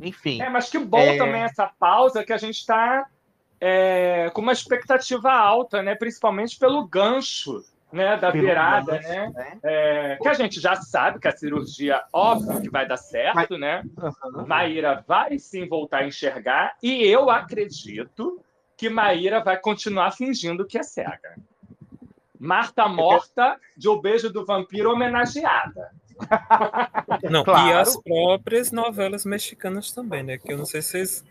[0.00, 0.40] Enfim.
[0.40, 1.18] É, mas que bom É.
[1.18, 3.06] também essa pausa que a gente está
[4.32, 5.94] com uma expectativa alta, né?
[5.94, 7.62] Principalmente pelo gancho.
[7.92, 9.32] Né, da Pelo virada, né?
[9.34, 9.58] né?
[9.62, 13.82] É, que a gente já sabe que a cirurgia, óbvio que vai dar certo, né?
[14.46, 18.40] Maíra vai sim voltar a enxergar e eu acredito
[18.78, 21.36] que Maíra vai continuar fingindo que é cega.
[22.40, 25.90] Marta morta de O Beijo do Vampiro homenageada.
[27.30, 27.78] Não, e Claro.
[27.78, 30.38] as próprias novelas mexicanas também, né?
[30.38, 31.24] Que eu não sei se vocês.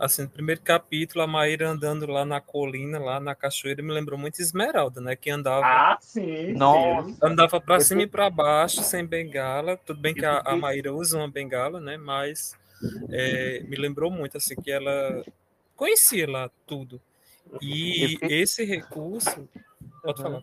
[0.00, 4.18] Assim, no primeiro capítulo, a Maíra andando lá na colina, lá na cachoeira, me lembrou
[4.18, 5.14] muito Esmeralda, né?
[5.14, 6.54] Que andava, Ah, sim.
[6.54, 7.18] Nossa.
[7.22, 9.76] andava para cima e para baixo, sem bengala.
[9.76, 11.98] Tudo bem que a, a Maíra usa uma bengala, né?
[11.98, 12.58] Mas
[13.10, 15.22] é, me lembrou muito, assim, que ela
[15.76, 16.98] conhecia lá tudo.
[17.60, 19.46] E Esse- recurso.
[20.02, 20.42] Pode falar.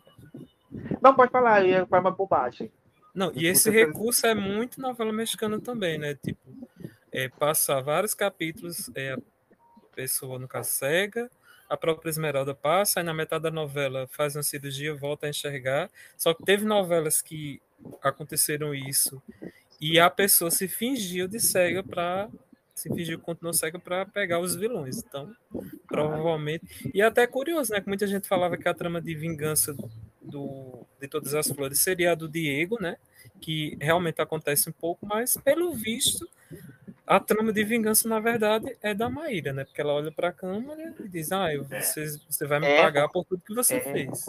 [1.02, 2.72] Não, pode falar, para uma bobagem.
[3.12, 6.14] Não, e esse recurso é muito novela mexicana também, né?
[6.14, 6.56] Tipo,
[7.12, 9.18] é, passar vários capítulos, é,
[9.98, 11.28] pessoa, no caso, cega,
[11.68, 15.90] a própria Esmeralda passa, aí na metade da novela faz uma cirurgia, volta a enxergar.
[16.16, 17.60] Só que teve novelas que
[18.02, 19.22] aconteceram isso
[19.80, 22.30] E a pessoa se fingiu de cega para
[22.74, 25.00] se fingiu que continuou cega para pegar os vilões.
[25.00, 25.36] Então,
[25.88, 26.92] provavelmente.
[26.94, 27.82] E até é curioso, né?
[27.82, 29.76] Que muita gente falava que a trama de vingança
[30.22, 32.98] do, de todas as flores seria a do Diego, né?
[33.42, 36.30] Que realmente acontece um pouco, mas pelo visto,
[37.08, 39.64] a trama de vingança, na verdade, é da Maíra, né?
[39.64, 42.82] Porque ela olha para a câmera e diz: Ah, eu, você, você vai me É,
[42.82, 43.80] pagar por tudo que você é.
[43.80, 44.26] fez.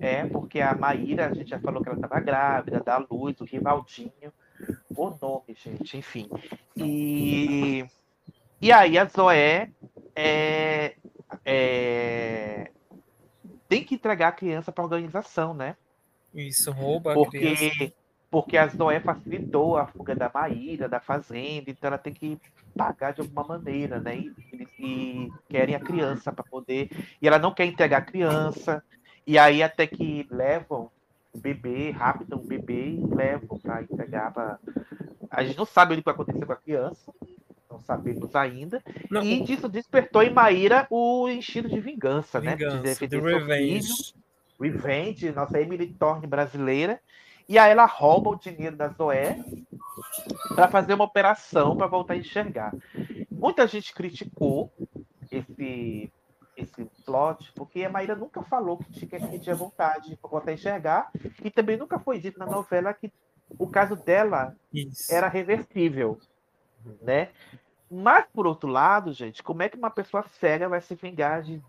[0.00, 3.44] É, porque a Maíra, a gente já falou que ela estava grávida, da luz, o
[3.44, 4.32] Rivaldinho,
[4.90, 6.28] o nome, gente, enfim.
[6.76, 7.84] E,
[8.60, 9.70] e aí a Zoé
[10.16, 10.96] é,
[11.44, 12.70] é,
[13.68, 15.76] tem que entregar a criança para a organização, né?
[16.34, 17.92] Isso, rouba a criança.
[18.32, 22.40] Porque, a Zoé facilitou a fuga da Maíra, da fazenda, então ela tem que
[22.74, 24.16] pagar de alguma maneira, né?
[24.16, 24.32] E,
[24.78, 26.88] e querem a criança para poder.
[27.20, 28.82] E ela não quer entregar a criança,
[29.26, 30.90] e aí até que levam
[31.30, 34.58] o bebê, raptam o bebê e levam para entregar para.
[35.30, 37.12] A gente não sabe o que vai acontecer com a criança,
[37.70, 38.82] não sabemos ainda.
[39.10, 42.56] Não, e disso despertou em Maíra o instinto de vingança, né?
[42.56, 43.88] De Vingança, defender de revenge.
[43.88, 44.22] filho.
[44.58, 46.98] Revenge, nossa Emily Thorne brasileira.
[47.48, 49.38] E aí ela rouba o dinheiro da Zoé
[50.54, 52.72] para fazer uma operação para voltar a enxergar.
[53.30, 54.72] Muita gente criticou
[55.30, 56.12] esse
[56.54, 60.54] esse plot, porque a Maíra nunca falou que tinha, que tinha vontade para voltar a
[60.54, 61.10] enxergar,
[61.42, 63.10] e também nunca foi dito na novela que
[63.58, 65.12] o caso dela Isso.
[65.12, 66.18] era reversível,
[67.00, 67.30] né?
[67.90, 71.62] Mas, por outro lado, gente, como é que uma pessoa cega vai se vingar de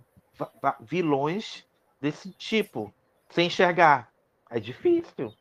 [0.82, 1.66] vilões
[2.00, 2.94] desse tipo,
[3.30, 4.10] sem enxergar?
[4.50, 5.34] É difícil.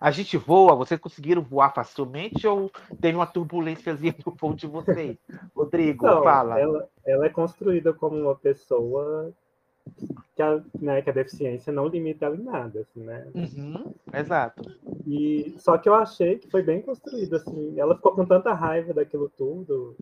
[0.00, 5.16] A gente voa, vocês conseguiram voar facilmente ou teve uma turbulênciazinha no voo de vocês?
[5.54, 6.60] Rodrigo, Não, fala.
[6.60, 9.32] Ela, ela é construída como uma pessoa
[10.34, 13.26] que a, né, que a deficiência não limita ela em nada, assim, né?
[13.34, 14.62] Uhum, exato.
[15.06, 17.78] E só que eu achei que foi bem construído, assim.
[17.78, 19.96] Ela ficou com tanta raiva daquilo tudo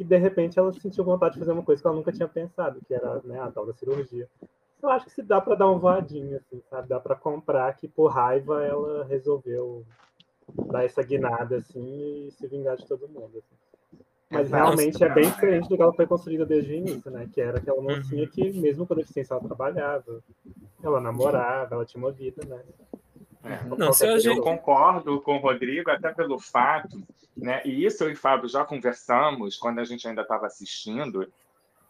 [0.00, 2.80] que de repente ela sentiu vontade de fazer uma coisa que ela nunca tinha pensado,
[2.88, 4.26] que era né, a tal da cirurgia.
[4.82, 6.88] Eu acho que se dá para dar um voadinho, assim, sabe?
[6.88, 9.84] Dá para comprar que por raiva ela resolveu
[10.70, 13.30] dar essa guinada assim e se vingar de todo mundo.
[13.38, 14.00] assim.
[14.30, 14.62] Mas Exato.
[14.64, 17.28] realmente é bem diferente do que ela foi construída desde o início, né?
[17.32, 18.28] Que era aquela mocinha Uhum.
[18.30, 20.22] que, mesmo com deficiência, ela trabalhava,
[20.82, 22.60] ela namorava, ela tinha uma vida, né?
[23.42, 23.64] É.
[23.76, 27.02] Não, se Eu gente- concordo com o Rodrigo, até pelo fato,
[27.36, 27.60] né?
[27.64, 31.26] E isso eu e Fábio já conversamos quando a gente ainda estava assistindo,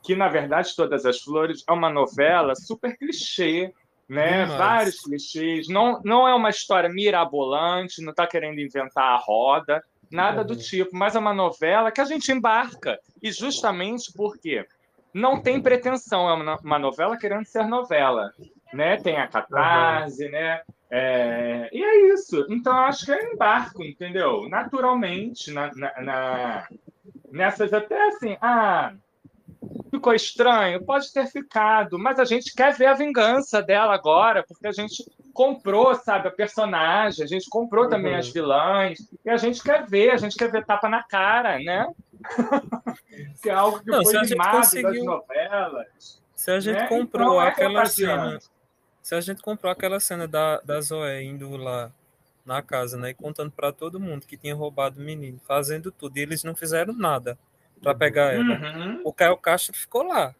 [0.03, 3.73] que na verdade Todas as Flores é uma novela super clichê,
[4.09, 4.43] né?
[4.45, 4.59] Demais.
[4.59, 5.69] Vários clichês.
[5.69, 10.59] Não, não é uma história mirabolante, não está querendo inventar a roda, nada do Uhum.
[10.61, 12.99] tipo, mas é uma novela que a gente embarca.
[13.23, 14.67] E justamente porque
[15.15, 18.33] não tem pretensão, é uma, uma novela querendo ser novela.
[18.73, 18.97] Né?
[18.99, 20.61] Tem a catarse, né?
[20.93, 22.47] É, e é isso.
[22.49, 24.49] Então, eu acho que é embarco, entendeu?
[24.49, 26.69] Naturalmente, na, na- na-
[27.31, 28.93] nessas até assim, ah,
[29.91, 34.67] ficou estranho, pode ter ficado, mas a gente quer ver a vingança dela agora, porque
[34.67, 38.19] a gente comprou, sabe, a personagem, a gente comprou também Uhum.
[38.19, 41.89] as vilãs, e a gente quer ver, a gente quer ver tapa na cara, né?
[43.43, 46.21] que é algo que Não, foi limado das conseguiu- novelas.
[46.35, 46.87] Se a gente né?
[46.89, 48.39] comprou Então, aquela cena.
[49.03, 51.91] Se a gente comprou aquela cena da, da Zoé indo lá
[52.45, 53.11] na casa, né?
[53.11, 56.55] E contando pra todo mundo que tinha roubado o menino, fazendo tudo, e eles não
[56.55, 57.39] fizeram nada
[57.83, 58.43] pra pegar ela.
[58.43, 59.01] Uhum.
[59.05, 60.35] O Caio Castro ficou lá.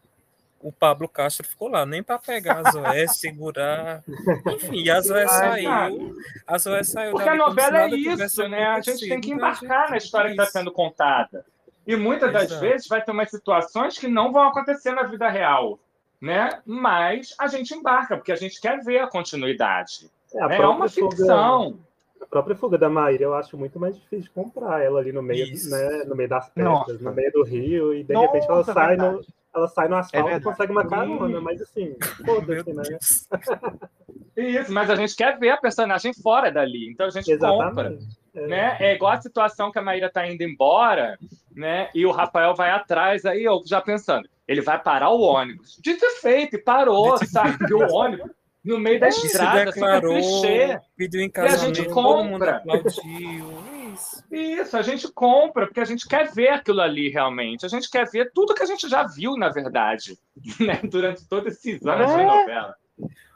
[0.59, 4.03] O Pablo Castro ficou lá, nem pra pegar a Zoé, segurar.
[4.47, 6.15] Enfim, e a Zoé saiu.
[6.45, 8.65] A Zoé saiu Porque a novela é isso, né?
[8.67, 11.43] A gente tem que a embarcar na história que está sendo contada.
[11.85, 12.61] E muitas das Exato.
[12.61, 15.79] vezes vai ter umas situações que não vão acontecer na vida real,
[16.21, 16.61] né?
[16.63, 20.11] Mas a gente embarca, porque a gente quer ver a continuidade.
[20.33, 20.57] É, a né?
[20.57, 21.79] É uma ficção.
[21.89, 21.90] A
[22.31, 25.45] própria fuga da Maíra eu acho muito mais difícil de comprar ela ali no meio,
[25.45, 25.69] Isso.
[25.69, 28.63] né, no meio das pedras, no meio do rio, e de Nossa, repente ela é
[28.63, 29.27] sai, no, verdade.
[29.53, 30.43] ela sai no asfalto e verdade.
[30.45, 31.95] consegue uma carona, mas assim,
[32.25, 32.83] foda-se, né?
[34.37, 36.89] Isso, mas a gente quer ver a personagem fora dali.
[36.89, 37.89] Então a gente compra.
[37.89, 38.21] Exatamente.
[38.33, 38.47] É.
[38.47, 38.77] né?
[38.79, 41.19] É igual a situação que a Maíra tá indo embora,
[41.53, 41.89] né?
[41.93, 45.77] E o Rafael vai atrás, aí eu já pensando, ele vai parar o ônibus.
[45.81, 47.73] Dito e feito, e parou, Dito e sabe?
[47.73, 48.31] O ônibus
[48.63, 50.79] no meio da E se estrada, declarou, clichê.
[50.95, 52.57] pediu em a casamento, gente todo mundo compra.
[52.57, 53.63] aplaudiu.
[53.93, 54.23] Isso.
[54.31, 57.65] Isso, a gente compra, porque a gente quer ver aquilo ali realmente.
[57.65, 60.17] A gente quer ver tudo que a gente já viu, na verdade,
[60.59, 60.79] né?
[60.83, 62.25] durante todos esses anos de É.
[62.25, 62.75] novela.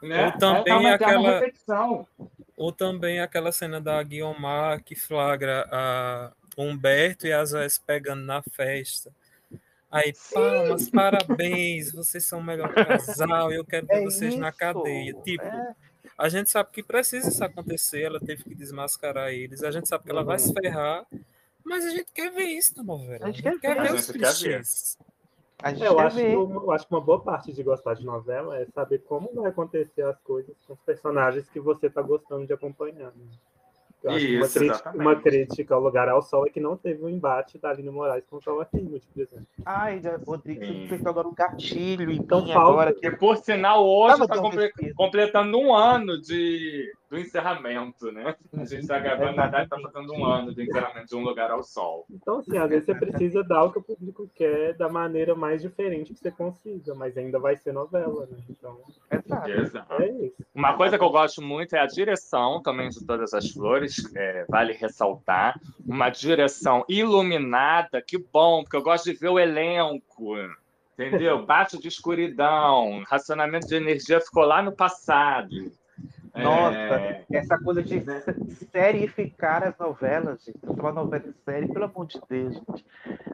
[0.02, 0.26] Né?
[0.26, 2.06] Ou também é uma eterna aquela-.
[2.56, 8.42] Ou também aquela cena da Guiomar que flagra a Humberto e a se pegando na
[8.42, 9.12] festa.
[9.90, 14.58] Aí, palmas, parabéns, vocês são o melhor casal, eu quero ver É vocês na isso,
[14.58, 15.14] cadeia.
[15.22, 15.74] Tipo, é.
[16.18, 20.04] A gente sabe que precisa isso acontecer, ela teve que desmascarar eles, a gente sabe
[20.04, 21.06] que ela vai se ferrar,
[21.64, 23.26] mas a gente quer ver isso na novela.
[23.26, 23.80] A gente quer ver.
[23.80, 24.32] A os gente quer ver.
[24.32, 24.98] clichês.
[25.62, 28.66] É, eu, acho que, eu acho que uma boa parte de gostar de novela é
[28.66, 33.10] saber como vai acontecer as coisas com os personagens que você está gostando de acompanhar.
[33.10, 33.26] né?
[34.04, 36.76] Eu acho que uma Isso, crítica, uma crítica ao Lugar ao Sol é que não
[36.76, 39.46] teve um embate da Aline Moraes com o Timothy, por exemplo.
[39.64, 41.04] Ai, já- Rodrigo, você Sim.
[41.08, 42.94] agora um gatilho Então falta- agora.
[42.94, 43.10] Que...
[43.12, 44.36] Por sinal, hoje está
[44.96, 48.34] completando um ano de, do encerramento, né?
[48.52, 51.50] A gente está gravando, na verdade, está fazendo um ano do encerramento de Um Lugar
[51.50, 52.04] ao Sol.
[52.10, 55.62] Então, assim, às vezes você precisa dar o que o público quer da maneira mais
[55.62, 58.38] diferente que você consiga, mas ainda vai ser novela, né?
[58.50, 58.78] Então,
[59.10, 59.50] Exato.
[59.50, 60.02] Exato.
[60.02, 60.34] é isso.
[60.54, 64.44] Uma coisa que eu gosto muito é a direção também de Todas as Flores, é,
[64.48, 65.60] vale ressaltar.
[65.86, 70.34] Uma direção iluminada, que bom, porque eu gosto de ver o elenco,
[70.94, 71.44] entendeu?
[71.46, 75.54] Bate de escuridão, racionamento de energia ficou lá no passado.
[76.42, 78.02] Nossa, É, essa coisa de
[78.70, 80.58] serificar as novelas, gente.
[80.64, 82.86] Uma novela de série, pelo amor de Deus, gente.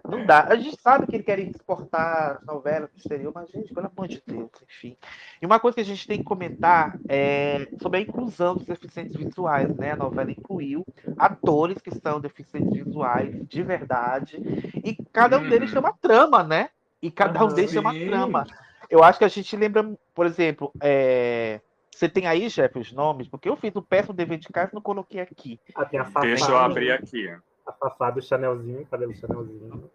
[0.08, 0.44] Não dá.
[0.44, 3.86] A gente sabe que eles querem exportar as novelas para o exterior, mas, gente, pelo
[3.86, 4.96] amor de Deus, enfim.
[5.40, 9.16] E uma coisa que a gente tem que comentar é sobre a inclusão dos deficientes
[9.16, 9.92] visuais, né?
[9.92, 10.84] A novela incluiu
[11.18, 14.40] atores que são deficientes visuais de verdade,
[14.84, 15.74] e cada um deles Uhum.
[15.74, 16.70] tem uma trama, né?
[17.00, 17.54] E cada um Aham.
[17.54, 18.46] deles tem uma trama.
[18.88, 21.60] Eu acho que a gente lembra, por exemplo, é,
[21.94, 23.28] você tem aí, Jeff, os nomes?
[23.28, 25.60] Porque eu fiz o péssimo dever de casa e não coloquei aqui.
[25.74, 27.28] Ah, tem a Fafá, deixa eu abrir aqui.
[27.66, 29.90] a Fafá do Chanelzinho, cabelo Chanelzinho.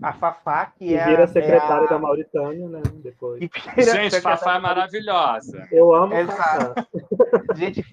[0.00, 1.90] A Fafá, que Que é vira a, secretária é a...
[1.90, 2.80] da Mauritânia, né?
[3.02, 3.40] Depois.
[3.76, 5.66] Gente, Fafá é maravilhosa.
[5.72, 6.74] Eu amo Exato.
[6.74, 6.86] Fafá.
[7.56, 7.84] Gente,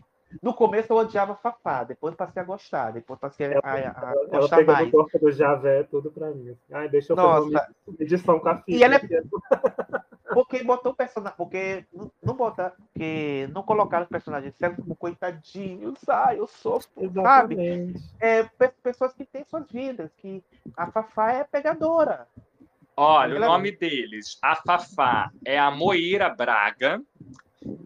[0.43, 3.79] no começo eu odiava a Fafá, depois passei a gostar, depois passei a, a- a
[3.79, 4.87] Ela gostar pegando mais.
[4.89, 6.55] o corpo do Javé, tudo pra mim.
[6.71, 7.67] Ai, deixa eu fazer Nossa.
[7.87, 8.77] uma edição com a filha.
[8.77, 11.35] E ela é- é- Porque botou o personagem.
[11.37, 12.71] Porque não, não botar.
[12.71, 15.97] Porque não colocaram os personagens cegos como coitadinhos.
[16.07, 17.93] Ai, eu sofro, sabe?
[18.19, 20.43] É, pe- pessoas que têm suas vidas, que
[20.77, 22.27] a Fafá é pegadora.
[22.97, 27.01] Olha, o Ela- nome deles, a Fafá é a Moira Braga,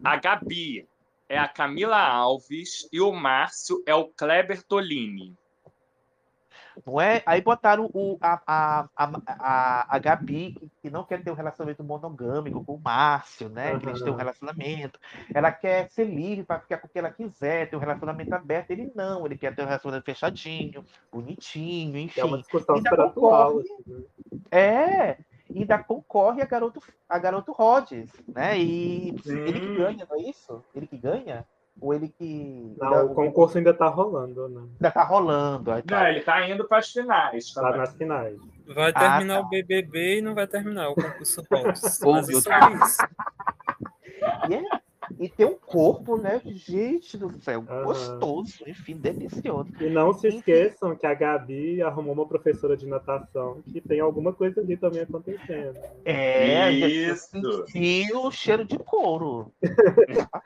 [0.04, 0.86] a Gabi
[1.28, 5.36] é a Camila Alves e o Márcio é o Kleber Tolini.
[6.86, 7.22] Não é?
[7.26, 11.82] Aí botaram o, a, a, a, a, Gabi, que- que não quer ter um relacionamento
[11.84, 13.78] monogâmico com o Márcio, né?
[13.78, 14.98] Que eles têm um relacionamento.
[15.34, 18.70] Ela quer ser livre para ficar com quem ela quiser, ter um relacionamento aberto.
[18.70, 22.42] Ele não, ele quer ter um relacionamento fechadinho, bonitinho, É uma enfim.
[22.42, 23.12] discussão atual.
[23.12, 23.60] concorre.
[23.60, 24.02] assim, né?
[24.50, 25.18] É,
[25.50, 28.58] e ainda concorre a garoto, a garoto Rhodes, né?
[28.58, 30.64] E ele que ganha, não é isso?
[30.74, 31.44] Ele que ganha?
[31.80, 32.74] Ou ele que.
[32.78, 34.60] Não, o concurso ainda tá rolando, né?
[34.74, 35.72] ainda tá rolando.
[35.72, 36.00] aí tá.
[36.00, 37.52] Não, ele tá indo para as finais.
[37.52, 37.78] Tá também.
[37.78, 38.38] nas finais.
[38.74, 39.46] Vai Ah, terminar tá.
[39.46, 41.42] o BBB e não vai terminar o concurso
[42.12, 43.02] Mas meu isso é isso.
[44.52, 44.80] É-
[45.20, 46.40] e tem um corpo, né?
[46.46, 47.84] Gente do céu, Aham.
[47.84, 49.70] gostoso, enfim, delicioso.
[49.78, 54.32] E não se esqueçam que a Gabi arrumou uma professora de natação que tem alguma
[54.32, 55.78] coisa ali também acontecendo.
[56.06, 57.30] É, Isso.
[57.74, 59.52] E o cheiro de couro.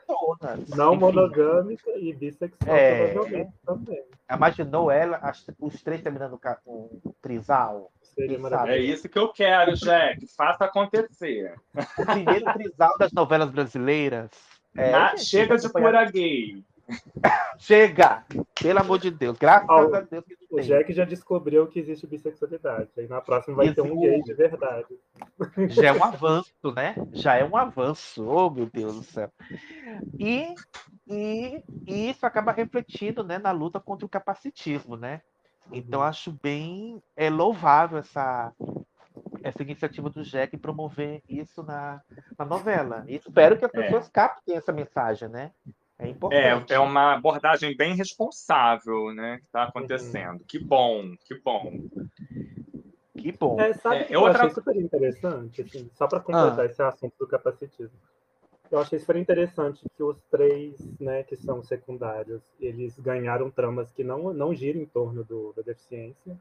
[0.77, 3.13] Não Enfim, monogâmica e bissexual, É.
[3.13, 4.03] provavelmente também.
[4.31, 7.91] Imaginou ela, as- os três terminando com um trisal?
[8.67, 10.27] É isso que eu quero, Jack.
[10.37, 11.55] Faça acontecer.
[11.99, 14.31] O primeiro trisal das novelas brasileiras.
[14.77, 16.65] É, Na- gente, chega de pura gay.
[17.59, 18.25] Chega!
[18.61, 20.67] Pelo amor de Deus, graças Ó, a Deus que O tem.
[20.67, 22.91] Jack já descobriu que existe bissexualidade.
[22.99, 24.01] Aí na próxima vai ter um Isso.
[24.01, 24.99] gay de verdade.
[25.69, 26.95] Já é um avanço, né?
[27.13, 29.31] Já é um avanço, oh meu Deus do céu.
[30.19, 30.55] E,
[31.09, 35.23] e, e isso acaba refletindo né, na luta contra o capacitismo, né?
[35.73, 36.07] Então Uhum.
[36.07, 38.53] acho bem é, louvável essa,
[39.45, 42.01] essa iniciativa do Jack em promover isso na,
[42.39, 43.05] na novela.
[43.07, 43.83] E espero que as É.
[43.83, 45.53] pessoas captem essa mensagem, né?
[45.99, 46.73] É importante.
[46.73, 49.37] É, é uma abordagem bem responsável, né?
[49.39, 50.43] Que está acontecendo.
[50.45, 51.73] Que bom, que bom.
[53.17, 53.61] Que bom.
[53.61, 56.65] É, sabe É, que eu eu outra- achei super interessante, assim, só para completar Ah.
[56.67, 57.97] esse assunto do capacitismo.
[58.71, 64.03] Eu achei super interessante que os três, né, que são secundários, eles ganharam tramas que
[64.03, 66.37] não, não giram em torno do, da deficiência.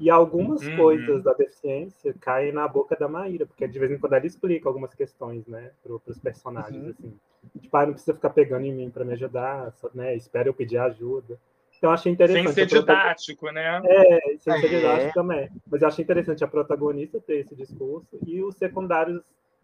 [0.00, 0.76] E algumas Uhum.
[0.76, 4.68] coisas da deficiência caem na boca da Maíra, porque de vez em quando ela explica
[4.68, 6.90] algumas questões, né, para os personagens, Uhum.
[6.90, 7.20] assim.
[7.60, 10.54] Tipo, ah, não precisa ficar pegando em mim para me ajudar, só, né, espera eu
[10.54, 11.38] pedir ajuda.
[11.76, 12.44] Então, eu achei interessante.
[12.44, 13.80] Sem ser didático, né?
[13.84, 14.58] é, sem É.
[14.58, 15.48] ser didático também.
[15.70, 19.22] Mas eu achei interessante a protagonista ter esse discurso e os secundários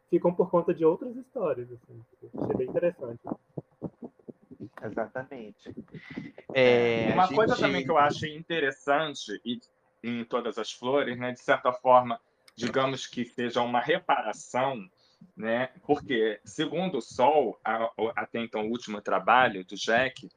[0.09, 1.69] ficam por conta de outras histórias.
[1.71, 2.01] Assim.
[2.39, 3.21] Achei bem interessante.
[4.83, 5.75] Exatamente.
[6.55, 9.59] É, Uma a coisa gente- também que eu achei interessante e
[10.09, 12.21] em todas as flores, né, de certa forma,
[12.55, 14.89] digamos que seja uma reparação,
[15.37, 15.71] né?
[15.87, 20.29] Porque, segundo o Sol, a- até então o último trabalho do Jack,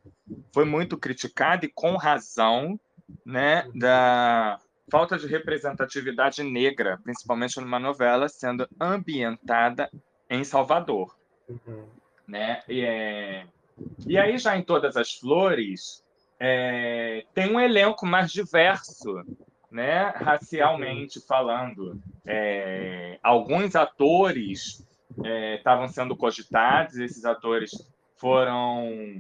[0.53, 2.79] foi muito criticado e com razão,
[3.25, 4.59] né, da
[4.91, 9.89] falta de representatividade negra, principalmente numa novela sendo ambientada
[10.29, 11.15] em Salvador,
[12.27, 12.63] né?
[12.67, 13.45] E, é,
[14.07, 16.03] e aí já em Todas as Flores
[16.39, 19.23] é, tem um elenco mais diverso,
[19.71, 20.09] né?
[20.15, 24.85] Racialmente falando, É, alguns atores
[25.23, 27.71] é, estavam sendo cogitados, esses atores
[28.17, 29.19] foram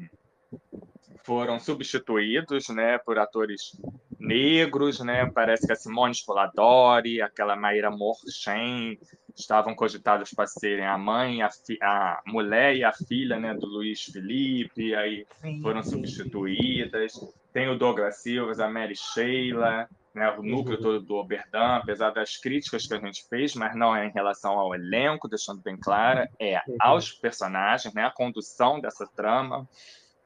[1.23, 3.77] foram substituídos, né, por atores
[4.19, 5.29] negros, né?
[5.31, 8.97] Parece que a Simone Spoladori, aquela Maíra Morchen
[9.35, 13.67] estavam cogitados para serem a mãe, a, fi- a mulher e a filha, né, do
[13.67, 15.25] Luiz Felipe, aí
[15.61, 17.13] foram substituídas.
[17.53, 22.37] Tem o Douglas Silva, a Mary Sheila, né, o núcleo todo do Oberdan, apesar das
[22.37, 26.29] críticas que a gente fez, mas não é em relação ao elenco, deixando bem clara,
[26.39, 29.67] é aos personagens, né, a condução dessa trama.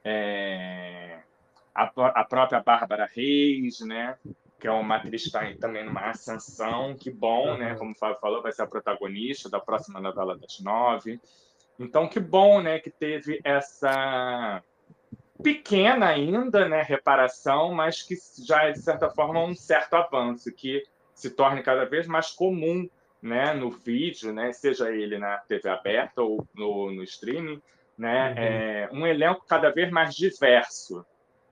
[0.05, 1.21] É,
[1.73, 1.91] a,
[2.21, 4.17] a própria Bárbara Reis, né?
[4.59, 7.75] Que é uma atriz que está também numa ascensão, que bom, né?
[7.75, 11.19] Como o Fábio falou, vai ser a protagonista da próxima novela das nove.
[11.79, 12.79] Então, que bom, né?
[12.79, 14.61] Que teve essa
[15.41, 16.81] pequena ainda, né?
[16.81, 18.15] Reparação, mas que
[18.45, 20.83] já é, de certa forma, um certo avanço, que
[21.13, 22.87] se torne cada vez mais comum,
[23.21, 23.53] né?
[23.53, 24.51] No vídeo, né?
[24.51, 27.61] Seja ele na TV aberta ou no, no streaming,
[27.97, 28.33] né?
[28.37, 31.05] É, um elenco cada vez mais diverso,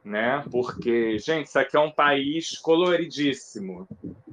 [0.04, 0.44] né?
[0.52, 3.88] Porque, gente, isso aqui é um país coloridíssimo,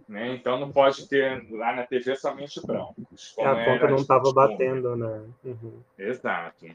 [0.09, 0.35] né?
[0.35, 3.35] Então não pode ter lá na TV somente brancos.
[3.39, 5.25] a conta não estava batendo, né?
[5.45, 5.81] Uhum.
[5.97, 6.67] Exato.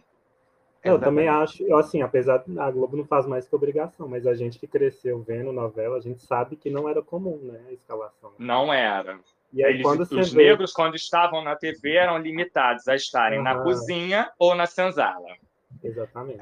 [0.84, 4.34] Eu também acho, eu, assim, apesar a Globo não faz mais que obrigação, mas a
[4.34, 8.32] gente que cresceu vendo novela, a gente sabe que não era comum, né, a escalação.
[8.38, 9.18] Não era.
[9.54, 12.96] E aí, Eles- quando você os vê- negros, quando estavam na TV, eram limitados a
[12.96, 15.28] estarem na cozinha ou na senzala.
[15.84, 16.40] Exatamente.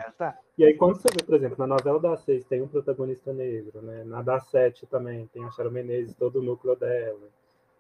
[0.58, 3.82] E aí, quando você vê, por exemplo, na novela das seis tem um protagonista negro,
[3.82, 4.04] né?
[4.06, 7.30] Na das sete também tem a Sharon Menezes, todo o núcleo dela.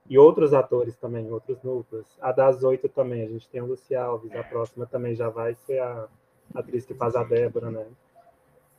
[0.09, 2.07] E outros atores também, outros núcleos.
[2.21, 5.53] A das oito também, a gente tem a Luci Alves, a próxima também já vai
[5.53, 6.07] ser a
[6.55, 7.85] atriz que faz a Débora, né?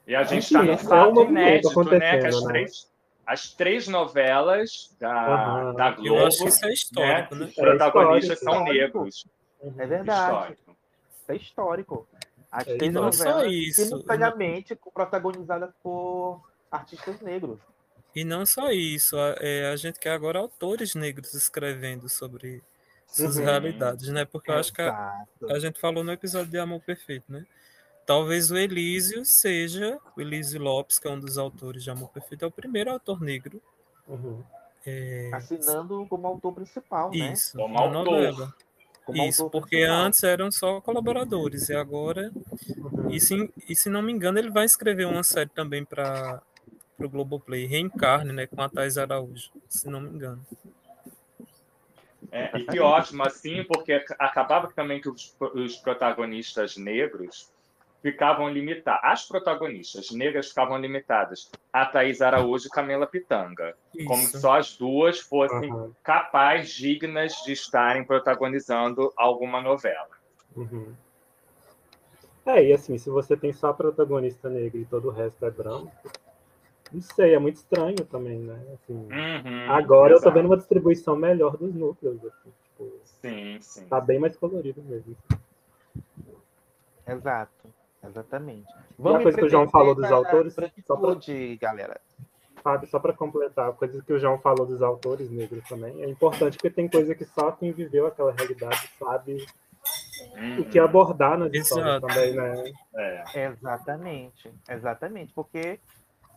[0.07, 1.99] E a gente está num é um fato movimento inédito, né?
[1.99, 2.53] Que as acontecendo, né?
[2.53, 2.90] três,
[3.27, 5.74] as três novelas da, Aham.
[5.74, 7.47] da Eu Globo, acho que isso é histórico, né?
[7.47, 9.27] Os protagonistas É são negros.
[9.78, 10.32] É verdade.
[10.32, 10.77] Histórico.
[11.28, 12.09] É histórico.
[12.51, 17.59] As E três não só novelas isso, simultaneamente protagonizadas por artistas negros.
[18.15, 22.62] E não só isso, a, é, a gente quer agora autores negros escrevendo sobre
[23.07, 23.44] suas Uhum.
[23.44, 24.24] realidades, né?
[24.27, 27.47] Porque eu acho que a, a gente falou no episódio de Amor Perfeito, né?
[28.06, 32.44] Talvez o Elísio seja, o Elísio Lopes, que é um dos autores de Amor Perfeito,
[32.44, 33.62] é o primeiro autor negro.
[34.08, 34.42] Uhum.
[34.84, 37.32] é, Assinando como autor principal, né?
[37.32, 38.04] Isso, Como na autor.
[38.04, 38.54] novela.
[39.04, 39.96] Como Isso, autor porque principal.
[40.04, 42.32] antes eram só colaboradores, e agora.
[43.10, 46.42] E se, e se não me engano, ele vai escrever uma série também para
[46.98, 48.46] o Globoplay, Reencarne, né?
[48.46, 50.44] Com a Thais Araújo, se não me engano.
[52.30, 57.50] É, e que ótimo, assim, porque ac- acabava que também que os, os protagonistas negros
[58.02, 59.00] ficavam limitados.
[59.04, 63.74] As protagonistas negras ficavam limitadas a Thaís Araújo e Camila Pitanga.
[64.06, 64.32] Como Isso.
[64.32, 65.72] se só as duas fossem
[66.02, 70.10] capazes, dignas de estarem protagonizando alguma novela.
[70.56, 70.92] Uhum.
[72.44, 75.50] É, e assim, se você tem só a protagonista negra e todo o resto é
[75.50, 75.92] branco,
[76.92, 78.60] não sei, é muito estranho também, né?
[78.74, 83.86] Assim, Uhum, agora eu tô vendo uma distribuição melhor dos núcleos, assim, tipo, Sim, sim.
[83.86, 85.16] tá bem mais colorido mesmo.
[87.06, 87.81] Exato.
[88.04, 88.66] Exatamente.
[88.98, 90.54] E a coisa que o João falou dos autores,
[90.86, 92.00] só pra- de galera.
[92.62, 96.08] Fábio, só para completar, a coisa que o João falou dos autores negros também, é
[96.08, 99.44] importante porque tem coisa que só quem viveu aquela realidade sabe
[100.60, 102.06] o que abordar nas histórias Exato.
[102.06, 102.72] também, né?
[102.94, 103.46] É.
[103.46, 104.52] Exatamente.
[104.68, 105.32] Exatamente.
[105.34, 105.80] Porque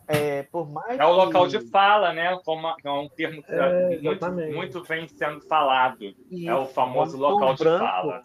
[0.07, 2.35] é, por mais É o local que- de fala, né?
[2.43, 6.03] Como é um termo que É, muito, muito vem sendo falado.
[6.31, 8.23] E É o famoso autor local de branco, fala.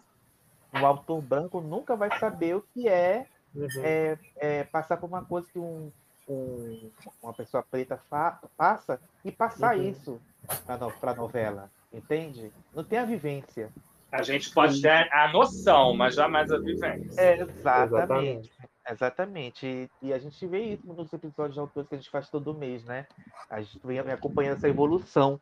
[0.73, 3.67] O autor branco nunca vai saber o que é, Uhum.
[3.83, 5.91] é, é, passar por uma coisa que um,
[6.29, 6.89] um-
[7.21, 9.83] uma pessoa preta fa- passa e passar Uhum.
[9.89, 10.21] isso
[10.65, 11.69] para a novela.
[11.93, 12.51] Entende?
[12.73, 13.69] Não tem a vivência.
[14.09, 17.19] A gente pode ter a noção, mas jamais a vivência.
[17.21, 18.51] É, exatamente.
[18.89, 19.65] Exatamente.
[20.01, 22.53] E, e a gente vê isso nos episódios de autores que a gente faz todo
[22.53, 23.05] mês, né?
[23.49, 25.39] A gente vem acompanhando essa evolução.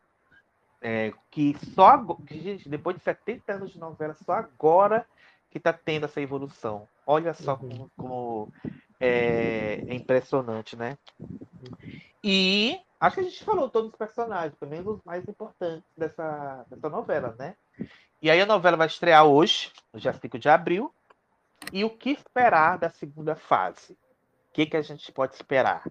[0.81, 5.05] É, que só que, gente, depois de 70 anos de novela, só agora
[5.51, 6.87] que está tendo essa evolução.
[7.05, 8.53] Olha só como, como
[8.99, 10.97] é, é impressionante, né?
[12.23, 16.65] E acho que a gente falou todos os personagens, pelo menos os mais importantes dessa,
[16.69, 17.55] dessa novela, né?
[18.21, 20.93] E aí a novela vai estrear hoje, no dia 5 de abril.
[21.73, 23.93] E o que esperar da segunda fase?
[23.93, 25.83] O que, que a gente pode esperar?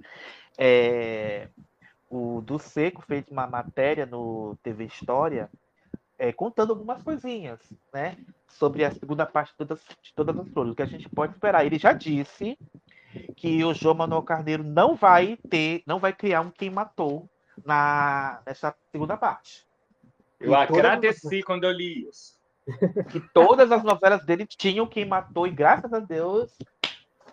[0.57, 1.49] É,
[2.11, 5.51] o do Seco fez uma matéria no TV História
[6.19, 7.61] é, contando algumas coisinhas,
[7.93, 8.17] né?
[8.49, 10.73] Sobre a segunda parte de todas, de todas as flores.
[10.73, 11.65] O que a gente pode esperar.
[11.65, 12.59] Ele já disse
[13.37, 17.29] que o João Manuel Carneiro não vai ter, não vai criar um quem matou
[17.65, 19.67] na, nessa segunda parte.
[20.41, 22.39] Eu agradeci quando eu li isso.
[23.11, 26.53] Que todas as novelas dele tinham quem matou, e graças a Deus,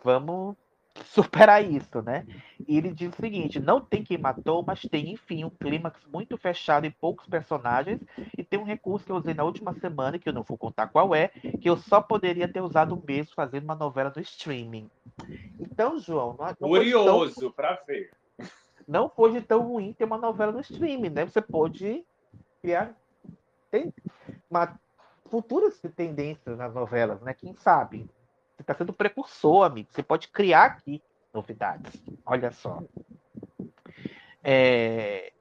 [0.03, 0.55] vamos
[1.03, 2.25] superar isso, né?
[2.67, 6.37] E ele diz o seguinte: não tem quem matou, mas tem, enfim, um clímax muito
[6.37, 7.99] fechado e poucos personagens.
[8.37, 10.87] E tem um recurso que eu usei na última semana, que eu não vou contar
[10.87, 14.89] qual é, que eu só poderia ter usado mesmo fazendo uma novela no streaming.
[15.59, 17.51] Então, João, não, não Curioso tão...
[17.51, 18.11] para ver.
[18.87, 21.25] Não foi tão ruim ter uma novela no streaming, né?
[21.25, 22.05] Você pode
[22.61, 22.95] criar
[23.75, 23.93] tem
[24.49, 24.79] uma
[25.29, 27.33] futuras tendências nas novelas, né?
[27.33, 28.09] Quem sabe?
[28.55, 29.89] Você está sendo precursor, amigo.
[29.91, 31.01] Você pode criar aqui
[31.33, 31.91] novidades.
[32.25, 32.81] Olha só.
[34.43, 35.33] É...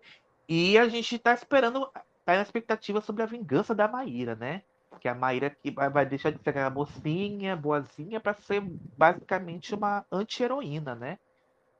[0.48, 1.88] E a gente está esperando,
[2.18, 4.62] está na expectativa sobre a vingança da Maíra, né?
[5.00, 10.04] Que a Maíra que vai deixar de ser aquela mocinha, boazinha, para ser basicamente uma
[10.10, 11.18] anti-heroína, né?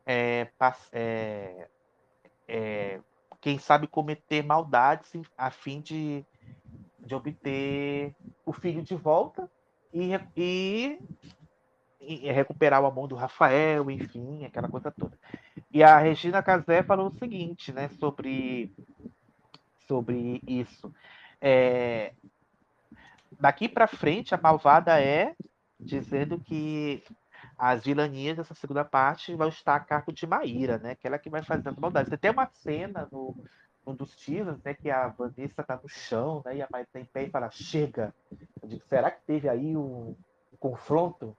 [0.06, 0.48] É,
[0.92, 1.68] é,
[2.46, 3.00] é,
[3.40, 6.24] quem sabe cometer maldades a fim de,
[7.00, 9.50] de obter o filho de volta
[9.94, 10.98] e, e,
[12.00, 15.16] e, recuperar o amor do Rafael, enfim, aquela coisa toda.
[15.70, 18.74] E a Regina Casé falou o seguinte, né, sobre,
[19.86, 20.92] sobre isso.
[21.40, 22.12] É,
[23.38, 25.34] daqui para frente, a malvada é
[25.78, 27.04] dizendo que
[27.56, 30.94] as vilanias dessa segunda parte vão estar a cargo de Maíra, né?
[30.94, 32.08] Que ela que vai fazer as maldades.
[32.08, 33.36] Tem até uma cena no,
[33.86, 37.00] um dos teasers, né, que a Vanessa tá no chão, né, e a Maíra tá
[37.00, 38.14] em pé e fala, chega.
[38.62, 40.16] Eu digo, será que teve aí um,
[40.52, 41.36] um confronto?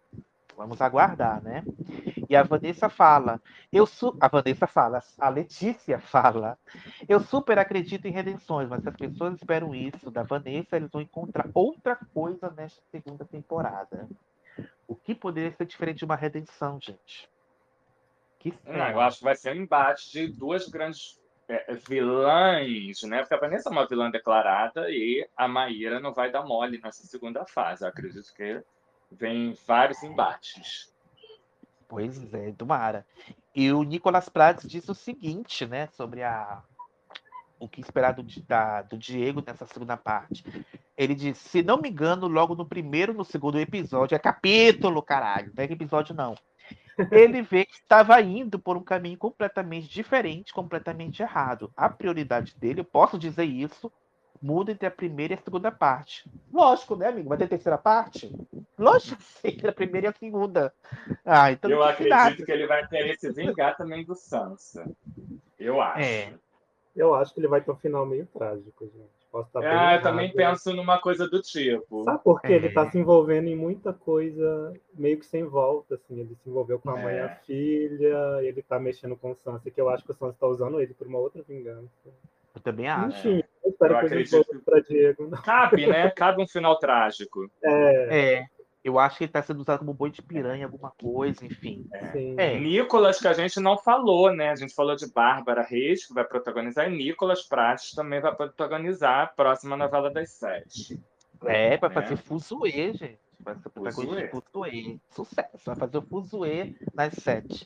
[0.58, 1.66] Vamos aguardar, né?
[2.30, 3.42] E a Vanessa fala,
[3.72, 6.58] eu su a Vanessa fala, a Letícia fala,
[7.10, 11.02] eu super acredito em redenções, mas se as pessoas esperam isso da Vanessa, eles vão
[11.02, 14.08] encontrar outra coisa nesta segunda temporada.
[14.88, 17.30] O que poderia ser diferente de uma redenção, gente?
[18.40, 21.25] Que Não, eu acho que vai ser um embate de duas grandes é,
[21.88, 23.20] vilãs, né?
[23.20, 27.06] Porque a Vanessa é uma vilã declarada e a Maíra não vai dar mole nessa
[27.06, 27.84] segunda fase.
[27.84, 28.62] Eu acredito que
[29.12, 30.94] vem vários embates.
[31.88, 33.06] Pois é, tomara.
[33.56, 36.64] E o Nicolas Prats disse o seguinte, né, sobre a
[37.58, 40.44] o que esperar do, da, do Diego nessa segunda parte.
[40.98, 45.54] Ele disse, se não me engano, logo no primeiro no segundo episódio, é capítulo, caralho,
[45.56, 46.36] não é episódio não
[47.12, 51.72] ele vê que estava indo por um caminho completamente diferente, completamente errado.
[51.76, 53.92] A prioridade dele, eu posso dizer isso,
[54.42, 56.30] muda entre a primeira e a segunda parte.
[56.52, 57.30] Lógico, né, amigo?
[57.30, 58.32] Vai ter terceira parte?
[58.78, 60.74] Lógico que sim, a primeira e a segunda.
[61.26, 62.36] Ah, então eu acredito nada.
[62.36, 64.86] que ele vai querer se vingar também do Sansa.
[65.60, 66.00] Eu acho.
[66.00, 66.34] É.
[66.96, 69.15] Eu acho que ele vai ter um final meio trágico, gente.
[69.36, 72.06] Posso estar ah, eu também penso numa coisa do tipo.
[72.06, 72.54] Sabe por quê?
[72.54, 72.56] É.
[72.56, 76.22] Ele está se envolvendo em muita coisa meio que sem volta, assim.
[76.22, 77.04] Ele se envolveu com a é.
[77.04, 80.14] mãe e a filha, ele está mexendo com o Sansa, que eu acho que o
[80.14, 81.90] Sansa está usando ele por uma outra vingança.
[82.56, 83.28] Eu também acho.
[83.28, 84.62] Enfim, eu espero eu que acredito...
[84.64, 85.30] para Diego.
[85.44, 86.10] Cabe, né?
[86.12, 87.52] Cabe um final trágico.
[87.62, 88.36] É.
[88.36, 88.46] é.
[88.86, 91.88] Eu acho que ele está sendo usado como boi de piranha, alguma coisa, enfim.
[91.92, 92.54] É.
[92.54, 92.60] é.
[92.60, 94.52] Nicolas, que a gente não falou, né?
[94.52, 99.24] A gente falou de Bárbara Reis, que vai protagonizar, e Nicolas Prates também vai protagonizar
[99.24, 101.02] a próxima novela das sete.
[101.46, 102.18] É, vai fazer é.
[102.18, 103.20] Fuzue, gente.
[103.40, 105.02] Vai ser protagonista Fuzue.
[105.10, 105.66] Sucesso.
[105.66, 107.66] Vai fazer o Fuzue nas sete.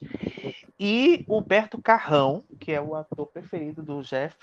[0.80, 4.38] E Humberto Carrão, que é o ator preferido do Jeff.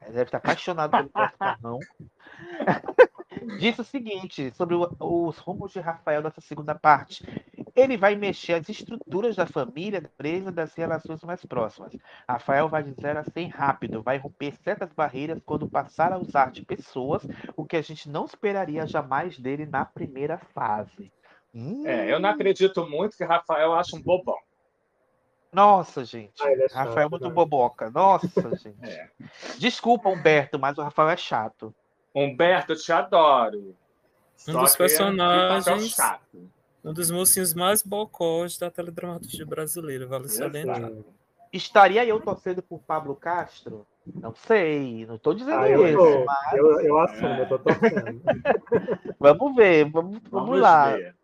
[0.00, 1.78] Deve estar apaixonado pelo Humberto Carrão.
[3.58, 7.24] Disse o seguinte sobre o, os rumos de Rafael nessa segunda parte.
[7.74, 11.96] Ele vai mexer as estruturas da família, da empresa, das relações mais próximas.
[12.28, 17.26] Rafael vai dizer assim rápido, vai romper certas barreiras quando passar a usar de pessoas,
[17.56, 21.12] o que a gente não esperaria jamais dele na primeira fase.
[21.54, 21.86] Hum.
[21.86, 24.38] É, eu não acredito muito que Rafael acha um bobão.
[25.52, 26.40] Nossa, gente.
[26.42, 27.90] Ah, é Rafael é muito boboca.
[27.90, 28.84] Nossa, gente.
[28.84, 29.10] É.
[29.58, 31.74] Desculpa, Humberto, mas o Rafael é chato.
[32.14, 33.76] Humberto, eu te adoro.
[34.48, 35.96] Um Só dos personagens.
[36.82, 40.90] Um dos mocinhos mais bocós da teledramaturgia brasileira, vale salientar.
[41.52, 43.86] Estaria eu torcendo por Pablo Castro?
[44.14, 45.98] Não sei, não estou dizendo ah, eu isso.
[45.98, 46.24] Tô.
[46.24, 46.52] Mas...
[46.54, 47.40] Eu, eu assumo, é.
[47.42, 48.22] eu tô torcendo.
[49.18, 50.96] vamos ver, vamos, vamos, vamos lá.
[50.96, 51.14] Ver.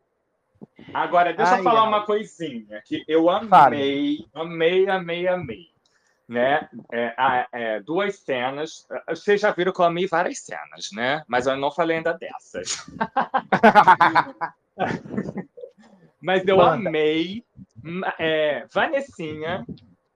[0.92, 1.88] Agora, deixa ai, eu falar ai.
[1.88, 4.28] uma coisinha que eu amei, Fale.
[4.34, 5.76] amei, amei, amei.
[6.28, 6.69] Né?
[6.93, 8.86] É, a- é, duas cenas.
[9.09, 11.23] Vocês já viram que eu amei várias cenas, né?
[11.28, 12.85] Mas eu não falei ainda dessas.
[16.20, 16.89] Mas eu Manda.
[16.89, 17.44] amei
[17.82, 19.65] ma- é, Vanessinha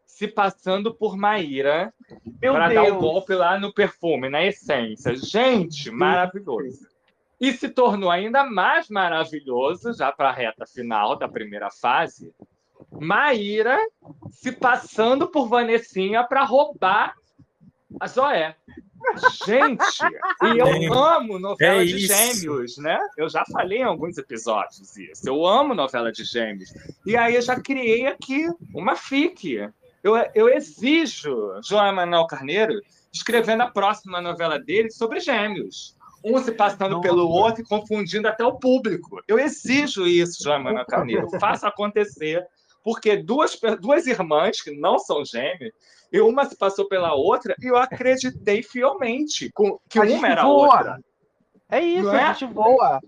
[0.07, 1.93] se passando por Maíra
[2.41, 2.99] para dar o Deus.
[2.99, 5.15] golpe lá no perfume, na essência.
[5.17, 6.89] Gente, maravilhoso.
[7.41, 12.35] E se tornou ainda mais maravilhoso, já para a reta final da primeira fase,
[12.91, 13.79] Maíra
[14.31, 17.15] se passando por Vanessinha para roubar
[17.99, 18.57] a Zoé.
[19.47, 19.83] Gente,
[20.43, 20.87] e eu É.
[21.17, 22.99] amo novela É de gêmeos, né?
[23.17, 25.27] Eu já falei em alguns episódios isso.
[25.29, 26.73] Eu amo novela de gêmeos.
[27.07, 29.69] E aí eu já criei aqui uma fic.
[30.03, 31.35] Eu, eu exijo
[31.65, 32.81] João Emanuel Carneiro
[33.13, 35.97] escrevendo a próxima novela dele sobre gêmeos.
[36.23, 39.23] Um se passando pelo outro e confundindo até o público.
[39.27, 41.29] Eu exijo isso, João Emanuel Carneiro.
[41.41, 42.47] Faça acontecer.
[42.83, 45.73] Porque duas, duas irmãs que não são gêmeas,
[46.13, 50.43] e uma se passou pela outra, e eu acreditei fielmente com- que A uma era
[50.43, 50.99] a outra.
[51.69, 52.23] É isso, Não é?
[52.25, 53.01] a gente voa.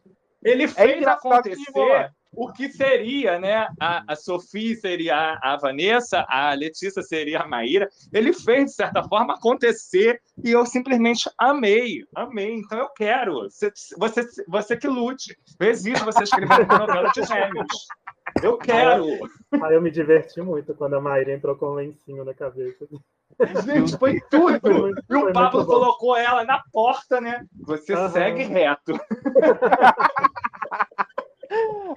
[0.42, 2.12] Ele É fez que acontecer.
[2.32, 3.68] O que seria, né?
[3.78, 7.88] A, a Sofia seria a, a Vanessa, a Letícia seria a Maíra.
[8.12, 12.54] Ele fez, de certa forma, acontecer e eu simplesmente amei, amei.
[12.54, 13.42] Então eu quero.
[13.42, 15.36] Você, você, você que lute.
[15.60, 17.88] Eu exijo você escrever uma novela de gêmeos.
[18.42, 19.06] Eu quero.
[19.62, 22.86] Aí eu me diverti muito quando a Maíra entrou com um lencinho na cabeça.
[23.64, 24.56] Gente, foi tudo.
[24.56, 25.80] E Foi o Pablo muito bom.
[25.80, 27.44] colocou ela na porta, né?
[27.66, 28.10] Você Aham.
[28.10, 28.92] segue reto.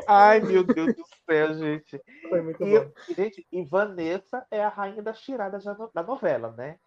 [0.07, 2.01] Ai, meu Deus do céu, gente.
[2.29, 2.91] Foi muito E, bom.
[3.15, 6.77] gente, e Vanessa é a rainha das tiradas da no- da novela, né?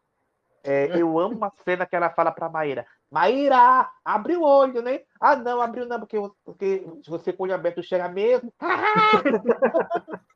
[0.63, 5.01] É, eu amo uma cena que ela fala pra Maíra: Maíra, abre o olho, né?
[5.21, 8.53] Ah, não, abriu não, porque, porque se você com o olho aberto chega mesmo.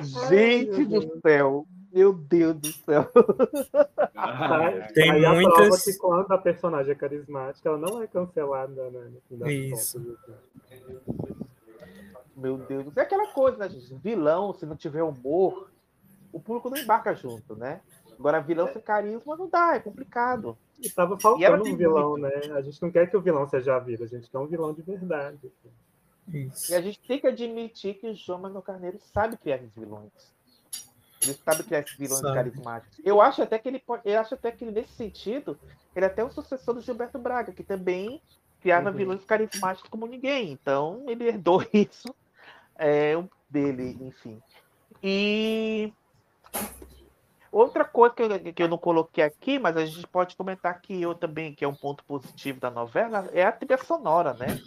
[0.00, 3.10] Gente do céu, meu Deus do céu.
[4.94, 8.90] Tem Aí a prova muitas- que quando a personagem é carismática, ela não é cancelada,
[8.90, 9.10] né?
[9.12, 10.00] no fim das Isso.
[10.02, 11.16] contas.
[12.36, 13.94] Meu Deus, é aquela coisa, né, gente?
[13.94, 15.70] Vilão, se não tiver humor,
[16.32, 17.80] o público não embarca junto, né?
[18.18, 20.56] Agora, vilão sem carisma não dá, é complicado.
[20.80, 22.22] E tava E faltando tem um vilão, muito.
[22.22, 22.52] né?
[22.54, 24.72] A gente não quer que o vilão seja a vida, a gente quer um vilão
[24.74, 25.50] de verdade.
[26.28, 26.72] Isso.
[26.72, 30.10] E a gente tem que admitir que o João Manuel Carneiro sabe criar esses vilões.
[31.26, 32.34] Ele sabe criar esses vilões Sabe.
[32.34, 32.98] carismáticos.
[33.04, 35.58] Eu acho até que ele eu acho até que nesse sentido,
[35.94, 38.20] ele é até um sucessor do Gilberto Braga, que também
[38.60, 38.96] criava Uhum.
[38.96, 40.50] vilões carismáticos como ninguém.
[40.50, 42.14] Então, ele herdou isso
[42.78, 43.14] é,
[43.48, 44.40] dele, enfim.
[45.02, 45.92] E
[47.50, 51.00] outra coisa que eu, que eu não coloquei aqui, mas a gente pode comentar aqui
[51.00, 54.58] eu também, que é um ponto positivo da novela, é a trilha sonora, né?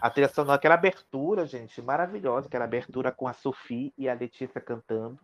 [0.00, 4.60] A trilha sonora, aquela abertura, gente, maravilhosa, aquela abertura com a Sophie e a Letícia
[4.60, 5.18] cantando.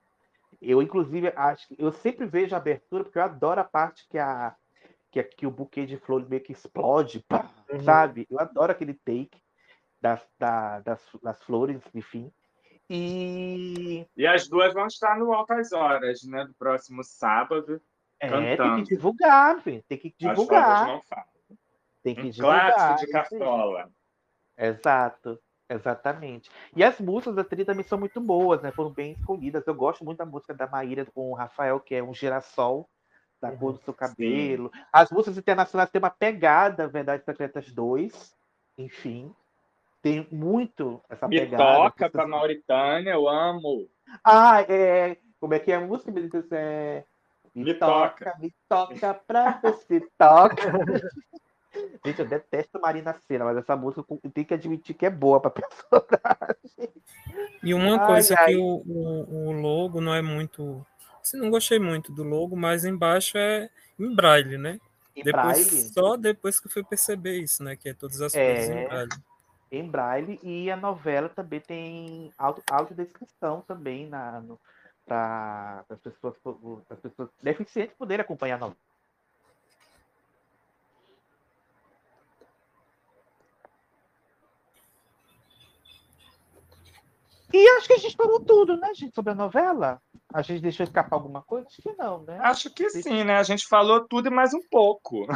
[0.62, 4.18] Eu, inclusive, acho que eu sempre vejo a abertura, porque eu adoro a parte que
[4.18, 4.54] a
[5.10, 7.82] que, a- que o buquê de flores meio que explode, pá, Uhum.
[7.82, 8.26] sabe?
[8.30, 9.42] Eu adoro aquele take
[10.00, 12.32] das, da- das, das flores, enfim.
[12.88, 16.44] E E as duas vão estar no Altas Horas, né?
[16.46, 17.80] Do próximo sábado.
[18.20, 18.84] é, tem Cantando.
[18.84, 19.82] que divulgar, velho.
[19.88, 20.86] Tem que As divulgar.
[20.86, 21.26] não falam.
[22.02, 22.72] Tem que Um divulgar.
[22.74, 23.90] clássico de cartola.
[24.56, 25.38] Exato,
[25.72, 26.50] exatamente.
[26.76, 28.70] E as músicas da trilha também são muito boas, né?
[28.72, 29.66] Foram bem escolhidas.
[29.66, 32.88] Eu gosto muito da música da Maíra com o Rafael, que é um girassol
[33.40, 34.70] da cor do seu cabelo.
[34.92, 38.34] As músicas internacionais têm uma pegada, Verdade Secretas 2,
[38.78, 39.34] enfim.
[40.00, 41.62] Tem muito essa Me pegada.
[41.64, 43.88] toca pra Mauritânia, eu amo.
[44.24, 45.16] Ah, é.
[45.40, 46.12] Como é que é a música?
[46.52, 47.04] É...
[47.54, 48.38] me, Me toca, toca.
[48.38, 50.56] me toca pra você toca.
[52.04, 55.50] Gente, eu detesto Marina Senna, mas essa música tenho que admitir que é boa pra
[55.90, 56.92] personagem.
[57.62, 58.46] E uma Ai, coisa ai.
[58.46, 60.84] que o, o, o logo não é muito.
[61.22, 64.80] Assim, não gostei muito do logo, mas embaixo é em braille, né?
[65.14, 65.88] Em depois, braille?
[65.92, 67.76] Só depois que eu fui perceber isso, né?
[67.76, 69.12] Que é todas as coisas em É, braille.
[69.70, 72.32] em braille e a novela também tem
[72.68, 74.60] audiodescrição também na, no,
[75.06, 76.34] para as pessoas,
[76.90, 78.91] as pessoas deficientes poderem acompanhar a novela.
[87.52, 90.00] E acho que a gente falou tudo, né, gente, sobre a novela?
[90.32, 91.66] A gente deixou escapar alguma coisa?
[91.68, 92.38] Acho que não, né?
[92.40, 93.36] Acho que sim, né?
[93.36, 95.26] A gente falou tudo e mais um pouco.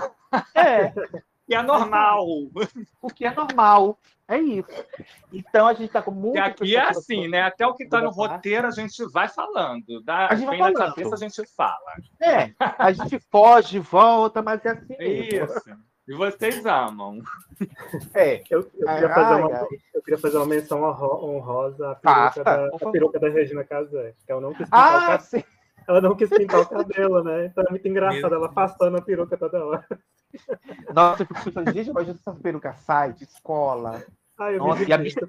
[0.55, 0.93] É.
[1.49, 2.27] E é normal.
[3.01, 3.97] O que é normal.
[4.27, 4.69] É isso.
[5.33, 6.35] Então a gente tá com muito.
[6.35, 7.43] E aqui é assim, né?
[7.43, 10.03] Até o que tá no roteiro a gente vai falando.
[10.03, 10.95] Dá, A gente vai vem na falando.
[10.97, 11.93] cabeça, a gente fala.
[12.21, 15.45] É, a gente foge, volta, mas é assim É mesmo.
[15.55, 15.71] isso.
[16.09, 17.20] E vocês amam.
[18.15, 18.43] É.
[18.49, 19.66] Eu, eu Ai, queria fazer ai, uma, ai.
[19.95, 24.15] eu queria fazer uma menção honro- honrosa à peruca, da, à peruca da Regina Casé,
[24.24, 25.41] que eu não quis Ah, pintar o sim.
[25.41, 25.57] cabelo.
[25.89, 27.47] Ela não quis pintar o cabelo, né?
[27.47, 29.87] Então é muito engraçado ela passando a peruca toda hora.
[30.93, 34.03] Nossa, eu fico pensando, gente, imagina essa peruca sai de escola.
[34.39, 35.21] Eu Nossa, e a bicha,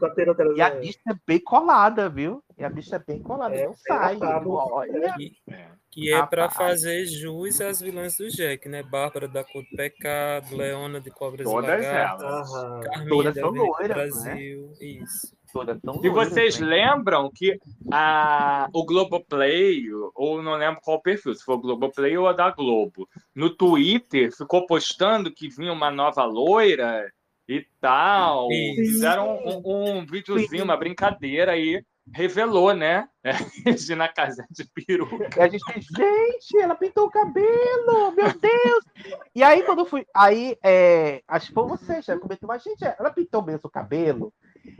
[0.56, 2.44] e a bicha é bem colada, viu?
[2.58, 4.18] E a bicha é bem colada, É, não sai.
[4.18, 5.14] tá- Olha.
[5.16, 5.32] Que,
[5.90, 8.84] que é para fazer jus às vilãs do Jack, né?
[8.84, 12.82] Bárbara da Cor do Pecado, Leona de Cobras Todas e Aham.
[12.82, 14.74] Carminha Todas da são loiras, Brasil.
[14.82, 15.38] Isso.
[15.54, 16.68] Todas são E loiras, vocês né?
[16.68, 17.58] lembram que
[17.90, 22.52] a, o Globoplay, ou não lembro qual perfil, se foi o Globoplay ou a da
[22.52, 27.10] Globo, no Twitter ficou postando que vinha uma nova loira
[27.48, 28.48] e tal.
[28.49, 28.76] Sim.
[28.76, 31.84] Fizeram um, um videozinho, uma brincadeira aí.
[32.14, 33.10] Revelou, né?
[33.65, 35.30] Regina Casé de peruca.
[35.36, 38.86] E a gente fez, gente, ela pintou o cabelo, meu Deus!
[39.36, 40.06] E aí, quando eu fui.
[40.15, 44.34] Aí, é, acho que foi você, já comentou, mas, gente, ela pintou mesmo o cabelo.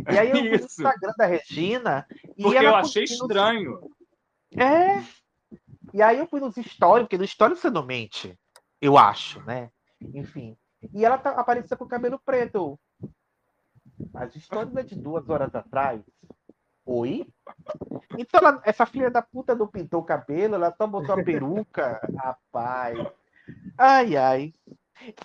[0.10, 0.66] E aí eu fui no Isso.
[0.66, 2.06] Instagram da Regina.
[2.38, 3.80] E Porque ela eu achei estranho.
[4.56, 5.04] É.
[5.94, 8.38] E aí eu fui nos stories, porque no story você não mente,
[8.82, 9.70] eu acho, né?
[10.14, 10.56] Enfim.
[10.94, 12.80] E ela tá, apareceu com o cabelo preto.
[14.14, 16.02] As histórias é de duas horas atrás.
[16.86, 17.28] Oi?
[18.18, 22.00] Então, ela- essa filha da puta não pintou o cabelo, ela só botou a peruca.
[22.18, 22.98] Rapaz.
[23.78, 24.54] Ai, ai.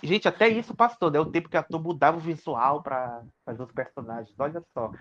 [0.03, 1.19] Gente, até isso passou, né?
[1.19, 4.35] O tempo que a ator mudava o visual para fazer os personagens.
[4.39, 4.91] Olha só.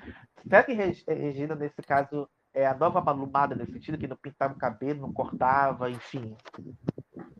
[0.48, 4.54] Será que Reg- Regina, nesse caso, é a nova malumada nesse sentido, que não pintava
[4.54, 6.36] o cabelo, não cortava, enfim.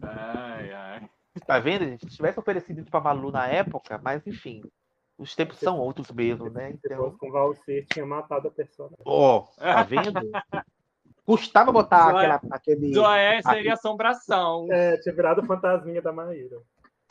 [0.03, 1.11] Ai, ai.
[1.47, 2.05] Tá vendo, gente?
[2.11, 4.63] Se tivesse oferecido isso pra Malu na época, mas enfim.
[5.19, 6.71] Os tempos são outros mesmo, né?
[6.73, 8.97] Então, com o Valsir, tinha matado a personagem.
[9.05, 10.21] ó, tá vendo?
[11.25, 12.93] Custava botar Zoé- aquela, aquele.
[12.95, 14.67] Zoé seria assombração.
[14.71, 16.59] É, tinha virado fantasminha da Maíra.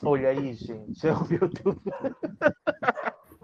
[0.03, 0.99] Olha aí, gente.
[1.07, 1.77] Oh, meu Deus.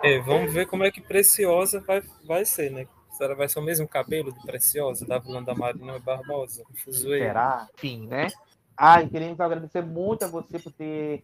[0.04, 2.88] É, vamos ver como é que Preciosa vai, vai ser, né?
[3.12, 6.64] Será vai ser o mesmo cabelo de Preciosa, da vilã da Marina Barbosa?
[6.84, 7.20] Fuzuê.
[7.20, 7.68] Será?
[7.76, 8.28] Enfim, né?
[8.78, 11.24] Ai, queremos agradecer muito a você por ter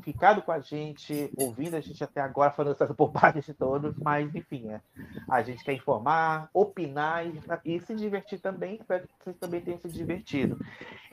[0.00, 4.34] ficado com a gente, ouvindo a gente até agora, falando essas bobagens de todos, mas
[4.34, 4.80] enfim, é.
[5.28, 8.76] a gente quer informar, opinar e, e se divertir também.
[8.76, 10.58] Espero que vocês também tenham se divertido.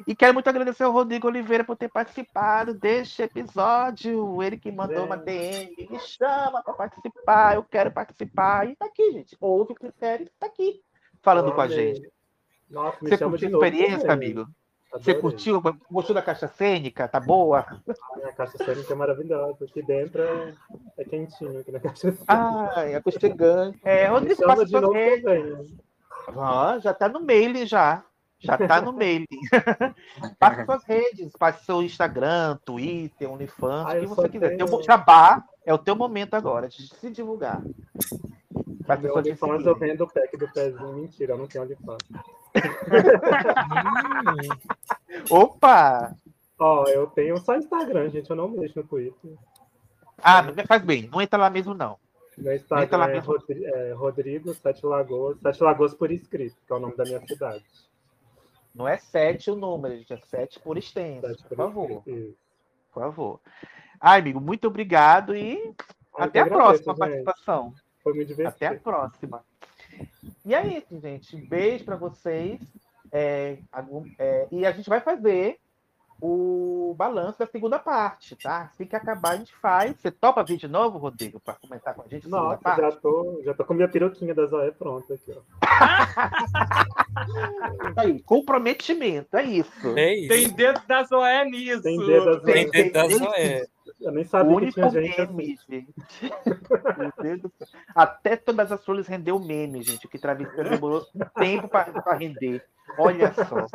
[0.07, 4.41] E quero muito agradecer ao Rodrigo Oliveira por ter participado deste episódio.
[4.41, 8.69] Ele que mandou uma DM, me chama para participar, eu quero participar.
[8.69, 9.35] E tá aqui, gente.
[9.39, 10.81] Ouve o critério, tá aqui,
[11.22, 12.10] falando com a gente.
[12.69, 13.65] Nossa, me Você curtiu de a novo.
[13.65, 14.31] experiência, também.
[14.31, 14.59] amigo?
[14.91, 15.61] Você curtiu?
[15.91, 17.07] Gostou da caixa cênica?
[17.07, 17.66] Tá boa?
[18.24, 19.64] A caixa cênica é maravilhosa.
[19.66, 20.53] Aqui dentro é,
[20.98, 22.24] é quentinho aqui na caixa cênica.
[22.28, 23.80] Ai, aconchegante.
[23.84, 24.95] É, Rodrigo, passa de suas novo.
[26.38, 28.03] Ah, já tá no mail já.
[28.41, 29.26] Já tá no mail.
[30.40, 34.56] Passa suas redes, passe seu Instagram, Twitter, OnlyFans, Ah, o que você quiser.
[34.56, 37.61] tenho- Teu jabá é o teu momento agora de se divulgar.
[38.88, 40.94] Para Meu OnlyFans eu vendo o pack do pezinho.
[40.94, 41.98] Mentira, eu não tenho OnlyFans.
[45.30, 46.15] Opa!
[46.57, 48.30] Ó, eu tenho só Instagram, gente.
[48.30, 49.31] Eu não mexo no Twitter.
[50.21, 51.97] Ah, mas faz bem, não entra lá mesmo, não.
[52.38, 53.31] Meu Entra lá Instagram é, mesmo.
[53.34, 55.38] Rodri- é Rodrigo Sete Lagoas.
[55.41, 57.65] Sete Lagoas por escrito, que é o nome da minha cidade.
[58.73, 61.27] Não é sete o número, gente, é sete por extenso.
[61.27, 62.38] Sete Por por favor, escrito.
[62.93, 63.39] por favor.
[63.99, 65.76] Ai, amigo, muito obrigado e eu
[66.13, 67.23] até a agradeço, próxima gente.
[67.23, 67.73] participação.
[68.03, 68.65] Foi muito divertido.
[68.65, 69.43] Até a próxima.
[70.45, 71.35] E é isso, gente.
[71.35, 72.59] Beijo para vocês.
[73.11, 75.57] É, algum- é, e a gente vai fazer
[76.21, 78.63] o balanço da segunda parte, tá?
[78.73, 79.95] Assim que acabar, a gente faz.
[79.99, 82.81] Você topa vir de novo, Rodrigo, para comentar com a gente Nossa, parte?
[82.81, 85.39] já tô, já tô com minha peruquinha da Zoé pronta aqui, ó.
[87.89, 89.97] Isso aí, comprometimento, é isso.
[89.97, 90.27] É isso.
[90.27, 91.84] Tem dedo da Zoé nisso.
[91.84, 92.53] Tem dedo da Zoé.
[92.53, 93.67] Tem dedo da Zoé.
[93.99, 95.34] Eu nem O sabia que único tinha gente assim.
[95.34, 96.34] meme, gente.
[96.98, 97.68] Meu Deus do céu.
[97.95, 100.06] Até todas as flores rendeu meme, gente.
[100.06, 101.06] O que travesseiro demorou
[101.38, 102.64] tempo para render.
[102.98, 103.68] Olha só.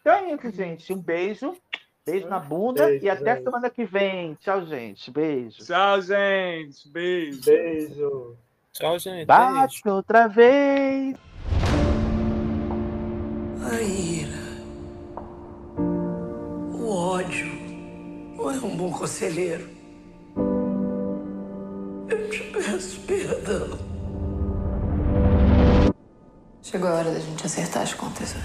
[0.00, 0.92] Então é isso, gente.
[0.92, 1.56] Um beijo.
[2.04, 2.86] Beijo na bunda.
[2.86, 3.44] Beijo, e até gente.
[3.44, 4.34] semana que vem.
[4.34, 5.10] Tchau, gente.
[5.10, 5.64] Beijo.
[5.64, 6.88] Tchau, gente.
[6.88, 7.44] Beijo.
[7.44, 8.36] Beijo.
[8.72, 9.26] Tchau, gente.
[9.26, 9.26] Beijo.
[9.26, 11.16] Bate outra vez.
[13.64, 14.42] A ira,
[15.78, 17.61] o ódio,
[18.42, 19.68] não é um bom conselheiro.
[22.08, 23.78] Eu te peço perdão.
[26.60, 28.42] Chegou a hora da gente acertar as contas, né?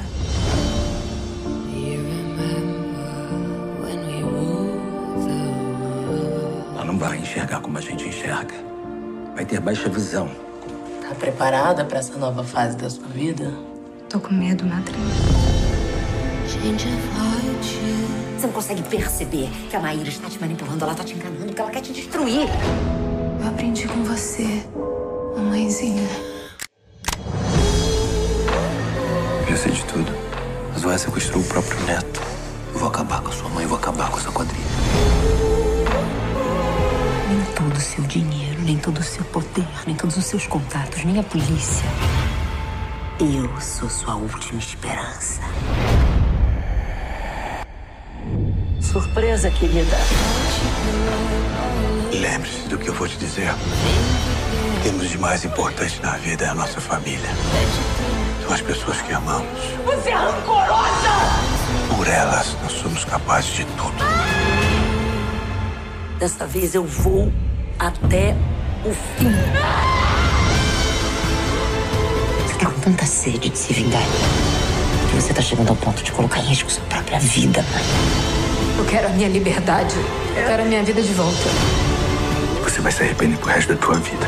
[6.75, 8.53] Ela não vai enxergar como a gente enxerga.
[9.33, 10.29] Vai ter baixa visão.
[11.01, 13.51] Tá preparada pra essa nova fase da sua vida?
[14.09, 15.26] Tô com medo, madrinha.
[16.47, 21.59] Você não consegue perceber que a Maíra está te manipulando, ela está te enganando, que
[21.59, 22.47] ela quer te destruir.
[23.41, 24.65] Eu aprendi com você,
[25.35, 26.07] mamãezinha.
[29.49, 30.09] Já sei de tudo.
[30.73, 32.21] A vai sequestrar o próprio neto.
[32.73, 34.63] Eu vou acabar com a sua mãe, eu vou acabar com essa quadrilha.
[37.27, 41.03] Nem todo o seu dinheiro, nem todo o seu poder, nem todos os seus contatos,
[41.03, 41.85] nem a polícia.
[43.19, 45.41] Eu sou sua última esperança.
[48.91, 49.97] Surpresa, querida.
[52.11, 53.53] Lembre-se do que eu vou te dizer.
[54.81, 57.29] Temos de mais importante na vida é a nossa família.
[58.43, 59.49] São as pessoas que amamos.
[59.85, 61.09] Você é rancorosa!
[61.95, 63.97] Por elas, nós somos capazes de tudo.
[66.17, 67.31] Dessa vez eu vou
[67.77, 68.35] até
[68.85, 69.31] o fim.
[72.47, 74.03] Você tá com tanta sede de se vingar
[75.09, 77.65] que você tá chegando ao ponto de colocar em risco sua própria vida.
[78.77, 79.95] Eu quero a minha liberdade.
[80.35, 81.49] Eu quero a minha vida de volta.
[82.63, 84.25] Você vai se arrepender pro resto da tua vida.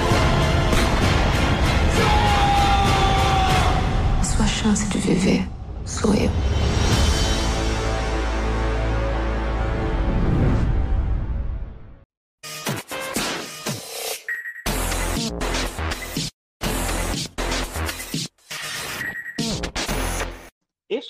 [4.19, 5.47] A sua chance de viver
[5.85, 6.31] sou eu.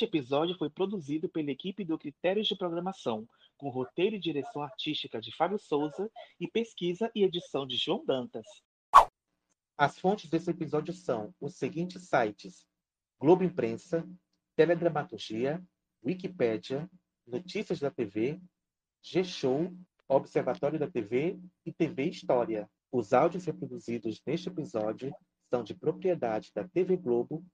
[0.09, 5.35] Episódio foi produzido pela equipe do Critérios de Programação, com roteiro e direção artística de
[5.35, 8.45] Fábio Souza e pesquisa e edição de João Dantas.
[9.77, 12.65] As fontes desse episódio são os seguintes sites:
[13.19, 14.07] Globo Imprensa,
[14.55, 15.63] Teledramaturgia,
[16.03, 16.89] Wikipédia,
[17.25, 18.41] Notícias da TV,
[19.03, 19.71] G-Show,
[20.07, 22.67] Observatório da TV e TV História.
[22.91, 25.13] Os áudios reproduzidos neste episódio
[25.51, 27.45] são de propriedade da TV Globo